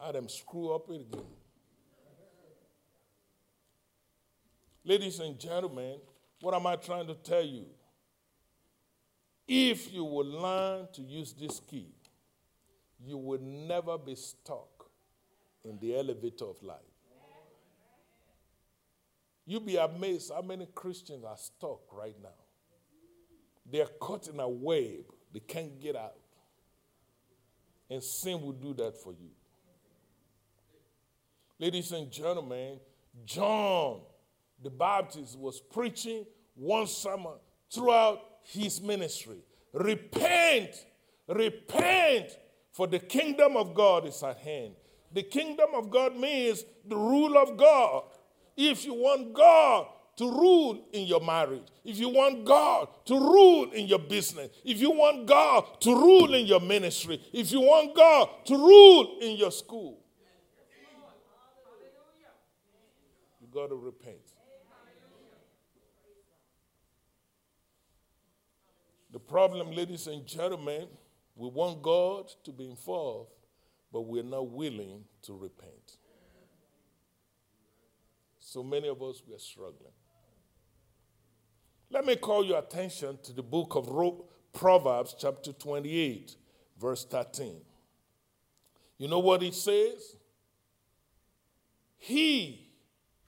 I 0.00 0.12
them 0.12 0.28
screw 0.28 0.74
up 0.74 0.90
it 0.90 1.00
again. 1.00 1.26
Ladies 4.84 5.20
and 5.20 5.38
gentlemen, 5.38 5.98
what 6.44 6.52
am 6.52 6.66
I 6.66 6.76
trying 6.76 7.06
to 7.06 7.14
tell 7.14 7.42
you? 7.42 7.64
If 9.48 9.90
you 9.90 10.04
will 10.04 10.26
learn 10.26 10.88
to 10.92 11.00
use 11.00 11.32
this 11.32 11.58
key, 11.58 11.88
you 13.02 13.16
will 13.16 13.40
never 13.40 13.96
be 13.96 14.14
stuck 14.14 14.90
in 15.64 15.78
the 15.78 15.96
elevator 15.96 16.44
of 16.44 16.62
life. 16.62 16.76
You'll 19.46 19.60
be 19.60 19.76
amazed 19.76 20.32
how 20.34 20.42
many 20.42 20.66
Christians 20.66 21.24
are 21.24 21.36
stuck 21.38 21.80
right 21.90 22.16
now. 22.22 22.28
They're 23.64 23.86
caught 23.86 24.28
in 24.28 24.38
a 24.38 24.48
web, 24.48 25.04
they 25.32 25.40
can't 25.40 25.80
get 25.80 25.96
out. 25.96 26.18
And 27.88 28.02
sin 28.02 28.42
will 28.42 28.52
do 28.52 28.74
that 28.74 28.98
for 28.98 29.12
you. 29.12 29.30
Ladies 31.58 31.90
and 31.92 32.10
gentlemen, 32.10 32.80
John 33.24 34.00
the 34.62 34.70
Baptist 34.70 35.38
was 35.38 35.60
preaching 35.60 36.24
one 36.54 36.86
summer 36.86 37.34
throughout 37.70 38.20
his 38.42 38.80
ministry. 38.80 39.38
Repent, 39.72 40.70
repent, 41.28 42.38
for 42.72 42.86
the 42.86 42.98
kingdom 42.98 43.56
of 43.56 43.74
God 43.74 44.06
is 44.06 44.22
at 44.22 44.38
hand. 44.38 44.74
The 45.12 45.22
kingdom 45.22 45.70
of 45.74 45.90
God 45.90 46.16
means 46.16 46.64
the 46.86 46.96
rule 46.96 47.38
of 47.38 47.56
God. 47.56 48.04
If 48.56 48.84
you 48.84 48.94
want 48.94 49.32
God 49.32 49.86
to 50.16 50.30
rule 50.30 50.84
in 50.92 51.06
your 51.06 51.20
marriage, 51.20 51.66
if 51.84 51.98
you 51.98 52.08
want 52.08 52.44
God 52.44 52.88
to 53.06 53.14
rule 53.14 53.70
in 53.72 53.86
your 53.86 53.98
business, 53.98 54.50
if 54.64 54.80
you 54.80 54.90
want 54.90 55.26
God 55.26 55.80
to 55.80 55.94
rule 55.94 56.34
in 56.34 56.46
your 56.46 56.60
ministry, 56.60 57.20
if 57.32 57.50
you 57.50 57.60
want 57.60 57.96
God 57.96 58.28
to 58.46 58.56
rule 58.56 59.18
in 59.20 59.36
your 59.36 59.50
school, 59.50 59.98
you 63.40 63.46
got 63.52 63.68
to 63.68 63.76
repent. 63.76 64.18
The 69.12 69.13
problem, 69.28 69.72
ladies 69.72 70.06
and 70.06 70.26
gentlemen, 70.26 70.86
we 71.36 71.48
want 71.48 71.82
God 71.82 72.30
to 72.44 72.52
be 72.52 72.68
involved, 72.68 73.30
but 73.92 74.02
we're 74.02 74.22
not 74.22 74.48
willing 74.48 75.04
to 75.22 75.34
repent. 75.34 75.98
So 78.38 78.62
many 78.62 78.88
of 78.88 79.02
us, 79.02 79.22
we 79.26 79.34
are 79.34 79.38
struggling. 79.38 79.92
Let 81.90 82.04
me 82.04 82.16
call 82.16 82.44
your 82.44 82.58
attention 82.58 83.18
to 83.24 83.32
the 83.32 83.42
book 83.42 83.74
of 83.74 83.88
Proverbs, 84.52 85.16
chapter 85.18 85.52
28, 85.52 86.36
verse 86.80 87.04
13. 87.04 87.60
You 88.98 89.08
know 89.08 89.18
what 89.18 89.42
it 89.42 89.54
says? 89.54 90.16
He 91.96 92.70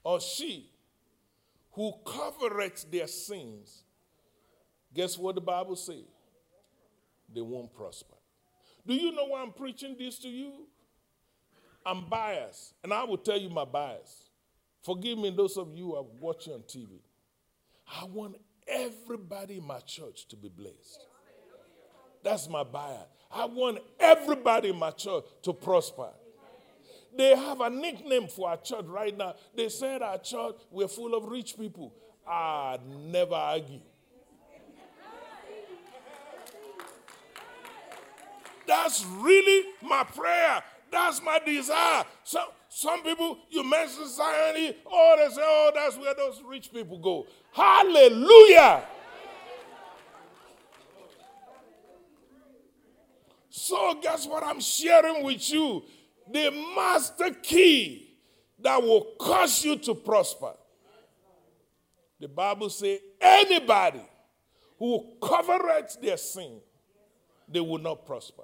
or 0.03 0.21
she 0.21 0.69
who 1.71 1.93
covereth 2.05 2.89
their 2.91 3.07
sins 3.07 3.83
Guess 4.93 5.17
what 5.17 5.35
the 5.35 5.41
Bible 5.41 5.75
says? 5.75 6.03
They 7.33 7.41
won't 7.41 7.73
prosper. 7.73 8.15
Do 8.85 8.93
you 8.93 9.11
know 9.11 9.25
why 9.25 9.41
I'm 9.41 9.51
preaching 9.51 9.95
this 9.99 10.17
to 10.19 10.29
you? 10.29 10.51
I'm 11.85 12.09
biased, 12.09 12.73
and 12.83 12.93
I 12.93 13.03
will 13.03 13.17
tell 13.17 13.37
you 13.37 13.49
my 13.49 13.65
bias. 13.65 14.29
Forgive 14.83 15.17
me, 15.17 15.29
those 15.29 15.57
of 15.57 15.73
you 15.75 15.85
who 15.85 15.95
are 15.95 16.05
watching 16.19 16.53
on 16.53 16.61
TV. 16.61 16.99
I 18.01 18.05
want 18.05 18.35
everybody 18.67 19.57
in 19.57 19.65
my 19.65 19.79
church 19.79 20.27
to 20.29 20.35
be 20.35 20.49
blessed. 20.49 21.05
That's 22.23 22.49
my 22.49 22.63
bias. 22.63 23.07
I 23.31 23.45
want 23.45 23.79
everybody 23.99 24.69
in 24.69 24.77
my 24.77 24.91
church 24.91 25.25
to 25.43 25.53
prosper. 25.53 26.09
They 27.17 27.35
have 27.35 27.61
a 27.61 27.69
nickname 27.69 28.27
for 28.27 28.49
our 28.49 28.57
church 28.57 28.85
right 28.85 29.17
now. 29.17 29.35
They 29.55 29.69
said 29.69 30.01
our 30.01 30.17
church, 30.17 30.55
we're 30.69 30.87
full 30.87 31.15
of 31.15 31.25
rich 31.25 31.57
people. 31.57 31.93
I 32.27 32.77
never 32.85 33.35
argue. 33.35 33.81
That's 38.67 39.05
really 39.05 39.69
my 39.81 40.03
prayer. 40.03 40.61
That's 40.91 41.21
my 41.23 41.39
desire. 41.39 42.03
So, 42.23 42.39
some 42.69 43.01
people, 43.01 43.39
you 43.49 43.63
mention 43.63 44.07
Zion, 44.07 44.75
oh, 44.85 45.15
they 45.17 45.33
say, 45.33 45.41
oh, 45.43 45.71
that's 45.73 45.97
where 45.97 46.13
those 46.13 46.41
rich 46.45 46.71
people 46.71 46.97
go. 46.97 47.25
Hallelujah. 47.53 48.83
So, 53.49 53.99
guess 54.01 54.27
what 54.27 54.43
I'm 54.43 54.59
sharing 54.59 55.23
with 55.23 55.49
you? 55.51 55.83
The 56.31 56.51
master 56.75 57.31
key 57.41 58.15
that 58.59 58.81
will 58.81 59.13
cause 59.19 59.63
you 59.63 59.77
to 59.77 59.95
prosper. 59.95 60.53
The 62.19 62.27
Bible 62.27 62.69
says 62.69 62.99
anybody 63.21 64.01
who 64.79 65.13
covers 65.21 65.97
their 66.01 66.17
sin, 66.17 66.59
they 67.47 67.59
will 67.59 67.77
not 67.77 68.05
prosper. 68.05 68.43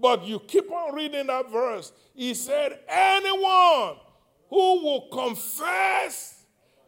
But 0.00 0.24
you 0.24 0.40
keep 0.40 0.70
on 0.70 0.94
reading 0.94 1.26
that 1.26 1.50
verse. 1.50 1.92
He 2.14 2.34
said, 2.34 2.80
Anyone 2.88 3.96
who 4.48 4.82
will 4.82 5.08
confess 5.12 6.44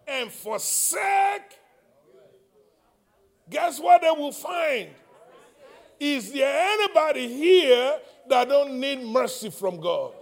and 0.07 0.31
forsake, 0.31 1.59
guess 3.51 3.79
what 3.79 4.01
they 4.01 4.11
will 4.11 4.33
find? 4.33 4.89
Is 6.01 6.33
there 6.33 6.73
anybody 6.73 7.29
here 7.29 7.99
that 8.29 8.49
don't 8.49 8.81
need 8.81 9.05
mercy 9.05 9.51
from 9.51 9.81
God? 9.81 10.13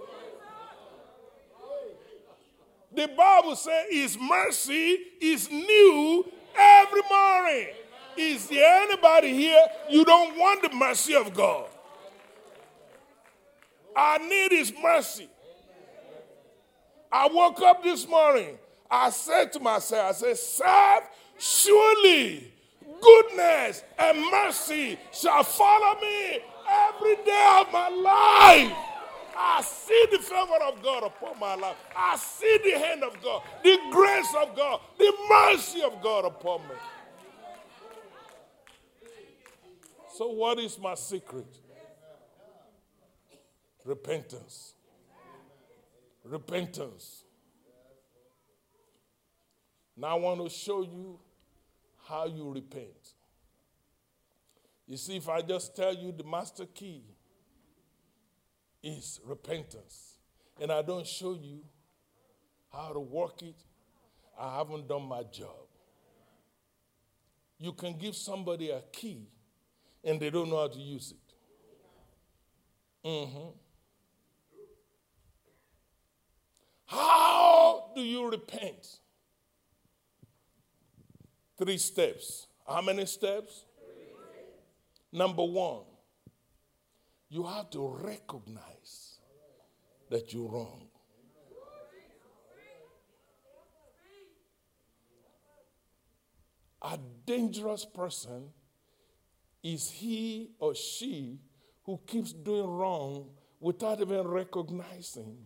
The 2.93 3.09
Bible 3.09 3.55
says 3.55 3.87
his 3.89 4.19
mercy 4.19 4.99
is 5.21 5.49
new 5.49 6.31
every 6.59 7.03
morning. 7.09 7.69
Is 8.17 8.49
there 8.49 8.83
anybody 8.83 9.33
here 9.33 9.65
you 9.89 10.05
don't 10.05 10.37
want 10.37 10.61
the 10.63 10.77
mercy 10.77 11.15
of 11.15 11.33
God? 11.33 11.69
I 13.97 14.19
need 14.19 14.53
His 14.53 14.73
mercy. 14.83 15.29
I 17.13 17.29
woke 17.29 17.61
up 17.63 17.83
this 17.83 18.07
morning. 18.09 18.57
I 18.91 19.11
said 19.11 19.53
to 19.53 19.61
myself, 19.61 20.11
I 20.11 20.13
said, 20.13 20.39
serve 20.39 21.03
surely 21.39 22.53
goodness 23.01 23.83
and 23.99 24.21
mercy 24.31 24.99
shall 25.13 25.43
follow 25.43 26.01
me 26.01 26.41
every 26.69 27.17
day 27.25 27.59
of 27.61 27.73
my 27.73 27.89
life. 27.89 28.77
I 29.37 29.63
see 29.63 30.07
the 30.11 30.19
favor 30.19 30.63
of 30.65 30.83
God 30.83 31.05
upon 31.05 31.39
my 31.39 31.55
life. 31.55 31.77
I 31.97 32.17
see 32.17 32.59
the 32.63 32.79
hand 32.79 33.03
of 33.03 33.21
God, 33.23 33.43
the 33.63 33.79
grace 33.91 34.35
of 34.39 34.55
God, 34.55 34.81
the 34.99 35.13
mercy 35.31 35.83
of 35.83 36.03
God 36.03 36.27
upon 36.27 36.61
me. 36.63 36.75
So, 40.17 40.29
what 40.29 40.59
is 40.59 40.79
my 40.79 40.95
secret? 40.95 41.47
Repentance. 43.85 44.75
Repentance. 46.25 47.25
Now, 49.97 50.09
I 50.09 50.15
want 50.15 50.43
to 50.43 50.49
show 50.49 50.83
you 50.83 51.19
how 52.09 52.27
you 52.27 52.51
repent. 52.53 53.15
You 54.87 54.97
see, 54.97 55.17
if 55.17 55.29
I 55.29 55.43
just 55.43 55.77
tell 55.77 55.95
you 55.95 56.13
the 56.13 56.25
master 56.25 56.67
key 56.67 57.05
is 58.83 59.21
repentance, 59.25 60.17
and 60.61 60.73
I 60.73 60.83
don't 60.83 61.07
show 61.07 61.35
you 61.35 61.61
how 62.73 62.93
to 62.93 63.01
work 63.01 63.43
it, 63.43 63.57
I 64.39 64.57
haven't 64.59 64.89
done 64.89 65.03
my 65.03 65.23
job. 65.23 65.69
You 67.59 67.73
can 67.73 67.99
give 67.99 68.17
somebody 68.17 68.71
a 68.71 68.81
key 68.93 69.29
and 70.03 70.19
they 70.19 70.31
don't 70.31 70.49
know 70.49 70.59
how 70.59 70.69
to 70.69 70.79
use 70.79 71.13
it. 71.13 71.35
Mm-hmm. 73.07 73.49
How 76.91 77.93
do 77.95 78.03
you 78.03 78.29
repent? 78.29 78.99
Three 81.57 81.79
steps. 81.79 82.49
How 82.67 82.83
many 82.83 83.07
steps? 83.07 83.65
Number 85.13 85.45
one, 85.45 85.85
you 87.29 87.45
have 87.45 87.71
to 87.71 87.87
recognize 88.03 89.19
that 90.11 90.33
you're 90.33 90.51
wrong. 90.51 90.89
A 96.83 96.99
dangerous 97.25 97.85
person 97.85 98.49
is 99.63 99.91
he 99.91 100.51
or 100.59 100.75
she 100.75 101.39
who 101.85 102.01
keeps 102.05 102.33
doing 102.33 102.69
wrong 102.69 103.31
without 103.61 104.01
even 104.01 104.27
recognizing 104.27 105.37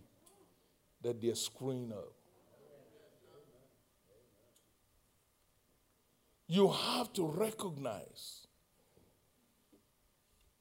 that 1.05 1.21
they're 1.21 1.35
screwing 1.35 1.93
up. 1.93 2.13
You 6.49 6.69
have 6.69 7.13
to 7.13 7.27
recognize 7.27 8.47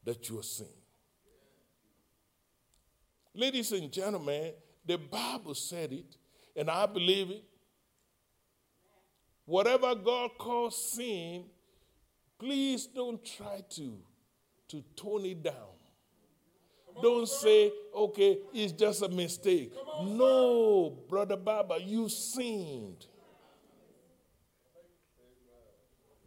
that 0.04 0.30
you 0.30 0.40
are 0.40 0.44
sinning. 0.44 0.74
Ladies 3.34 3.72
and 3.72 3.92
gentlemen, 3.92 4.52
the 4.86 4.98
Bible 4.98 5.56
said 5.56 5.94
it, 5.94 6.18
and 6.56 6.70
I 6.70 6.86
believe 6.86 7.32
it. 7.32 7.44
Whatever 9.46 9.96
God 9.96 10.32
calls 10.38 10.92
sin, 10.92 11.46
please 12.38 12.86
don't 12.86 13.24
try 13.26 13.62
to, 13.72 13.98
to 14.68 14.84
tone 14.96 15.26
it 15.26 15.42
down. 15.42 15.74
Don't 17.02 17.28
say, 17.28 17.72
okay, 17.96 18.40
it's 18.54 18.72
just 18.74 19.02
a 19.02 19.10
mistake. 19.10 19.74
No, 20.04 20.98
Brother 21.10 21.38
Baba, 21.38 21.80
you 21.82 22.10
sinned. 22.10 23.06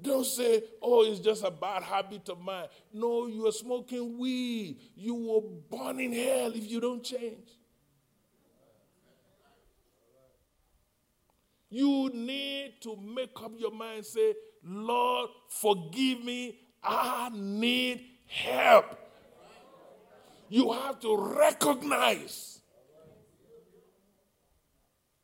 Don't 0.01 0.27
say, 0.27 0.63
oh, 0.83 1.05
it's 1.05 1.21
just 1.21 1.43
a 1.43 1.51
bad 1.51 1.83
habit 1.83 2.29
of 2.29 2.41
mine. 2.41 2.67
No, 2.93 3.27
you 3.27 3.47
are 3.47 3.53
smoking 3.53 4.19
weed. 4.19 4.79
You 4.95 5.15
will 5.15 5.63
burn 5.71 5.99
in 6.01 6.13
hell 6.13 6.53
if 6.55 6.71
you 6.71 6.81
don't 6.81 7.03
change. 7.03 7.49
You 11.71 12.11
need 12.13 12.75
to 12.83 12.97
make 12.97 13.33
up 13.43 13.53
your 13.59 13.73
mind 13.73 14.07
say, 14.07 14.35
Lord, 14.63 15.31
forgive 15.49 16.25
me. 16.25 16.59
I 16.83 17.31
need 17.35 18.05
help. 18.27 19.06
You 20.49 20.73
have 20.73 21.01
to 21.01 21.17
recognize. 21.17 22.61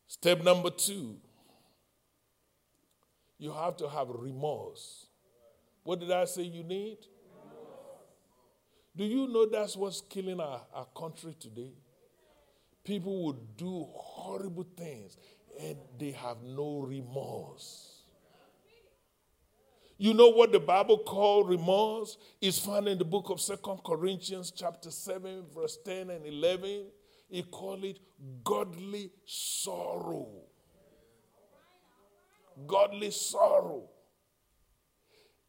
Step 0.07 0.43
number 0.43 0.70
two 0.70 1.16
you 3.43 3.53
have 3.53 3.77
to 3.77 3.89
have 3.89 4.07
remorse. 4.09 5.07
What 5.83 5.99
did 5.99 6.12
I 6.12 6.27
say 6.27 6.43
you 6.43 6.62
need? 6.62 6.99
Do 8.97 9.03
you 9.03 9.27
know 9.27 9.47
that's 9.47 9.77
what's 9.77 10.01
killing 10.01 10.39
our, 10.39 10.61
our 10.73 10.87
country 10.97 11.35
today? 11.41 11.73
People 12.85 13.25
would 13.25 13.57
do 13.57 13.89
horrible 13.93 14.64
things 14.77 15.16
and 15.61 15.77
they 15.99 16.12
have 16.12 16.37
no 16.45 16.87
remorse. 16.87 17.91
You 20.03 20.14
know 20.14 20.30
what 20.30 20.50
the 20.50 20.59
Bible 20.59 20.98
called 20.98 21.48
remorse 21.48 22.18
is 22.40 22.59
found 22.59 22.88
in 22.88 22.98
the 22.98 23.05
book 23.05 23.30
of 23.30 23.40
Second 23.40 23.84
Corinthians 23.84 24.50
chapter 24.50 24.90
7 24.90 25.44
verse 25.55 25.78
10 25.84 26.11
and 26.11 26.26
11. 26.26 26.86
He 27.30 27.44
called 27.44 27.84
it 27.84 28.00
godly 28.42 29.12
sorrow 29.24 30.42
godly 32.66 33.11
sorrow. 33.11 33.88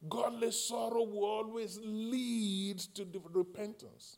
Godly 0.08 0.52
sorrow 0.52 1.04
will 1.04 1.26
always 1.26 1.80
lead 1.82 2.80
to 2.96 3.08
repentance. 3.34 4.18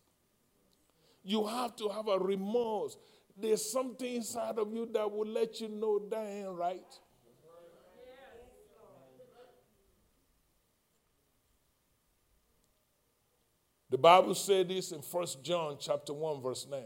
You 1.24 1.46
have 1.46 1.76
to 1.78 1.90
have 1.90 2.08
a 2.08 2.20
remorse. 2.20 2.98
There's 3.38 3.72
something 3.72 4.16
inside 4.16 4.58
of 4.58 4.74
you 4.74 4.90
that 4.94 5.12
will 5.12 5.28
let 5.28 5.62
you 5.62 5.70
know 5.70 6.00
that 6.10 6.26
ain't 6.28 6.50
right. 6.50 7.00
The 13.96 14.02
Bible 14.02 14.36
said 14.36 14.68
this 14.68 14.92
in 14.92 15.00
1 15.00 15.26
John 15.42 15.78
chapter 15.80 16.12
1 16.12 16.42
verse 16.42 16.68
9. 16.70 16.82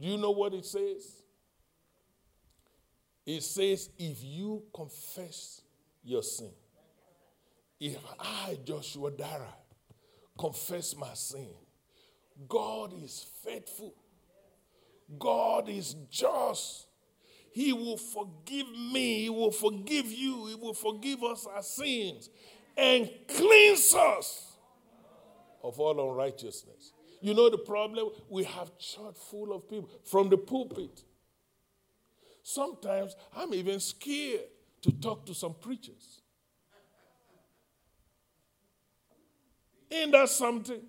Do 0.00 0.08
you 0.08 0.16
know 0.16 0.30
what 0.30 0.54
it 0.54 0.64
says? 0.64 1.22
It 3.26 3.42
says, 3.42 3.90
if 3.98 4.24
you 4.24 4.62
confess 4.74 5.60
your 6.02 6.22
sin, 6.22 6.52
if 7.78 7.98
I, 8.18 8.58
Joshua 8.64 9.10
Dara, 9.10 9.52
confess 10.38 10.96
my 10.96 11.12
sin, 11.12 11.50
God 12.48 12.94
is 13.04 13.26
faithful. 13.44 13.92
God 15.18 15.68
is 15.68 15.96
just. 16.10 16.86
He 17.52 17.74
will 17.74 17.98
forgive 17.98 18.70
me. 18.90 19.24
He 19.24 19.28
will 19.28 19.52
forgive 19.52 20.10
you. 20.10 20.46
He 20.46 20.54
will 20.54 20.72
forgive 20.72 21.22
us 21.22 21.46
our 21.46 21.62
sins 21.62 22.30
and 22.74 23.10
cleanse 23.28 23.94
us 23.94 24.45
of 25.66 25.80
all 25.80 26.10
unrighteousness. 26.10 26.92
You 27.20 27.34
know 27.34 27.50
the 27.50 27.58
problem? 27.58 28.10
We 28.28 28.44
have 28.44 28.76
church 28.78 29.16
full 29.30 29.52
of 29.52 29.68
people 29.68 29.90
from 30.04 30.28
the 30.28 30.36
pulpit. 30.36 31.02
Sometimes 32.42 33.16
I'm 33.34 33.52
even 33.54 33.80
scared 33.80 34.42
to 34.82 34.92
talk 34.92 35.26
to 35.26 35.34
some 35.34 35.54
preachers. 35.54 36.20
Ain't 39.90 40.12
that 40.12 40.28
something? 40.28 40.82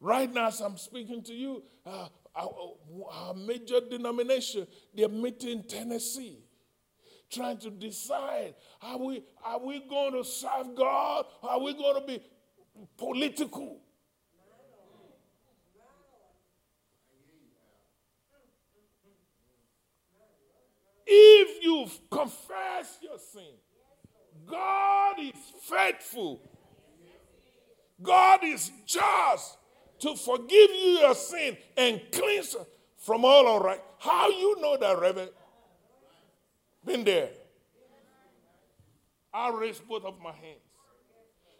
Right 0.00 0.32
now, 0.32 0.48
as 0.48 0.60
I'm 0.60 0.76
speaking 0.76 1.22
to 1.24 1.32
you, 1.32 1.62
uh, 1.84 2.08
our, 2.34 2.74
our 3.10 3.34
major 3.34 3.80
denomination, 3.80 4.66
they're 4.94 5.08
meeting 5.08 5.50
in 5.50 5.62
Tennessee, 5.62 6.38
trying 7.30 7.58
to 7.58 7.70
decide 7.70 8.54
are 8.82 8.98
we, 8.98 9.24
are 9.44 9.64
we 9.64 9.82
going 9.88 10.12
to 10.12 10.24
serve 10.24 10.74
God? 10.76 11.26
Are 11.42 11.60
we 11.60 11.74
going 11.74 12.00
to 12.00 12.06
be 12.06 12.22
political? 12.96 13.80
If 21.06 21.62
you 21.62 21.88
confess 22.10 22.98
your 23.00 23.18
sin, 23.18 23.54
God 24.44 25.16
is 25.20 25.34
faithful. 25.62 26.40
God 28.02 28.40
is 28.42 28.70
just 28.84 29.56
to 30.00 30.16
forgive 30.16 30.70
you 30.70 30.98
your 31.00 31.14
sin 31.14 31.56
and 31.76 32.00
cleanse 32.12 32.56
from 32.98 33.24
all 33.24 33.44
unright. 33.44 33.80
How 33.98 34.28
you 34.28 34.60
know 34.60 34.76
that, 34.76 34.98
Reverend? 34.98 35.30
Been 36.86 37.02
there. 37.02 37.30
I 39.34 39.50
raise 39.50 39.80
both 39.80 40.04
of 40.04 40.20
my 40.20 40.30
hands. 40.30 40.60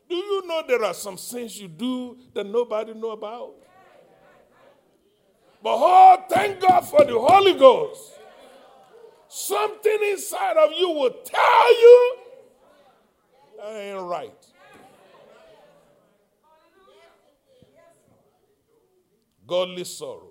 Do 0.09 0.15
you 0.15 0.47
know 0.47 0.63
there 0.67 0.85
are 0.85 0.95
some 0.95 1.19
sins 1.19 1.61
you 1.61 1.67
do 1.67 2.17
that 2.33 2.47
nobody 2.47 2.95
know 2.95 3.11
about? 3.11 3.55
But 5.63 5.75
oh, 5.75 6.25
thank 6.31 6.61
God 6.61 6.83
for 6.83 7.05
the 7.05 7.19
Holy 7.19 7.55
Ghost. 7.55 8.13
Something 9.29 9.99
inside 10.11 10.57
of 10.57 10.71
you 10.79 10.91
will 10.91 11.15
tell 11.25 11.81
you 11.81 12.17
that 13.59 13.73
ain't 13.75 14.03
right. 14.03 14.47
Godly 19.45 19.85
sorrow. 19.85 20.26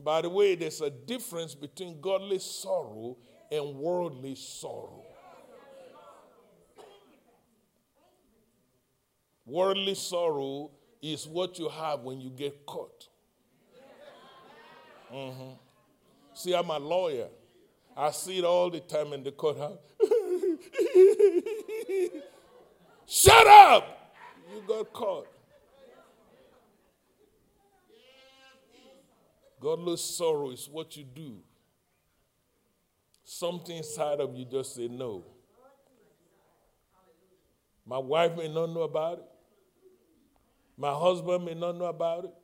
And 0.00 0.04
by 0.06 0.22
the 0.22 0.30
way, 0.30 0.54
there's 0.54 0.80
a 0.80 0.88
difference 0.88 1.54
between 1.54 2.00
godly 2.00 2.38
sorrow 2.38 3.18
and 3.52 3.74
worldly 3.74 4.34
sorrow. 4.34 5.04
Worldly 9.44 9.94
sorrow 9.94 10.70
is 11.02 11.26
what 11.26 11.58
you 11.58 11.68
have 11.68 12.00
when 12.00 12.18
you 12.18 12.30
get 12.30 12.64
caught. 12.64 13.08
Mm-hmm. 15.12 15.50
See, 16.32 16.54
I'm 16.54 16.70
a 16.70 16.78
lawyer. 16.78 17.28
I 17.94 18.10
see 18.10 18.38
it 18.38 18.44
all 18.46 18.70
the 18.70 18.80
time 18.80 19.12
in 19.12 19.22
the 19.22 19.32
courthouse. 19.32 19.76
Shut 23.06 23.46
up! 23.46 24.14
You 24.50 24.62
got 24.66 24.90
caught. 24.94 25.26
Godless 29.60 30.02
sorrow 30.02 30.50
is 30.50 30.68
what 30.72 30.96
you 30.96 31.04
do. 31.04 31.36
Something 33.22 33.76
inside 33.76 34.18
of 34.18 34.34
you 34.34 34.44
just 34.44 34.74
say 34.74 34.88
no. 34.88 35.24
My 37.84 37.98
wife 37.98 38.36
may 38.36 38.48
not 38.48 38.70
know 38.70 38.82
about 38.82 39.18
it. 39.18 39.24
My 40.76 40.92
husband 40.92 41.44
may 41.44 41.54
not 41.54 41.76
know 41.76 41.84
about 41.84 42.24
it. 42.24 42.34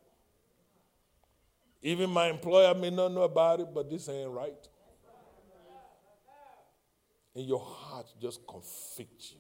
Even 1.83 2.11
my 2.11 2.29
employer 2.29 2.75
may 2.75 2.91
not 2.91 3.13
know 3.13 3.23
about 3.23 3.61
it, 3.61 3.69
but 3.73 3.89
this 3.89 4.09
ain't 4.09 4.31
right. 4.31 4.69
And 7.35 7.47
your 7.47 7.61
heart 7.61 8.07
just 8.21 8.47
convicts 8.47 9.33
you. 9.33 9.39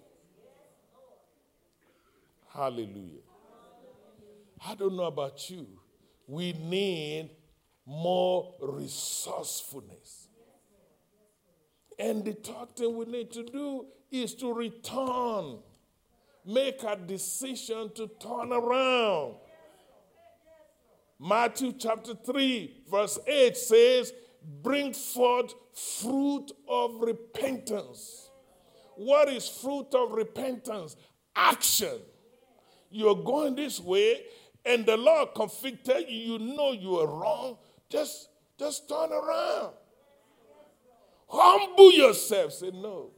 Hallelujah. 2.52 3.20
I 4.66 4.74
don't 4.74 4.96
know 4.96 5.04
about 5.04 5.50
you. 5.50 5.66
We 6.26 6.52
need 6.52 7.30
more 7.86 8.54
resourcefulness. 8.60 10.28
And 11.98 12.24
the 12.24 12.32
third 12.32 12.76
thing 12.76 12.96
we 12.96 13.06
need 13.06 13.32
to 13.32 13.44
do 13.44 13.86
is 14.10 14.34
to 14.34 14.52
return 14.52 15.58
make 16.46 16.82
a 16.84 16.96
decision 16.96 17.90
to 17.94 18.08
turn 18.20 18.52
around. 18.52 19.34
Matthew 21.18 21.72
chapter 21.72 22.14
3, 22.14 22.84
verse 22.90 23.18
8 23.26 23.56
says, 23.56 24.12
Bring 24.62 24.92
forth 24.92 25.54
fruit 25.74 26.52
of 26.68 27.00
repentance. 27.00 28.30
What 28.94 29.28
is 29.28 29.48
fruit 29.48 29.94
of 29.94 30.12
repentance? 30.12 30.96
Action. 31.34 31.98
You're 32.90 33.16
going 33.16 33.56
this 33.56 33.80
way, 33.80 34.22
and 34.64 34.86
the 34.86 34.96
Lord 34.96 35.30
convicted 35.34 36.08
you, 36.08 36.34
you 36.34 36.38
know 36.38 36.72
you 36.72 37.00
are 37.00 37.06
wrong. 37.06 37.58
Just, 37.88 38.28
just 38.58 38.88
turn 38.88 39.12
around. 39.12 39.74
Humble 41.28 41.92
yourself. 41.92 42.52
Say, 42.52 42.70
No. 42.72 43.10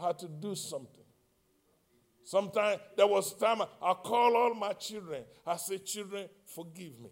I 0.00 0.06
had 0.08 0.18
to 0.20 0.28
do 0.28 0.54
something. 0.54 1.04
Sometimes 2.24 2.80
there 2.96 3.06
was 3.06 3.32
time 3.34 3.62
I, 3.62 3.66
I 3.82 3.94
call 3.94 4.36
all 4.36 4.54
my 4.54 4.72
children. 4.74 5.24
I 5.46 5.56
say, 5.56 5.78
children, 5.78 6.28
forgive 6.44 7.00
me. 7.00 7.10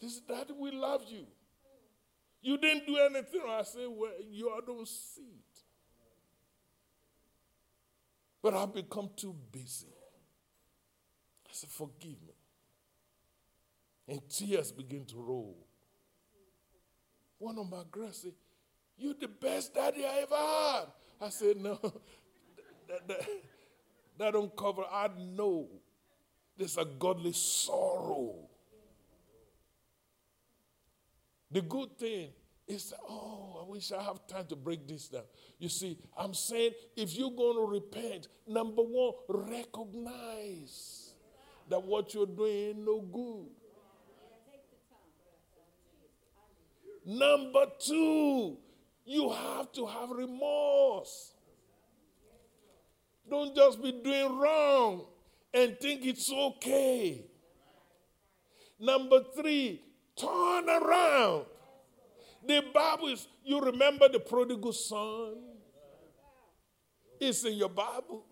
This 0.00 0.20
Daddy, 0.20 0.52
we 0.58 0.72
love 0.72 1.02
you. 1.08 1.26
You 2.42 2.58
didn't 2.58 2.86
do 2.86 2.96
anything. 2.96 3.42
I 3.48 3.62
say, 3.62 3.86
well, 3.86 4.10
you 4.28 4.52
don't 4.66 4.88
see 4.88 5.22
it. 5.22 5.60
But 8.42 8.54
I've 8.54 8.74
become 8.74 9.10
too 9.14 9.34
busy. 9.52 9.86
I 11.50 11.52
said, 11.52 11.70
forgive 11.70 12.22
me. 12.22 12.34
And 14.08 14.20
tears 14.28 14.70
begin 14.70 15.04
to 15.06 15.16
roll. 15.16 15.66
One 17.38 17.58
of 17.58 17.68
my 17.68 17.82
girls 17.90 18.18
said, 18.22 18.32
You're 18.96 19.14
the 19.14 19.28
best 19.28 19.74
daddy 19.74 20.04
I 20.04 20.20
ever 20.22 20.36
had. 20.36 20.86
I 21.20 21.28
said, 21.28 21.56
no, 21.56 21.78
that, 22.88 23.08
that, 23.08 23.28
that 24.18 24.32
don't 24.32 24.54
cover. 24.56 24.82
I 24.90 25.08
know 25.18 25.68
there's 26.56 26.76
a 26.76 26.84
godly 26.84 27.32
sorrow. 27.32 28.34
The 31.50 31.62
good 31.62 31.98
thing 31.98 32.30
is, 32.66 32.94
oh, 33.08 33.62
I 33.64 33.70
wish 33.70 33.90
I 33.92 34.02
have 34.02 34.26
time 34.26 34.46
to 34.46 34.56
break 34.56 34.86
this 34.86 35.08
down. 35.08 35.22
You 35.58 35.68
see, 35.68 35.98
I'm 36.16 36.32
saying 36.32 36.72
if 36.96 37.16
you're 37.16 37.32
going 37.32 37.56
to 37.56 37.70
repent, 37.70 38.28
number 38.46 38.82
one, 38.82 39.14
recognize 39.28 41.09
that 41.70 41.82
what 41.82 42.12
you're 42.12 42.26
doing 42.26 42.52
ain't 42.52 42.84
no 42.84 43.00
good. 43.00 43.46
Number 47.06 47.66
two, 47.78 48.58
you 49.06 49.30
have 49.30 49.72
to 49.72 49.86
have 49.86 50.10
remorse. 50.10 51.32
Don't 53.28 53.54
just 53.54 53.82
be 53.82 53.92
doing 53.92 54.38
wrong 54.38 55.06
and 55.54 55.78
think 55.80 56.04
it's 56.04 56.30
okay. 56.30 57.24
Number 58.78 59.20
three, 59.36 59.82
turn 60.16 60.68
around. 60.68 61.46
The 62.46 62.64
Bible 62.74 63.08
is, 63.08 63.28
you 63.44 63.60
remember 63.60 64.08
the 64.08 64.18
prodigal 64.18 64.72
son? 64.72 65.36
It's 67.20 67.44
in 67.44 67.54
your 67.54 67.68
Bible. 67.68 68.24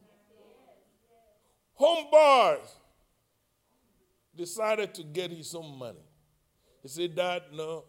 Homeboy 1.79 2.59
decided 4.39 4.95
to 4.95 5.03
get 5.03 5.31
his 5.31 5.55
own 5.55 5.79
money. 5.79 6.07
He 6.83 6.89
said, 6.89 7.15
Dad, 7.15 7.43
no, 7.53 7.85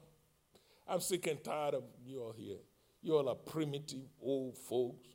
I'm 0.87 0.99
sick 0.99 1.27
and 1.27 1.41
tired 1.41 1.75
of 1.75 1.83
you 2.03 2.19
all 2.19 2.33
here. 2.35 2.57
You 3.01 3.15
all 3.15 3.29
are 3.29 3.35
primitive 3.35 4.01
old 4.21 4.57
folks. 4.57 5.07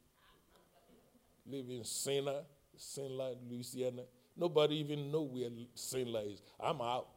Live 1.47 1.67
in 1.69 1.85
Saint 1.85 2.29
Saint 2.77 3.11
Louisiana. 3.51 4.03
Nobody 4.37 4.77
even 4.77 5.13
know 5.13 5.23
where 5.23 5.51
Saint 5.75 6.09
is. 6.09 6.41
I'm 6.59 6.81
out. 6.81 7.09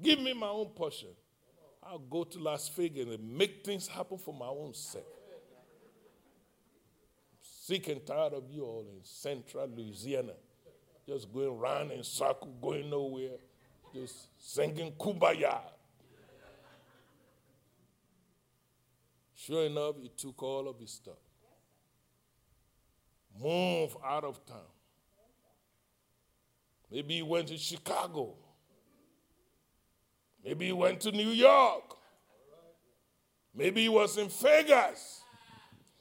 Give 0.00 0.20
me 0.20 0.32
my 0.32 0.48
own 0.48 0.66
portion. 0.66 1.08
I'll 1.82 1.98
go 1.98 2.24
to 2.24 2.38
Las 2.38 2.68
Vegas 2.68 3.08
and 3.08 3.36
make 3.36 3.64
things 3.64 3.88
happen 3.88 4.18
for 4.18 4.32
my 4.32 4.46
own 4.46 4.72
sake. 4.74 5.02
I'm 7.32 7.38
sick 7.40 7.88
and 7.88 8.06
tired 8.06 8.34
of 8.34 8.44
you 8.50 8.62
all 8.62 8.86
in 8.88 9.02
central 9.02 9.66
Louisiana. 9.66 10.32
Just 11.06 11.32
going 11.32 11.58
round 11.58 11.90
in 11.92 12.04
circle, 12.04 12.54
going 12.60 12.88
nowhere. 12.90 13.38
Just 13.94 14.28
singing 14.38 14.92
kumbaya. 14.92 15.60
Sure 19.34 19.64
enough, 19.64 19.96
he 20.00 20.10
took 20.16 20.42
all 20.42 20.68
of 20.68 20.78
his 20.78 20.90
stuff. 20.90 21.14
Move 23.42 23.96
out 24.04 24.24
of 24.24 24.44
town. 24.44 24.58
Maybe 26.90 27.16
he 27.16 27.22
went 27.22 27.48
to 27.48 27.56
Chicago. 27.56 28.34
Maybe 30.44 30.66
he 30.66 30.72
went 30.72 31.00
to 31.00 31.12
New 31.12 31.30
York. 31.30 31.96
Maybe 33.54 33.82
he 33.82 33.88
was 33.88 34.18
in 34.18 34.28
Vegas. 34.28 35.22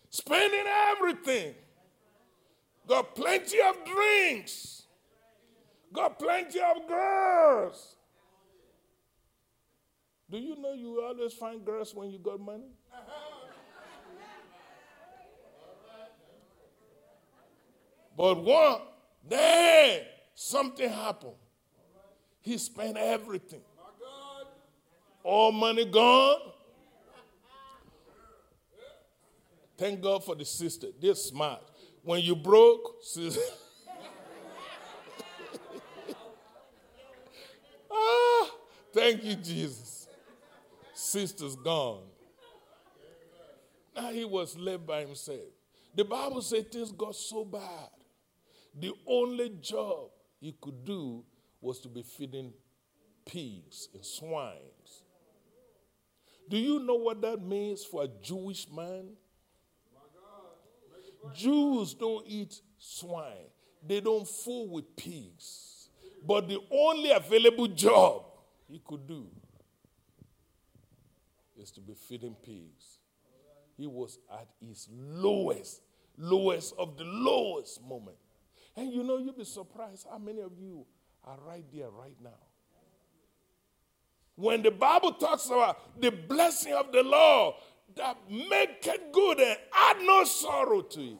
Spending 0.09 0.65
everything. 0.91 1.55
Got 2.87 3.15
plenty 3.15 3.59
of 3.61 3.75
drinks. 3.85 4.83
Got 5.91 6.19
plenty 6.19 6.59
of 6.59 6.87
girls. 6.87 7.95
Do 10.29 10.37
you 10.37 10.55
know 10.61 10.73
you 10.73 11.01
always 11.01 11.33
find 11.33 11.65
girls 11.65 11.93
when 11.95 12.11
you 12.11 12.19
got 12.19 12.39
money? 12.39 12.69
But 18.15 18.43
one, 18.43 18.81
then 19.27 20.01
something 20.35 20.89
happened. 20.89 21.35
He 22.41 22.57
spent 22.57 22.97
everything. 22.97 23.61
All 25.23 25.51
money 25.51 25.85
gone. 25.85 26.51
Thank 29.77 30.01
God 30.01 30.25
for 30.25 30.35
the 30.35 30.43
sister. 30.45 30.87
They're 31.01 31.15
smart. 31.15 31.61
When 32.03 32.21
you 32.21 32.35
broke, 32.35 32.97
sister. 33.01 33.41
Thank 38.93 39.23
you, 39.23 39.35
Jesus. 39.35 40.07
Sister's 40.93 41.55
gone. 41.55 42.01
Now 43.95 44.11
he 44.11 44.25
was 44.25 44.57
left 44.57 44.85
by 44.85 45.01
himself. 45.01 45.39
The 45.95 46.03
Bible 46.05 46.41
said 46.41 46.71
things 46.71 46.91
got 46.91 47.15
so 47.15 47.43
bad. 47.43 47.89
The 48.79 48.93
only 49.07 49.49
job 49.61 50.09
he 50.39 50.55
could 50.59 50.85
do 50.85 51.23
was 51.61 51.79
to 51.81 51.89
be 51.89 52.03
feeding 52.03 52.53
pigs 53.25 53.89
and 53.93 54.05
swines. 54.05 55.03
Do 56.49 56.57
you 56.57 56.79
know 56.79 56.95
what 56.95 57.21
that 57.21 57.41
means 57.41 57.83
for 57.83 58.03
a 58.03 58.07
Jewish 58.21 58.67
man? 58.69 59.09
Jews 61.35 61.93
don't 61.93 62.25
eat 62.27 62.61
swine, 62.77 63.49
they 63.85 63.99
don't 63.99 64.27
fool 64.27 64.69
with 64.69 64.95
pigs. 64.95 65.89
But 66.25 66.47
the 66.47 66.59
only 66.71 67.11
available 67.11 67.67
job 67.67 68.23
he 68.69 68.79
could 68.85 69.07
do 69.07 69.25
is 71.57 71.71
to 71.71 71.81
be 71.81 71.93
feeding 71.93 72.35
pigs. 72.43 72.99
He 73.77 73.87
was 73.87 74.19
at 74.31 74.47
his 74.61 74.87
lowest, 74.91 75.81
lowest 76.17 76.73
of 76.77 76.97
the 76.97 77.03
lowest 77.03 77.81
moment. 77.83 78.17
And 78.75 78.93
you 78.93 79.03
know, 79.03 79.17
you'll 79.17 79.33
be 79.33 79.45
surprised 79.45 80.05
how 80.09 80.17
many 80.17 80.41
of 80.41 80.51
you 80.59 80.85
are 81.23 81.37
right 81.45 81.65
there 81.73 81.89
right 81.89 82.15
now. 82.23 82.29
When 84.35 84.61
the 84.63 84.71
Bible 84.71 85.13
talks 85.13 85.47
about 85.47 85.99
the 85.99 86.11
blessing 86.11 86.73
of 86.73 86.91
the 86.91 87.03
Lord 87.03 87.55
that 87.95 88.17
make 88.29 88.85
it 88.87 89.11
good 89.11 89.39
and 89.39 89.57
add 89.73 89.97
no 90.01 90.23
sorrow 90.23 90.81
to 90.81 91.01
it, 91.01 91.17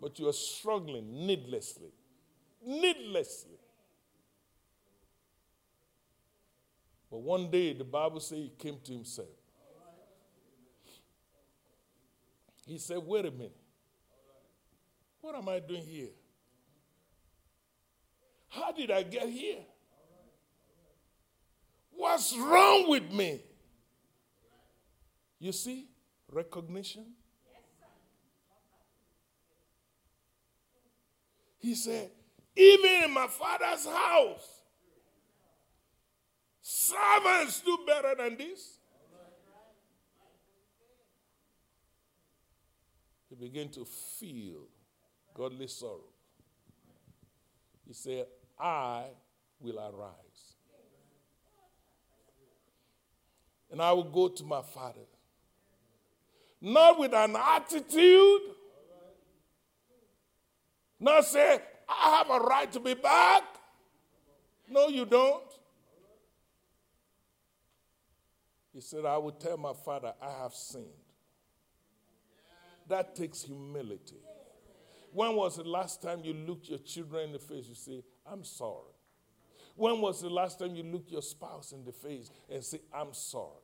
but 0.00 0.18
you 0.18 0.28
are 0.28 0.32
struggling 0.32 1.26
needlessly, 1.26 1.90
needlessly. 2.64 3.55
But 7.10 7.18
one 7.18 7.50
day 7.50 7.72
the 7.72 7.84
Bible 7.84 8.20
says 8.20 8.38
he 8.38 8.52
came 8.58 8.78
to 8.84 8.92
himself. 8.92 9.28
He 12.66 12.78
said, 12.78 12.98
Wait 12.98 13.24
a 13.24 13.30
minute. 13.30 13.56
What 15.20 15.34
am 15.34 15.48
I 15.48 15.60
doing 15.60 15.82
here? 15.82 16.08
How 18.48 18.72
did 18.72 18.90
I 18.90 19.02
get 19.02 19.28
here? 19.28 19.58
What's 21.90 22.36
wrong 22.36 22.88
with 22.88 23.10
me? 23.10 23.40
You 25.38 25.52
see, 25.52 25.88
recognition. 26.30 27.04
He 31.58 31.74
said, 31.74 32.10
even 32.54 33.04
in 33.04 33.10
my 33.12 33.26
father's 33.26 33.84
house, 33.86 34.55
servants 36.68 37.60
do 37.60 37.78
better 37.86 38.16
than 38.18 38.36
this. 38.36 38.78
He 43.28 43.36
began 43.36 43.68
to 43.68 43.84
feel 43.84 44.66
godly 45.32 45.68
sorrow. 45.68 46.10
He 47.86 47.92
said, 47.92 48.26
I 48.58 49.04
will 49.60 49.78
arise. 49.78 50.56
And 53.70 53.80
I 53.80 53.92
will 53.92 54.04
go 54.04 54.26
to 54.28 54.42
my 54.42 54.62
father. 54.62 55.06
Not 56.60 56.98
with 56.98 57.12
an 57.14 57.36
attitude, 57.36 58.40
not 60.98 61.24
say, 61.26 61.60
I 61.88 62.16
have 62.16 62.30
a 62.30 62.44
right 62.44 62.72
to 62.72 62.80
be 62.80 62.94
back. 62.94 63.44
No, 64.68 64.88
you 64.88 65.04
don't. 65.04 65.45
He 68.76 68.82
said, 68.82 69.06
I 69.06 69.16
will 69.16 69.32
tell 69.32 69.56
my 69.56 69.72
father, 69.72 70.12
I 70.20 70.42
have 70.42 70.52
sinned. 70.52 70.84
That 72.90 73.16
takes 73.16 73.40
humility. 73.40 74.20
When 75.14 75.34
was 75.34 75.56
the 75.56 75.64
last 75.64 76.02
time 76.02 76.20
you 76.22 76.34
looked 76.34 76.68
your 76.68 76.80
children 76.80 77.28
in 77.28 77.32
the 77.32 77.38
face? 77.38 77.64
You 77.70 77.74
say, 77.74 78.02
I'm 78.30 78.44
sorry. 78.44 78.92
When 79.76 80.02
was 80.02 80.20
the 80.20 80.28
last 80.28 80.58
time 80.58 80.74
you 80.74 80.82
looked 80.82 81.10
your 81.10 81.22
spouse 81.22 81.72
in 81.72 81.86
the 81.86 81.92
face 81.92 82.30
and 82.52 82.62
say, 82.62 82.80
I'm 82.92 83.14
sorry? 83.14 83.62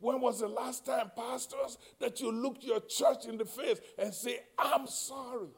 When 0.00 0.22
was 0.22 0.40
the 0.40 0.48
last 0.48 0.86
time, 0.86 1.10
pastors, 1.14 1.76
that 2.00 2.18
you 2.22 2.32
looked 2.32 2.64
your 2.64 2.80
church 2.80 3.26
in 3.26 3.36
the 3.36 3.44
face 3.44 3.78
and 3.98 4.14
say, 4.14 4.38
I'm 4.58 4.86
sorry? 4.86 5.48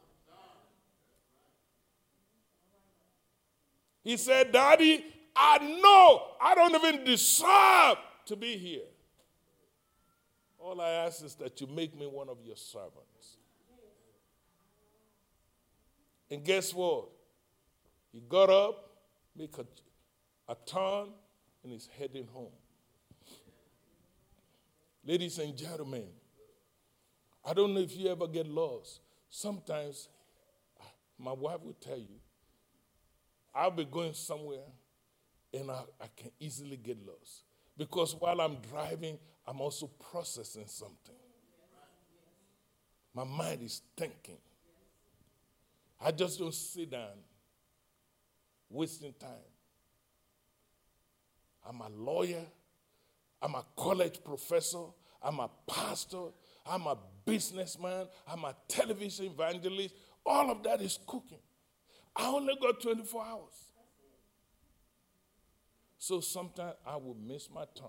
He 4.03 4.17
said, 4.17 4.51
Daddy, 4.51 5.05
I 5.37 5.59
know 5.81 6.21
I 6.41 6.53
don't 6.53 6.75
even 6.75 7.05
deserve 7.05 7.97
to 8.27 8.35
be 8.35 8.57
here. 8.57 8.87
All 10.59 10.79
I 10.81 10.89
ask 10.89 11.23
is 11.23 11.35
that 11.35 11.59
you 11.61 11.67
make 11.67 11.97
me 11.97 12.07
one 12.07 12.29
of 12.29 12.37
your 12.43 12.55
servants. 12.55 13.37
And 16.29 16.43
guess 16.43 16.73
what? 16.73 17.07
He 18.11 18.21
got 18.27 18.49
up, 18.49 18.89
make 19.35 19.57
a, 19.57 19.65
a 20.51 20.55
turn, 20.65 21.09
and 21.63 21.71
he's 21.71 21.87
heading 21.97 22.27
home. 22.33 22.51
Ladies 25.05 25.39
and 25.39 25.55
gentlemen, 25.55 26.07
I 27.45 27.53
don't 27.53 27.73
know 27.73 27.79
if 27.79 27.95
you 27.95 28.09
ever 28.09 28.27
get 28.27 28.45
lost. 28.47 28.99
Sometimes 29.29 30.09
ah, 30.81 30.83
my 31.17 31.31
wife 31.31 31.61
will 31.63 31.77
tell 31.79 31.97
you, 31.97 32.19
I'll 33.55 33.71
be 33.71 33.85
going 33.85 34.13
somewhere 34.13 34.65
and 35.53 35.71
I, 35.71 35.81
I 36.01 36.07
can 36.15 36.31
easily 36.39 36.75
get 36.75 36.97
lost. 37.05 37.46
Because 37.77 38.15
while 38.15 38.41
I'm 38.41 38.57
driving, 38.69 39.17
I'm 39.45 39.61
also 39.61 39.87
processing 40.11 40.65
something. 40.67 41.15
My 43.13 43.23
mind 43.23 43.61
is 43.63 43.81
thinking. 43.95 44.37
I 45.99 46.11
just 46.11 46.39
don't 46.39 46.53
sit 46.53 46.91
down 46.91 47.17
wasting 48.69 49.13
time. 49.19 49.29
I'm 51.67 51.81
a 51.81 51.89
lawyer. 51.89 52.45
I'm 53.41 53.55
a 53.55 53.63
college 53.75 54.23
professor. 54.23 54.85
I'm 55.21 55.39
a 55.39 55.49
pastor. 55.67 56.27
I'm 56.65 56.87
a 56.87 56.97
businessman. 57.25 58.07
I'm 58.27 58.43
a 58.45 58.55
television 58.67 59.25
evangelist. 59.27 59.93
All 60.25 60.51
of 60.51 60.63
that 60.63 60.81
is 60.81 60.99
cooking. 61.05 61.39
I 62.15 62.27
only 62.27 62.55
got 62.61 62.81
24 62.81 63.25
hours. 63.25 63.66
So 65.97 66.21
sometimes 66.21 66.75
I 66.85 66.95
will 66.95 67.15
miss 67.15 67.49
my 67.53 67.65
turn. 67.75 67.87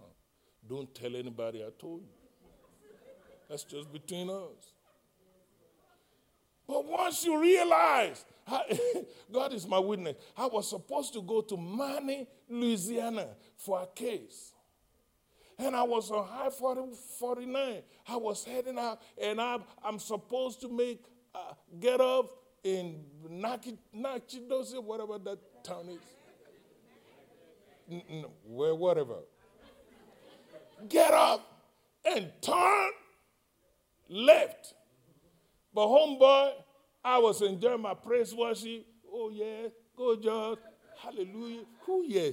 Don't 0.69 0.93
tell 0.95 1.15
anybody 1.15 1.63
I 1.63 1.69
told 1.79 2.03
you. 2.03 2.09
That's 3.49 3.65
just 3.65 3.93
between 3.93 4.29
us. 4.29 4.73
But 6.67 6.85
once 6.85 7.25
you 7.25 7.41
realize, 7.41 8.25
God 9.33 9.55
is 9.55 9.67
my 9.67 9.79
witness, 9.79 10.17
I 10.37 10.47
was 10.47 10.69
supposed 10.69 11.15
to 11.15 11.23
go 11.23 11.41
to 11.41 11.57
Many, 11.57 12.27
Louisiana 12.49 13.29
for 13.57 13.83
a 13.83 13.87
case. 13.87 14.53
And 15.59 15.75
I 15.75 15.83
was 15.83 16.11
on 16.11 16.27
High 16.27 16.51
40, 16.51 16.93
49. 17.19 17.83
I 18.07 18.17
was 18.17 18.45
heading 18.45 18.79
out, 18.79 19.01
and 19.21 19.41
I'm, 19.41 19.65
I'm 19.83 19.99
supposed 19.99 20.61
to 20.61 20.69
make, 20.69 21.05
uh, 21.35 21.55
get 21.81 22.01
off 22.01 22.27
in 22.63 23.03
Nacogdoches, 23.29 24.79
whatever 24.79 25.19
that 25.19 25.65
town 25.65 25.89
is 25.89 25.99
where 28.45 28.75
whatever. 28.75 29.17
Get 30.89 31.13
up 31.13 31.45
and 32.05 32.31
turn 32.41 32.91
left. 34.09 34.75
But 35.75 35.87
homeboy, 35.87 36.53
I 37.05 37.19
was 37.19 37.43
enjoying 37.43 37.83
my 37.83 37.95
praise 37.95 38.35
worship. 38.35 38.87
Oh 39.13 39.31
yeah, 39.31 39.69
go 39.97 40.17
George. 40.17 40.59
Hallelujah. 41.03 41.65
Who 41.87 42.05
yeah? 42.07 42.31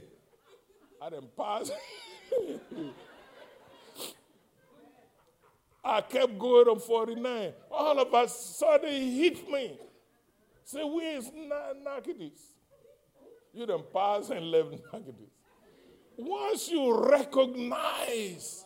I 1.02 1.10
didn't 1.10 1.36
pass. 1.36 1.72
I 5.84 6.02
kept 6.02 6.40
going 6.40 6.68
on 6.68 6.80
49. 6.80 7.54
All 7.70 8.00
of 8.00 8.12
a 8.12 8.28
sudden 8.28 8.90
he 8.90 9.22
hit 9.22 9.48
me. 9.50 9.78
Say, 10.64 10.84
where's 10.84 11.32
Nacogdoches? 11.32 12.42
You 13.54 13.68
done 13.68 13.84
pass 13.94 14.32
and 14.32 14.50
left 14.50 14.72
Nacogdoches. 14.72 15.35
Once 16.18 16.70
you 16.70 17.10
recognize 17.10 18.66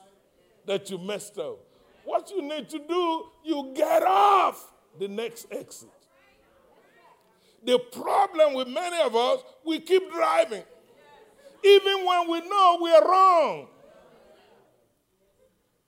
that 0.65 0.89
you 0.89 0.97
messed 0.97 1.37
up, 1.37 1.57
what 2.05 2.29
you 2.29 2.41
need 2.41 2.69
to 2.69 2.79
do, 2.79 3.25
you 3.43 3.71
get 3.75 4.03
off 4.03 4.71
the 4.99 5.07
next 5.07 5.47
exit. 5.51 5.89
The 7.63 7.79
problem 7.91 8.53
with 8.53 8.67
many 8.67 9.01
of 9.01 9.15
us, 9.15 9.41
we 9.65 9.79
keep 9.79 10.11
driving, 10.11 10.63
even 11.63 12.05
when 12.05 12.29
we 12.29 12.47
know 12.47 12.79
we 12.81 12.91
are 12.91 13.07
wrong. 13.07 13.67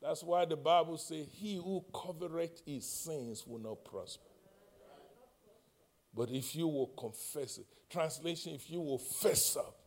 That's 0.01 0.23
why 0.23 0.45
the 0.45 0.57
Bible 0.57 0.97
says, 0.97 1.27
He 1.31 1.55
who 1.55 1.85
covereth 1.93 2.61
his 2.65 2.85
sins 2.85 3.45
will 3.45 3.59
not 3.59 3.85
prosper. 3.85 4.23
But 6.13 6.29
if 6.29 6.55
you 6.55 6.67
will 6.67 6.87
confess 6.87 7.57
it, 7.57 7.65
translation, 7.89 8.53
if 8.53 8.69
you 8.69 8.81
will 8.81 8.97
fess 8.97 9.55
up, 9.55 9.80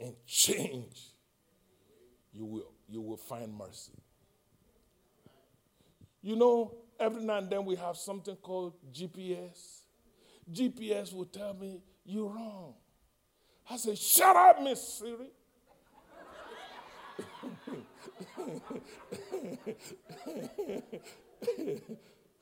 and 0.00 0.14
change, 0.26 1.12
you 2.32 2.44
will, 2.44 2.72
you 2.88 3.00
will 3.00 3.16
find 3.16 3.52
mercy. 3.54 3.92
You 6.22 6.36
know, 6.36 6.74
every 6.98 7.22
now 7.22 7.38
and 7.38 7.50
then 7.50 7.64
we 7.64 7.76
have 7.76 7.96
something 7.96 8.36
called 8.36 8.74
GPS. 8.92 9.82
GPS 10.52 11.12
will 11.12 11.24
tell 11.26 11.54
me, 11.54 11.80
you're 12.04 12.28
wrong. 12.28 12.74
I 13.70 13.76
say, 13.76 13.94
shut 13.94 14.36
up, 14.36 14.60
Miss 14.62 14.82
Siri. 14.82 15.30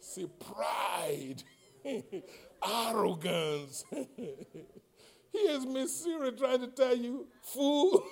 See, 0.01 0.27
pride, 0.41 1.43
arrogance. 2.67 3.85
Here's 5.33 5.67
Miss 5.67 6.05
Siri 6.05 6.33
trying 6.33 6.61
to 6.61 6.69
tell 6.69 6.97
you, 6.97 7.27
fool, 7.43 8.03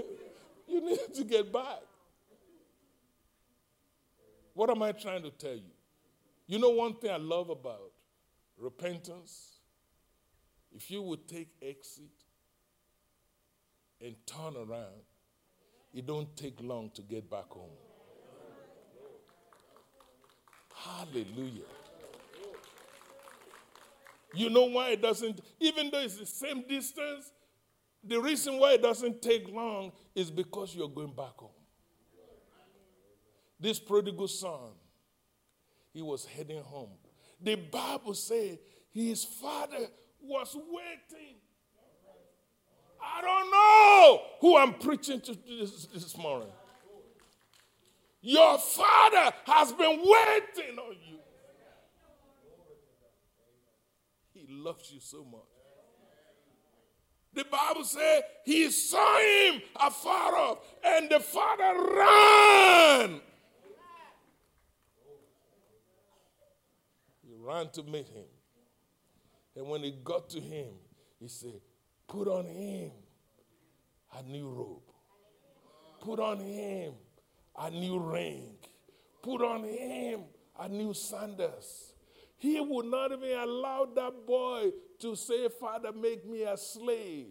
you 0.68 0.80
need 0.80 1.14
to 1.14 1.24
get 1.24 1.52
back. 1.52 1.80
What 4.54 4.70
am 4.70 4.82
I 4.82 4.92
trying 4.92 5.22
to 5.22 5.30
tell 5.30 5.54
you? 5.54 5.72
You 6.46 6.58
know, 6.58 6.70
one 6.70 6.96
thing 6.96 7.10
I 7.10 7.16
love 7.16 7.48
about 7.50 7.92
repentance? 8.58 9.60
If 10.72 10.90
you 10.90 11.02
would 11.02 11.26
take 11.26 11.48
exit 11.62 12.10
and 14.00 14.14
turn 14.26 14.56
around, 14.56 15.02
it 15.92 16.06
don't 16.06 16.36
take 16.36 16.60
long 16.60 16.90
to 16.94 17.02
get 17.02 17.28
back 17.28 17.48
home. 17.50 17.70
Hallelujah. 20.74 21.62
You 24.34 24.50
know 24.50 24.64
why 24.64 24.90
it 24.90 25.02
doesn't, 25.02 25.40
even 25.58 25.90
though 25.90 26.00
it's 26.00 26.16
the 26.16 26.26
same 26.26 26.64
distance, 26.68 27.32
the 28.02 28.20
reason 28.20 28.58
why 28.58 28.74
it 28.74 28.82
doesn't 28.82 29.20
take 29.20 29.48
long 29.48 29.92
is 30.14 30.30
because 30.30 30.74
you're 30.74 30.88
going 30.88 31.14
back 31.14 31.36
home. 31.36 31.50
This 33.58 33.78
prodigal 33.78 34.28
son, 34.28 34.72
he 35.92 36.00
was 36.00 36.24
heading 36.24 36.62
home. 36.62 36.90
The 37.42 37.56
Bible 37.56 38.14
said 38.14 38.58
his 38.90 39.24
father 39.24 39.86
was 40.22 40.54
waiting. 40.54 41.36
I 43.02 43.20
don't 43.22 43.50
know 43.50 44.22
who 44.40 44.56
I'm 44.56 44.74
preaching 44.74 45.20
to 45.22 45.34
this, 45.34 45.86
this 45.86 46.16
morning. 46.16 46.48
Your 48.22 48.58
father 48.58 49.32
has 49.46 49.72
been 49.72 49.98
waiting 49.98 50.78
on 50.78 50.94
you. 51.08 51.16
He 54.34 54.39
loves 54.50 54.90
you 54.92 55.00
so 55.00 55.24
much. 55.24 55.40
The 57.32 57.44
Bible 57.44 57.84
says 57.84 58.22
he 58.44 58.70
saw 58.70 59.18
him 59.20 59.62
afar 59.76 60.36
off, 60.36 60.58
and 60.84 61.08
the 61.08 61.20
father 61.20 61.94
ran. 61.94 63.20
He 67.22 67.32
ran 67.38 67.70
to 67.70 67.82
meet 67.84 68.08
him. 68.08 68.24
And 69.56 69.68
when 69.68 69.82
he 69.82 69.92
got 70.02 70.28
to 70.30 70.40
him, 70.40 70.70
he 71.20 71.28
said, 71.28 71.60
Put 72.08 72.26
on 72.26 72.46
him 72.46 72.90
a 74.18 74.22
new 74.24 74.48
robe. 74.48 74.82
Put 76.00 76.18
on 76.18 76.38
him 76.40 76.94
a 77.56 77.70
new 77.70 77.98
ring. 78.00 78.56
Put 79.22 79.42
on 79.42 79.62
him 79.64 80.20
a 80.58 80.68
new 80.68 80.94
sandals. 80.94 81.89
He 82.40 82.60
would 82.60 82.86
not 82.86 83.12
even 83.12 83.38
allow 83.38 83.86
that 83.94 84.26
boy 84.26 84.72
to 84.98 85.14
say, 85.14 85.48
Father, 85.48 85.92
make 85.92 86.26
me 86.28 86.42
a 86.42 86.56
slave 86.56 87.28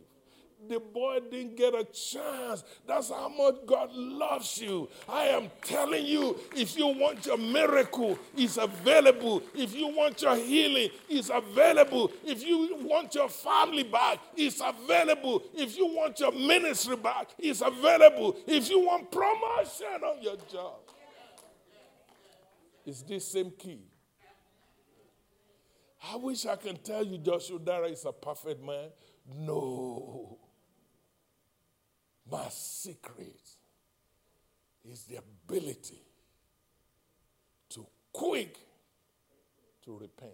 the 0.68 0.80
boy 0.80 1.20
didn't 1.32 1.56
get 1.56 1.74
a 1.74 1.86
chance. 1.86 2.64
That's 2.86 3.10
how 3.10 3.30
much 3.30 3.66
God 3.66 3.92
loves 3.94 4.60
you. 4.62 4.90
I 5.08 5.26
am 5.26 5.50
telling 5.62 6.06
you, 6.06 6.38
if 6.56 6.78
you 6.78 6.88
want 6.88 7.26
your 7.26 7.38
miracle, 7.38 8.20
it's 8.36 8.58
available. 8.58 9.42
If 9.56 9.74
you 9.74 9.88
want 9.88 10.22
your 10.22 10.36
healing, 10.36 10.90
it's 11.08 11.30
available. 11.34 12.12
If 12.26 12.46
you 12.46 12.76
want 12.82 13.16
your 13.16 13.30
family 13.30 13.84
back, 13.84 14.20
it's 14.36 14.62
available. 14.64 15.44
If 15.56 15.78
you 15.78 15.88
want 15.88 16.20
your 16.20 16.34
ministry 16.34 16.98
back, 16.98 17.30
it's 17.38 17.62
available. 17.62 18.38
If 18.46 18.70
you 18.70 18.80
want 18.82 19.12
promotion 19.12 20.04
on 20.04 20.22
your 20.22 20.38
job, 20.52 20.80
it's 22.86 23.02
this 23.04 23.32
same 23.32 23.52
key. 23.52 23.89
I 26.02 26.16
wish 26.16 26.46
I 26.46 26.56
can 26.56 26.78
tell 26.78 27.04
you 27.04 27.18
Joshua 27.18 27.60
Dara 27.60 27.88
is 27.88 28.06
a 28.06 28.14
perfect 28.14 28.64
man. 28.64 28.90
No. 29.36 30.40
My 32.30 32.48
secret 32.50 33.50
is 34.84 35.04
the 35.04 35.18
ability 35.18 36.02
to 37.70 37.86
quick 38.14 38.58
to 39.84 39.98
repent. 39.98 40.32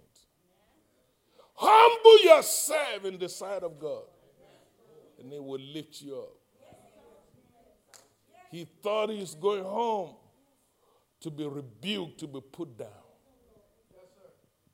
Humble 1.55 2.23
yourself 2.23 3.05
in 3.05 3.17
the 3.17 3.29
sight 3.29 3.63
of 3.63 3.79
God, 3.79 4.03
and 5.19 5.31
it 5.31 5.43
will 5.43 5.59
lift 5.59 6.01
you 6.01 6.17
up. 6.17 6.35
He 8.51 8.67
thought 8.83 9.09
he 9.09 9.19
was 9.19 9.35
going 9.35 9.63
home 9.63 10.15
to 11.21 11.31
be 11.31 11.45
rebuked, 11.45 12.19
to 12.19 12.27
be 12.27 12.41
put 12.41 12.77
down. 12.77 13.04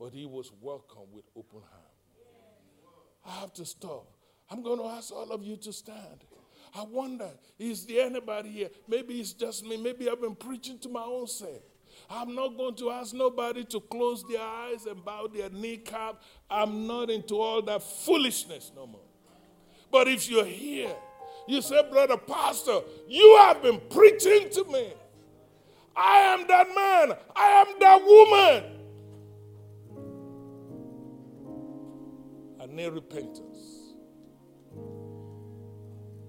But 0.02 0.14
he 0.14 0.26
was 0.26 0.52
welcome 0.60 1.04
with 1.14 1.26
open 1.38 1.60
hand. 1.60 1.94
I 3.24 3.40
have 3.42 3.54
to 3.54 3.66
stop. 3.66 4.08
I'm 4.50 4.64
going 4.64 4.80
to 4.80 4.86
ask 4.86 5.14
all 5.14 5.30
of 5.30 5.44
you 5.44 5.58
to 5.58 5.72
stand. 5.72 6.26
I 6.76 6.82
wonder, 6.82 7.30
is 7.60 7.86
there 7.86 8.08
anybody 8.08 8.50
here? 8.50 8.70
Maybe 8.88 9.20
it's 9.20 9.34
just 9.34 9.64
me. 9.64 9.78
Maybe 9.78 10.10
I've 10.10 10.20
been 10.20 10.34
preaching 10.34 10.80
to 10.80 10.90
my 10.90 11.04
own 11.04 11.28
self. 11.28 11.62
I'm 12.10 12.34
not 12.34 12.58
going 12.58 12.74
to 12.78 12.90
ask 12.90 13.14
nobody 13.14 13.64
to 13.66 13.80
close 13.80 14.24
their 14.28 14.42
eyes 14.42 14.88
and 14.88 15.06
bow 15.06 15.28
their 15.28 15.52
kneecap. 15.52 16.20
I'm 16.50 16.88
not 16.88 17.12
into 17.12 17.36
all 17.36 17.62
that 17.62 17.84
foolishness 17.84 18.72
no 18.76 18.88
more. 18.88 19.02
But 19.92 20.08
if 20.08 20.28
you're 20.32 20.46
here, 20.46 20.96
you 21.48 21.62
say, 21.62 21.80
Brother 21.92 22.18
Pastor, 22.18 22.80
you 23.08 23.38
have 23.42 23.62
been 23.62 23.80
preaching 23.92 24.50
to 24.50 24.64
me. 24.64 24.94
I 25.96 26.18
am 26.22 26.48
that 26.48 26.68
man. 26.70 27.18
I 27.36 27.48
am 27.50 27.80
that 27.80 28.04
woman. 28.04 28.81
Need 32.72 32.94
repentance 32.94 33.82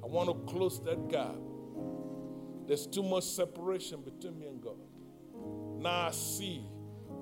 I 0.03 0.07
want 0.07 0.29
to 0.29 0.53
close 0.53 0.83
that 0.83 1.09
gap. 1.09 1.37
There's 2.67 2.87
too 2.87 3.03
much 3.03 3.25
separation 3.25 4.03
between 4.03 4.39
me 4.39 4.47
and 4.49 4.61
God. 4.61 4.77
Now 5.79 6.09
I 6.09 6.11
see 6.11 6.67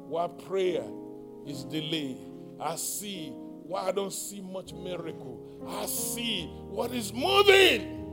why 0.09 0.26
prayer 0.28 0.84
is 1.47 1.64
delayed. 1.64 2.18
I 2.59 2.76
see 2.76 3.30
why 3.34 3.88
I 3.88 3.92
don't 3.92 4.12
see 4.12 4.40
much 4.40 4.72
miracle. 4.72 5.64
I 5.68 5.86
see 5.86 6.47
what 6.68 6.92
is 6.92 7.12
moving. 7.12 8.06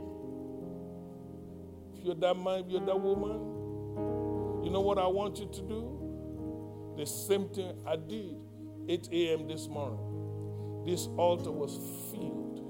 If 1.96 2.06
you're 2.06 2.16
that 2.16 2.36
man, 2.36 2.60
if 2.60 2.70
you're 2.70 2.86
that 2.86 3.00
woman, 3.00 4.64
you 4.64 4.70
know 4.70 4.82
what 4.82 4.98
I 4.98 5.08
want 5.08 5.40
you 5.40 5.48
to 5.48 5.62
do? 5.62 6.96
The 6.98 7.06
same 7.06 7.50
thing 7.50 7.74
I 7.88 7.96
did 7.96 8.36
8 8.90 9.10
a.m. 9.12 9.48
this 9.48 9.68
morning. 9.68 10.07
This 10.88 11.10
altar 11.18 11.52
was 11.52 11.76
filled 12.12 12.62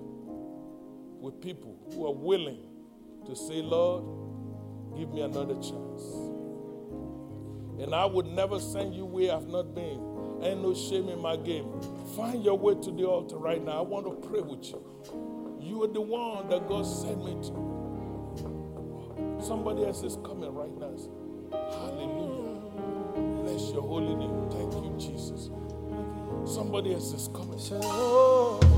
with 1.21 1.39
people 1.39 1.77
who 1.93 2.07
are 2.07 2.15
willing 2.15 2.63
to 3.27 3.35
say, 3.35 3.61
Lord, 3.61 4.05
give 4.97 5.13
me 5.13 5.21
another 5.21 5.53
chance. 5.53 6.01
And 7.79 7.93
I 7.93 8.05
would 8.05 8.25
never 8.25 8.59
send 8.59 8.95
you 8.95 9.05
where 9.05 9.35
I've 9.35 9.45
not 9.45 9.75
been. 9.75 10.01
Ain't 10.41 10.63
no 10.63 10.73
shame 10.73 11.09
in 11.09 11.19
my 11.21 11.35
game. 11.35 11.69
Find 12.15 12.43
your 12.43 12.57
way 12.57 12.73
to 12.81 12.91
the 12.91 13.05
altar 13.05 13.37
right 13.37 13.63
now. 13.63 13.77
I 13.77 13.81
want 13.81 14.07
to 14.07 14.27
pray 14.27 14.41
with 14.41 14.65
you. 14.65 14.81
You 15.61 15.83
are 15.83 15.87
the 15.87 16.01
one 16.01 16.49
that 16.49 16.67
God 16.67 16.87
sent 16.87 17.23
me 17.23 17.35
to. 17.49 19.45
Somebody 19.45 19.85
else 19.85 20.01
is 20.01 20.17
coming 20.25 20.51
right 20.55 20.75
now. 20.79 20.97
Hallelujah. 21.53 23.43
Bless 23.43 23.71
your 23.71 23.83
holy 23.83 24.15
name. 24.15 24.49
Thank. 24.49 24.76
Somebody 26.57 26.95
else 26.95 27.13
is 27.13 27.27
coming. 27.27 27.59
Oh. 27.83 28.76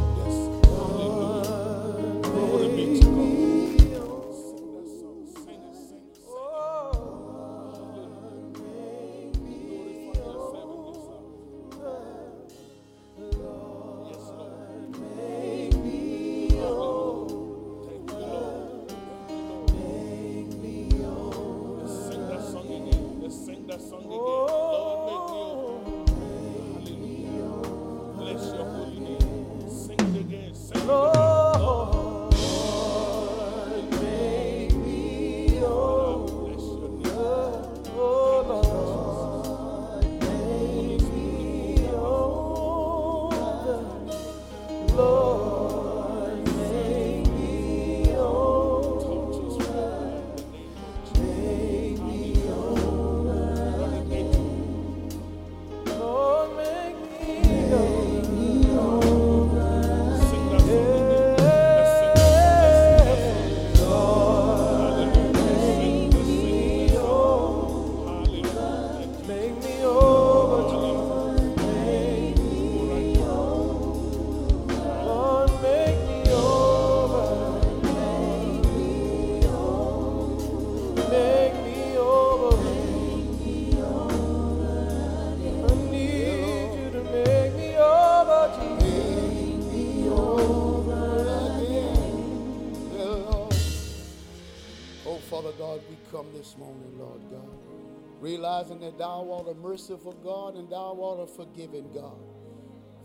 Thou 98.99 99.31
art 99.31 99.47
a 99.47 99.53
merciful 99.55 100.13
God 100.13 100.55
and 100.55 100.69
Thou 100.69 101.01
art 101.01 101.21
a 101.21 101.27
forgiving 101.27 101.89
God. 101.93 102.19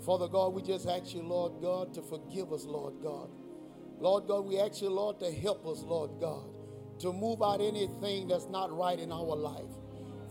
Father 0.05 0.29
God, 0.29 0.53
we 0.53 0.63
just 0.63 0.89
ask 0.89 1.15
you, 1.15 1.23
Lord 1.23 1.63
God, 1.63 1.95
to 1.95 2.03
forgive 2.03 2.53
us, 2.53 2.65
Lord 2.65 2.95
God. 3.03 3.31
Lord 4.01 4.27
God, 4.27 4.45
we 4.45 4.59
ask 4.59 4.83
you, 4.83 4.91
Lord, 4.91 5.21
to 5.21 5.31
help 5.31 5.67
us, 5.67 5.83
Lord 5.83 6.11
God, 6.21 6.47
to 6.99 7.13
move 7.13 7.43
out 7.43 7.61
anything 7.61 8.29
that's 8.29 8.49
not 8.49 8.77
right 8.77 8.99
in 8.99 9.13
our 9.13 9.37
life. 9.37 9.71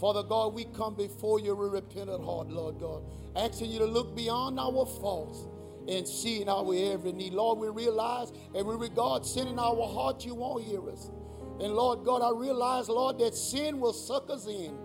Father 0.02 0.24
God, 0.24 0.54
we 0.54 0.66
come 0.66 0.96
before 0.96 1.40
you 1.40 1.56
with 1.56 1.72
repentant 1.72 2.24
heart, 2.24 2.50
Lord 2.50 2.80
God, 2.80 3.04
asking 3.38 3.72
you 3.72 3.80
to 3.80 3.86
look 3.86 4.16
beyond 4.16 4.60
our 4.60 4.86
faults 4.86 5.48
and 5.88 6.06
seeing 6.06 6.50
our 6.50 6.74
every 6.76 7.14
need. 7.14 7.34
Lord, 7.34 7.58
we 7.60 7.70
realize 7.70 8.34
and 8.54 8.68
we 8.68 8.76
regard 8.76 9.26
sin 9.26 9.48
in 9.48 9.58
our 9.60 9.88
heart, 9.88 10.26
you 10.26 10.36
won't 10.36 10.66
hear 10.66 10.88
us. 10.90 11.10
And 11.62 11.74
Lord 11.74 12.04
God, 12.04 12.22
I 12.22 12.38
realize, 12.38 12.90
Lord, 12.90 13.18
that 13.20 13.34
sin 13.34 13.80
will 13.80 13.94
suck 13.94 14.30
us 14.30 14.46
in. 14.48 14.78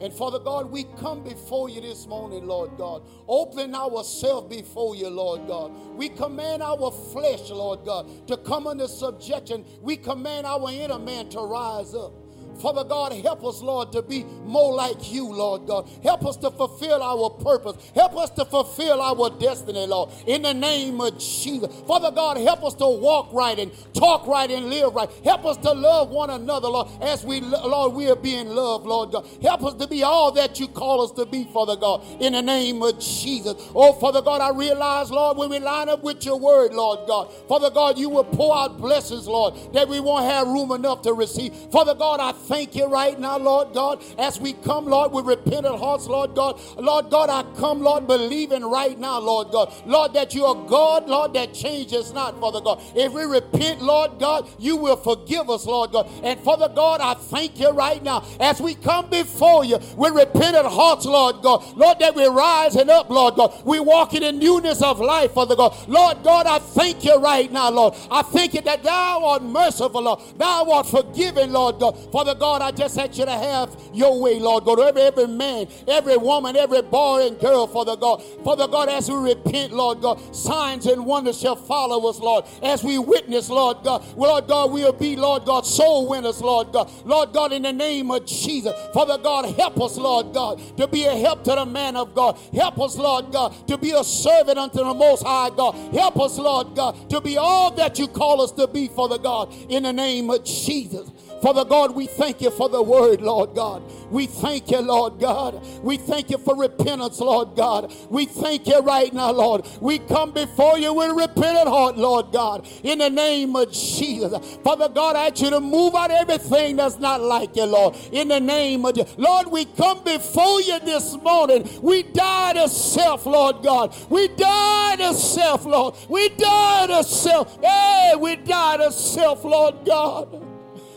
And 0.00 0.12
Father 0.12 0.38
God, 0.38 0.70
we 0.70 0.84
come 0.98 1.22
before 1.22 1.68
you 1.68 1.80
this 1.80 2.06
morning, 2.06 2.46
Lord 2.46 2.76
God, 2.76 3.02
Open 3.28 3.74
ourselves 3.74 4.54
before 4.54 4.94
you, 4.94 5.08
Lord 5.08 5.46
God. 5.46 5.72
We 5.96 6.08
command 6.10 6.62
our 6.62 6.90
flesh, 6.90 7.48
Lord 7.50 7.84
God, 7.84 8.26
to 8.28 8.36
come 8.36 8.66
under 8.66 8.86
subjection. 8.86 9.64
We 9.80 9.96
command 9.96 10.46
our 10.46 10.70
inner 10.70 10.98
man 10.98 11.30
to 11.30 11.40
rise 11.40 11.94
up. 11.94 12.12
Father 12.60 12.84
God, 12.84 13.12
help 13.12 13.44
us, 13.44 13.60
Lord, 13.62 13.92
to 13.92 14.02
be 14.02 14.24
more 14.44 14.74
like 14.74 15.12
you, 15.12 15.26
Lord 15.32 15.66
God. 15.66 15.88
Help 16.02 16.24
us 16.26 16.36
to 16.38 16.50
fulfill 16.50 17.02
our 17.02 17.30
purpose. 17.30 17.90
Help 17.94 18.16
us 18.16 18.30
to 18.30 18.44
fulfill 18.44 19.00
our 19.00 19.30
destiny, 19.38 19.86
Lord, 19.86 20.10
in 20.26 20.42
the 20.42 20.54
name 20.54 21.00
of 21.00 21.18
Jesus. 21.18 21.74
Father 21.86 22.10
God, 22.10 22.36
help 22.38 22.64
us 22.64 22.74
to 22.74 22.86
walk 22.86 23.32
right 23.32 23.58
and 23.58 23.72
talk 23.94 24.26
right 24.26 24.50
and 24.50 24.70
live 24.70 24.94
right. 24.94 25.10
Help 25.24 25.44
us 25.44 25.56
to 25.58 25.72
love 25.72 26.10
one 26.10 26.30
another, 26.30 26.68
Lord, 26.68 26.88
as 27.02 27.24
we, 27.24 27.40
Lord, 27.40 27.94
we 27.94 28.08
are 28.10 28.16
being 28.16 28.48
loved, 28.48 28.86
Lord 28.86 29.12
God. 29.12 29.26
Help 29.42 29.64
us 29.64 29.74
to 29.74 29.86
be 29.86 30.02
all 30.02 30.32
that 30.32 30.60
you 30.60 30.68
call 30.68 31.02
us 31.02 31.10
to 31.12 31.26
be, 31.26 31.44
Father 31.52 31.76
God, 31.76 32.04
in 32.20 32.32
the 32.32 32.42
name 32.42 32.82
of 32.82 32.98
Jesus. 32.98 33.54
Oh, 33.74 33.92
Father 33.94 34.22
God, 34.22 34.40
I 34.40 34.50
realize, 34.50 35.10
Lord, 35.10 35.36
when 35.36 35.50
we 35.50 35.58
line 35.58 35.88
up 35.88 36.02
with 36.02 36.24
your 36.24 36.38
word, 36.38 36.72
Lord 36.72 37.06
God, 37.06 37.32
Father 37.48 37.70
God, 37.70 37.98
you 37.98 38.08
will 38.08 38.24
pour 38.24 38.56
out 38.56 38.78
blessings, 38.78 39.26
Lord, 39.26 39.54
that 39.72 39.88
we 39.88 40.00
won't 40.00 40.24
have 40.24 40.46
room 40.48 40.72
enough 40.72 41.02
to 41.02 41.12
receive. 41.12 41.54
Father 41.70 41.94
God, 41.94 42.20
I 42.20 42.32
thank 42.48 42.74
you 42.74 42.86
right 42.86 43.18
now, 43.18 43.38
Lord 43.38 43.72
God, 43.72 44.02
as 44.18 44.40
we 44.40 44.52
come, 44.52 44.86
Lord, 44.86 45.12
with 45.12 45.26
repentant 45.26 45.78
hearts, 45.78 46.06
Lord 46.06 46.34
God. 46.34 46.60
Lord 46.76 47.10
God, 47.10 47.30
I 47.30 47.42
come, 47.58 47.80
Lord, 47.82 48.06
believing 48.06 48.64
right 48.64 48.98
now, 48.98 49.18
Lord 49.18 49.50
God. 49.50 49.72
Lord, 49.86 50.14
that 50.14 50.34
you 50.34 50.44
are 50.44 50.54
God, 50.54 51.08
Lord, 51.08 51.34
that 51.34 51.54
changes 51.54 52.12
not, 52.12 52.38
Father 52.40 52.60
God. 52.60 52.82
If 52.94 53.12
we 53.12 53.24
repent, 53.24 53.82
Lord 53.82 54.18
God, 54.18 54.48
you 54.58 54.76
will 54.76 54.96
forgive 54.96 55.50
us, 55.50 55.66
Lord 55.66 55.92
God. 55.92 56.08
And 56.22 56.38
Father 56.40 56.68
God, 56.68 57.00
I 57.00 57.14
thank 57.14 57.58
you 57.58 57.70
right 57.70 58.02
now 58.02 58.24
as 58.40 58.60
we 58.60 58.74
come 58.74 59.08
before 59.10 59.64
you 59.64 59.78
with 59.96 60.14
repentant 60.14 60.66
hearts, 60.66 61.06
Lord 61.06 61.42
God. 61.42 61.76
Lord, 61.76 61.98
that 62.00 62.14
we're 62.14 62.30
rising 62.30 62.90
up, 62.90 63.10
Lord 63.10 63.36
God. 63.36 63.54
We're 63.64 63.82
walking 63.82 64.22
in 64.22 64.38
newness 64.38 64.82
of 64.82 65.00
life, 65.00 65.32
Father 65.32 65.56
God. 65.56 65.74
Lord 65.88 66.22
God, 66.22 66.46
I 66.46 66.58
thank 66.58 67.04
you 67.04 67.16
right 67.16 67.50
now, 67.50 67.70
Lord. 67.70 67.94
I 68.10 68.22
thank 68.22 68.54
you 68.54 68.60
that 68.62 68.82
thou 68.82 69.24
art 69.24 69.42
merciful, 69.42 70.02
Lord. 70.02 70.20
Thou 70.36 70.70
art 70.70 70.86
forgiving, 70.86 71.52
Lord 71.52 71.78
God. 71.78 72.12
Father 72.12 72.33
God, 72.34 72.62
I 72.62 72.70
just 72.70 72.98
ask 72.98 73.18
you 73.18 73.24
to 73.24 73.32
have 73.32 73.76
your 73.92 74.20
way, 74.20 74.38
Lord 74.38 74.64
God. 74.64 74.80
Every, 74.80 75.02
every 75.02 75.26
man, 75.26 75.66
every 75.88 76.16
woman, 76.16 76.56
every 76.56 76.82
boy 76.82 77.26
and 77.26 77.38
girl, 77.38 77.66
Father 77.66 77.96
God. 77.96 78.22
Father 78.44 78.68
God, 78.68 78.88
as 78.88 79.10
we 79.10 79.16
repent, 79.16 79.72
Lord 79.72 80.00
God, 80.00 80.34
signs 80.34 80.86
and 80.86 81.04
wonders 81.06 81.40
shall 81.40 81.56
follow 81.56 82.08
us, 82.08 82.18
Lord. 82.18 82.44
As 82.62 82.82
we 82.82 82.98
witness, 82.98 83.48
Lord 83.48 83.78
God, 83.84 84.04
Lord 84.16 84.46
God, 84.46 84.72
we'll 84.72 84.92
be, 84.92 85.16
Lord 85.16 85.44
God, 85.44 85.66
soul 85.66 86.08
winners, 86.08 86.40
Lord 86.40 86.72
God. 86.72 86.90
Lord 87.04 87.32
God, 87.32 87.52
in 87.52 87.62
the 87.62 87.72
name 87.72 88.10
of 88.10 88.26
Jesus, 88.26 88.74
Father 88.92 89.18
God, 89.18 89.54
help 89.56 89.80
us, 89.80 89.96
Lord 89.96 90.32
God, 90.32 90.60
to 90.76 90.86
be 90.88 91.04
a 91.04 91.16
help 91.16 91.44
to 91.44 91.54
the 91.54 91.66
man 91.66 91.96
of 91.96 92.14
God. 92.14 92.38
Help 92.52 92.80
us, 92.80 92.96
Lord 92.96 93.32
God, 93.32 93.66
to 93.68 93.78
be 93.78 93.92
a 93.92 94.04
servant 94.04 94.58
unto 94.58 94.78
the 94.78 94.94
Most 94.94 95.22
High 95.24 95.50
God. 95.50 95.74
Help 95.94 96.18
us, 96.20 96.38
Lord 96.38 96.74
God, 96.74 97.10
to 97.10 97.20
be 97.20 97.36
all 97.36 97.70
that 97.72 97.98
you 97.98 98.08
call 98.08 98.40
us 98.40 98.52
to 98.52 98.66
be, 98.66 98.88
Father 98.88 99.18
God, 99.18 99.52
in 99.68 99.84
the 99.84 99.92
name 99.92 100.30
of 100.30 100.44
Jesus. 100.44 101.10
Father 101.44 101.66
God, 101.66 101.94
we 101.94 102.06
thank 102.06 102.40
you 102.40 102.50
for 102.50 102.70
the 102.70 102.82
word, 102.82 103.20
Lord 103.20 103.54
God. 103.54 103.82
We 104.10 104.26
thank 104.26 104.70
you, 104.70 104.78
Lord 104.78 105.20
God. 105.20 105.62
We 105.82 105.98
thank 105.98 106.30
you 106.30 106.38
for 106.38 106.56
repentance, 106.56 107.20
Lord 107.20 107.54
God. 107.54 107.92
We 108.08 108.24
thank 108.24 108.66
you 108.66 108.78
right 108.78 109.12
now, 109.12 109.30
Lord. 109.30 109.66
We 109.78 109.98
come 109.98 110.32
before 110.32 110.78
you 110.78 110.94
with 110.94 111.10
a 111.10 111.14
repentant 111.14 111.68
heart, 111.68 111.98
Lord 111.98 112.32
God, 112.32 112.66
in 112.82 113.00
the 113.00 113.10
name 113.10 113.54
of 113.56 113.70
Jesus. 113.70 114.56
Father 114.64 114.88
God, 114.88 115.16
I 115.16 115.26
ask 115.26 115.42
you 115.42 115.50
to 115.50 115.60
move 115.60 115.94
out 115.94 116.10
everything 116.10 116.76
that's 116.76 116.98
not 116.98 117.20
like 117.20 117.54
you, 117.56 117.66
Lord, 117.66 117.94
in 118.10 118.28
the 118.28 118.40
name 118.40 118.86
of 118.86 118.94
Jesus. 118.94 119.14
Lord, 119.18 119.48
we 119.48 119.66
come 119.66 120.02
before 120.02 120.62
you 120.62 120.80
this 120.80 121.14
morning. 121.16 121.68
We 121.82 122.04
died 122.04 122.56
to 122.56 122.70
self, 122.70 123.26
Lord 123.26 123.62
God. 123.62 123.94
We 124.08 124.28
died 124.28 125.00
to 125.00 125.12
self, 125.12 125.66
Lord. 125.66 125.94
We 126.08 126.30
died 126.30 126.88
to 126.88 127.04
self. 127.04 127.62
Hey, 127.62 128.14
we 128.18 128.36
died 128.36 128.80
to 128.80 128.90
self, 128.90 129.44
Lord 129.44 129.84
God. 129.84 130.53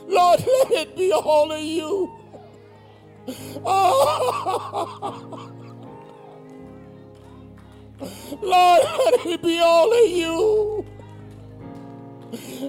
Lord, 0.07 0.39
let 0.39 0.71
it 0.71 0.95
be 0.95 1.11
all 1.11 1.51
of 1.51 1.61
you. 1.61 2.11
Oh. 3.65 5.51
Lord, 8.41 8.81
let 8.83 9.25
it 9.25 9.41
be 9.41 9.59
all 9.59 9.91
of 9.91 10.09
you. 10.09 10.85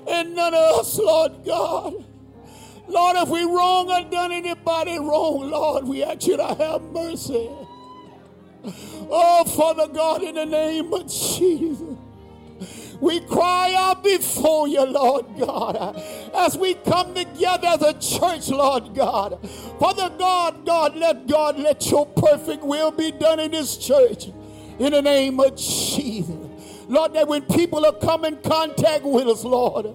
And 0.08 0.34
none 0.34 0.54
of 0.54 0.80
us, 0.80 0.98
Lord 0.98 1.44
God. 1.44 2.04
Lord, 2.88 3.16
if 3.16 3.28
we 3.28 3.44
wrong 3.44 3.90
or 3.90 4.08
done 4.10 4.32
anybody 4.32 4.98
wrong, 4.98 5.50
Lord, 5.50 5.84
we 5.84 6.02
ask 6.02 6.26
you 6.26 6.38
to 6.38 6.54
have 6.54 6.82
mercy. 6.84 7.50
Oh, 9.10 9.44
Father 9.44 9.88
God, 9.92 10.22
in 10.22 10.36
the 10.36 10.46
name 10.46 10.92
of 10.92 11.06
Jesus. 11.06 11.97
We 13.00 13.20
cry 13.20 13.74
out 13.76 14.02
before 14.02 14.66
you, 14.66 14.84
Lord 14.84 15.26
God, 15.38 16.02
as 16.34 16.56
we 16.56 16.74
come 16.74 17.14
together 17.14 17.68
as 17.68 17.82
a 17.82 17.92
church, 17.94 18.48
Lord 18.48 18.94
God. 18.94 19.38
Father 19.78 20.10
God, 20.18 20.66
God, 20.66 20.96
let 20.96 21.26
God 21.26 21.58
let 21.58 21.88
your 21.90 22.06
perfect 22.06 22.64
will 22.64 22.90
be 22.90 23.12
done 23.12 23.38
in 23.38 23.52
this 23.52 23.76
church. 23.76 24.26
In 24.78 24.92
the 24.92 25.02
name 25.02 25.38
of 25.38 25.56
Jesus. 25.56 26.36
Lord, 26.88 27.12
that 27.14 27.28
when 27.28 27.42
people 27.42 27.84
are 27.84 27.92
come 27.92 28.24
in 28.24 28.38
contact 28.38 29.04
with 29.04 29.28
us, 29.28 29.44
Lord, 29.44 29.94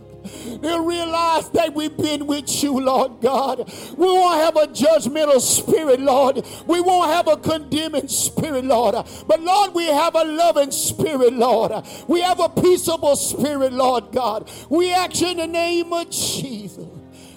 They'll 0.62 0.86
realize 0.86 1.50
that 1.52 1.74
we've 1.74 1.96
been 1.96 2.28
with 2.28 2.64
you, 2.64 2.80
Lord 2.80 3.22
God. 3.22 3.72
We 3.98 4.06
won't 4.06 4.42
have 4.42 4.56
a 4.56 4.68
judgmental 4.68 5.42
spirit, 5.42 6.00
Lord. 6.00 6.46
We 6.68 6.82
won't 6.82 7.12
have 7.12 7.28
a 7.28 7.38
condemning 7.38 8.08
spirit, 8.08 8.66
Lord. 8.66 8.96
But 9.28 9.42
Lord, 9.42 9.74
we 9.74 9.88
have 9.88 10.16
a 10.16 10.24
loving 10.24 10.72
spirit, 10.72 11.34
Lord. 11.34 11.86
We 12.08 12.22
have 12.22 12.40
a 12.40 12.50
peaceable 12.50 13.16
spirit, 13.16 13.74
Lord 13.74 14.12
God. 14.12 14.50
We 14.70 14.92
ask 14.94 15.22
in 15.22 15.38
the 15.38 15.48
name 15.48 15.92
of 15.94 16.10
Jesus. 16.10 16.88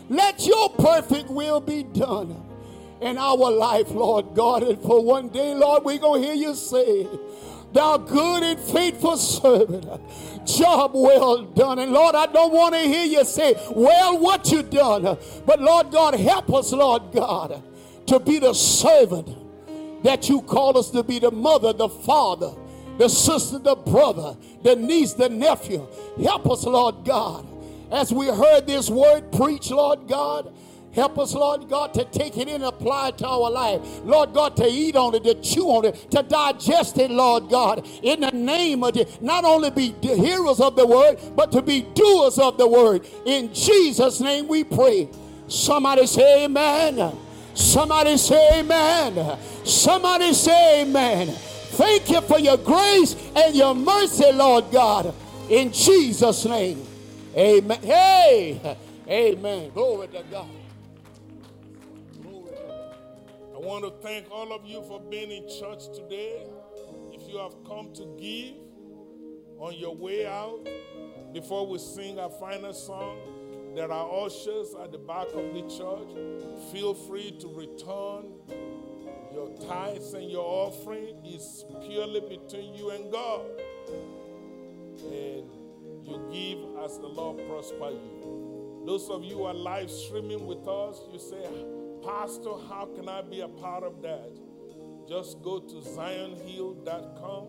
Let 0.08 0.46
your 0.46 0.70
perfect 0.70 1.28
will 1.30 1.60
be 1.60 1.82
done 1.82 2.42
in 3.00 3.18
our 3.18 3.50
life, 3.50 3.90
Lord 3.90 4.34
God. 4.34 4.62
And 4.62 4.80
for 4.80 5.02
one 5.02 5.28
day, 5.28 5.54
Lord, 5.54 5.84
we're 5.84 5.98
going 5.98 6.22
to 6.22 6.28
hear 6.28 6.36
you 6.36 6.54
say, 6.54 7.08
Thou 7.76 7.98
good 7.98 8.42
and 8.42 8.58
faithful 8.58 9.18
servant 9.18 9.84
job 10.46 10.92
well 10.94 11.42
done. 11.42 11.78
And 11.78 11.92
Lord, 11.92 12.14
I 12.14 12.24
don't 12.24 12.50
want 12.50 12.74
to 12.74 12.80
hear 12.80 13.04
you 13.04 13.22
say, 13.22 13.54
well, 13.70 14.18
what 14.18 14.50
you 14.50 14.62
done. 14.62 15.18
But 15.44 15.60
Lord 15.60 15.92
God, 15.92 16.14
help 16.14 16.50
us, 16.54 16.72
Lord 16.72 17.12
God, 17.12 17.62
to 18.06 18.18
be 18.18 18.38
the 18.38 18.54
servant 18.54 19.28
that 20.04 20.26
you 20.26 20.40
call 20.40 20.78
us 20.78 20.88
to 20.92 21.02
be 21.02 21.18
the 21.18 21.30
mother, 21.30 21.74
the 21.74 21.90
father, 21.90 22.52
the 22.96 23.10
sister, 23.10 23.58
the 23.58 23.76
brother, 23.76 24.38
the 24.62 24.74
niece, 24.74 25.12
the 25.12 25.28
nephew. 25.28 25.86
Help 26.22 26.48
us, 26.48 26.64
Lord 26.64 27.04
God, 27.04 27.46
as 27.92 28.10
we 28.10 28.28
heard 28.28 28.66
this 28.66 28.88
word 28.88 29.30
preached, 29.32 29.70
Lord 29.70 30.08
God. 30.08 30.50
Help 30.96 31.18
us, 31.18 31.34
Lord 31.34 31.68
God, 31.68 31.92
to 31.94 32.04
take 32.06 32.38
it 32.38 32.48
and 32.48 32.64
apply 32.64 33.08
it 33.08 33.18
to 33.18 33.28
our 33.28 33.50
life. 33.50 33.82
Lord 34.02 34.32
God, 34.32 34.56
to 34.56 34.66
eat 34.66 34.96
on 34.96 35.14
it, 35.14 35.24
to 35.24 35.34
chew 35.34 35.66
on 35.66 35.84
it, 35.84 36.10
to 36.10 36.22
digest 36.22 36.96
it, 36.96 37.10
Lord 37.10 37.50
God, 37.50 37.86
in 38.02 38.20
the 38.20 38.30
name 38.30 38.82
of 38.82 38.96
it. 38.96 39.20
Not 39.22 39.44
only 39.44 39.70
be 39.70 39.94
the 40.00 40.16
hearers 40.16 40.58
of 40.58 40.74
the 40.74 40.86
word, 40.86 41.18
but 41.36 41.52
to 41.52 41.60
be 41.60 41.82
doers 41.82 42.38
of 42.38 42.56
the 42.56 42.66
word. 42.66 43.06
In 43.26 43.52
Jesus' 43.52 44.20
name 44.20 44.48
we 44.48 44.64
pray. 44.64 45.08
Somebody 45.48 46.06
say 46.06 46.44
amen. 46.46 47.12
Somebody 47.54 48.16
say 48.16 48.60
amen. 48.60 49.38
Somebody 49.64 50.32
say 50.32 50.82
amen. 50.82 51.28
Thank 51.28 52.08
you 52.10 52.22
for 52.22 52.38
your 52.38 52.56
grace 52.56 53.14
and 53.36 53.54
your 53.54 53.74
mercy, 53.74 54.32
Lord 54.32 54.70
God. 54.72 55.14
In 55.50 55.72
Jesus' 55.72 56.46
name. 56.46 56.82
Amen. 57.36 57.82
Hey, 57.82 58.78
amen. 59.08 59.70
Glory 59.74 60.08
to 60.08 60.22
God. 60.30 60.55
Want 63.66 63.84
to 63.84 63.90
thank 64.06 64.30
all 64.30 64.52
of 64.52 64.64
you 64.64 64.80
for 64.82 65.00
being 65.00 65.32
in 65.32 65.48
church 65.48 65.88
today. 65.92 66.46
If 67.12 67.28
you 67.28 67.38
have 67.38 67.54
come 67.66 67.92
to 67.94 68.06
give 68.16 68.54
on 69.58 69.74
your 69.74 69.96
way 69.96 70.24
out, 70.26 70.66
before 71.32 71.66
we 71.66 71.78
sing 71.78 72.18
our 72.18 72.30
final 72.30 72.72
song, 72.72 73.18
There 73.76 73.92
are 73.92 74.24
ushers 74.24 74.74
at 74.82 74.90
the 74.90 74.96
back 74.96 75.26
of 75.34 75.52
the 75.52 75.60
church. 75.68 76.08
Feel 76.72 76.94
free 76.94 77.32
to 77.40 77.48
return 77.48 78.32
your 79.34 79.50
tithes 79.68 80.14
and 80.14 80.30
your 80.30 80.46
offering. 80.46 81.14
It's 81.22 81.62
purely 81.86 82.20
between 82.20 82.74
you 82.74 82.88
and 82.88 83.12
God. 83.12 83.42
And 85.02 85.44
you 86.02 86.26
give 86.32 86.82
as 86.86 86.98
the 86.98 87.06
Lord 87.06 87.36
prosper 87.46 87.90
you. 87.90 88.82
Those 88.86 89.10
of 89.10 89.24
you 89.24 89.36
who 89.36 89.44
are 89.44 89.52
live 89.52 89.90
streaming 89.90 90.46
with 90.46 90.66
us, 90.66 91.02
you 91.12 91.18
say, 91.18 91.44
Pastor, 92.06 92.52
how 92.68 92.88
can 92.94 93.08
I 93.08 93.20
be 93.20 93.40
a 93.40 93.48
part 93.48 93.82
of 93.82 94.00
that? 94.02 94.30
Just 95.08 95.42
go 95.42 95.58
to 95.58 95.74
zionhill.com 95.74 97.48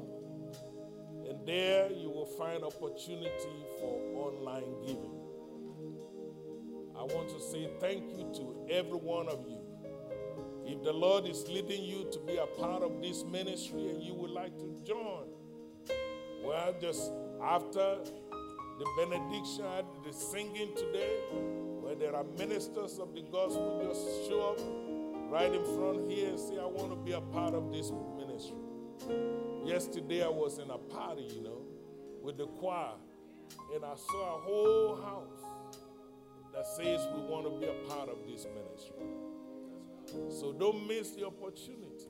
and 1.29 1.47
there 1.47 1.91
you 1.91 2.09
will 2.09 2.25
find 2.25 2.63
opportunity 2.63 3.65
for 3.79 4.01
online 4.15 4.81
giving. 4.81 5.13
I 6.97 7.03
want 7.03 7.29
to 7.29 7.39
say 7.39 7.69
thank 7.79 8.09
you 8.17 8.31
to 8.33 8.73
every 8.73 8.97
one 8.97 9.27
of 9.27 9.45
you. 9.47 9.61
If 10.65 10.83
the 10.83 10.91
Lord 10.91 11.27
is 11.27 11.47
leading 11.47 11.83
you 11.83 12.09
to 12.11 12.19
be 12.21 12.37
a 12.37 12.47
part 12.59 12.81
of 12.81 12.99
this 12.99 13.23
ministry 13.25 13.89
and 13.89 14.01
you 14.01 14.15
would 14.15 14.31
like 14.31 14.57
to 14.57 14.75
join, 14.83 15.27
well, 16.43 16.73
just 16.81 17.11
after 17.43 17.99
the 18.79 18.85
benediction, 18.97 19.85
the 20.03 20.11
singing 20.11 20.73
today, 20.75 21.19
where 21.87 21.95
there 21.95 22.13
are 22.13 22.25
ministers 22.37 22.99
of 22.99 23.15
the 23.15 23.21
gospel, 23.31 23.81
just 23.87 24.27
show 24.27 24.49
up 24.49 24.59
right 25.31 25.53
in 25.53 25.63
front 25.63 26.11
here 26.11 26.27
and 26.27 26.37
say, 26.37 26.59
I 26.59 26.65
want 26.65 26.89
to 26.89 26.97
be 26.97 27.13
a 27.13 27.21
part 27.21 27.53
of 27.53 27.71
this 27.71 27.93
ministry. 28.17 28.57
Yesterday, 29.63 30.21
I 30.21 30.27
was 30.27 30.57
in 30.57 30.69
a 30.69 30.77
party, 30.77 31.29
you 31.33 31.41
know, 31.41 31.61
with 32.21 32.37
the 32.37 32.45
choir, 32.45 32.91
and 33.73 33.85
I 33.85 33.95
saw 33.95 34.35
a 34.35 34.41
whole 34.41 34.95
house 34.97 35.45
that 36.53 36.67
says 36.67 37.07
we 37.15 37.21
want 37.21 37.45
to 37.45 37.57
be 37.57 37.67
a 37.67 37.89
part 37.89 38.09
of 38.09 38.17
this 38.27 38.45
ministry. 38.53 39.05
So 40.29 40.51
don't 40.51 40.85
miss 40.89 41.11
the 41.11 41.25
opportunity. 41.25 42.09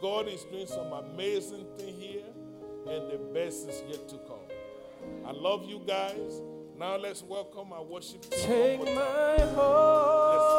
God 0.00 0.28
is 0.28 0.44
doing 0.44 0.68
some 0.68 0.92
amazing 0.92 1.66
thing 1.76 1.96
here, 1.98 2.26
and 2.86 3.10
the 3.10 3.18
best 3.34 3.68
is 3.68 3.82
yet 3.88 4.08
to 4.10 4.18
come. 4.18 4.46
I 5.26 5.32
love 5.32 5.64
you 5.68 5.82
guys. 5.84 6.40
Now 6.78 6.96
let's 6.96 7.24
welcome 7.24 7.72
our 7.72 7.82
worship 7.82 8.22
team. 8.30 8.40
Take 8.46 8.84
my 8.94 9.36
heart 9.56 10.54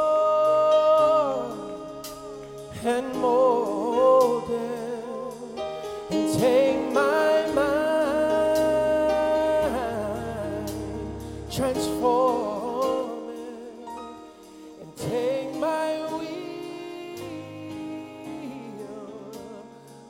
and 2.83 3.15
mold 3.15 4.49
it, 4.49 5.05
and 6.11 6.37
take 6.37 6.91
my 6.91 7.47
mind, 7.53 7.93
transform 11.49 13.29
it, 13.29 13.87
and 14.81 14.93
take 14.97 15.55
my 15.55 16.01
will, 16.11 16.27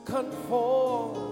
conform 0.06 1.29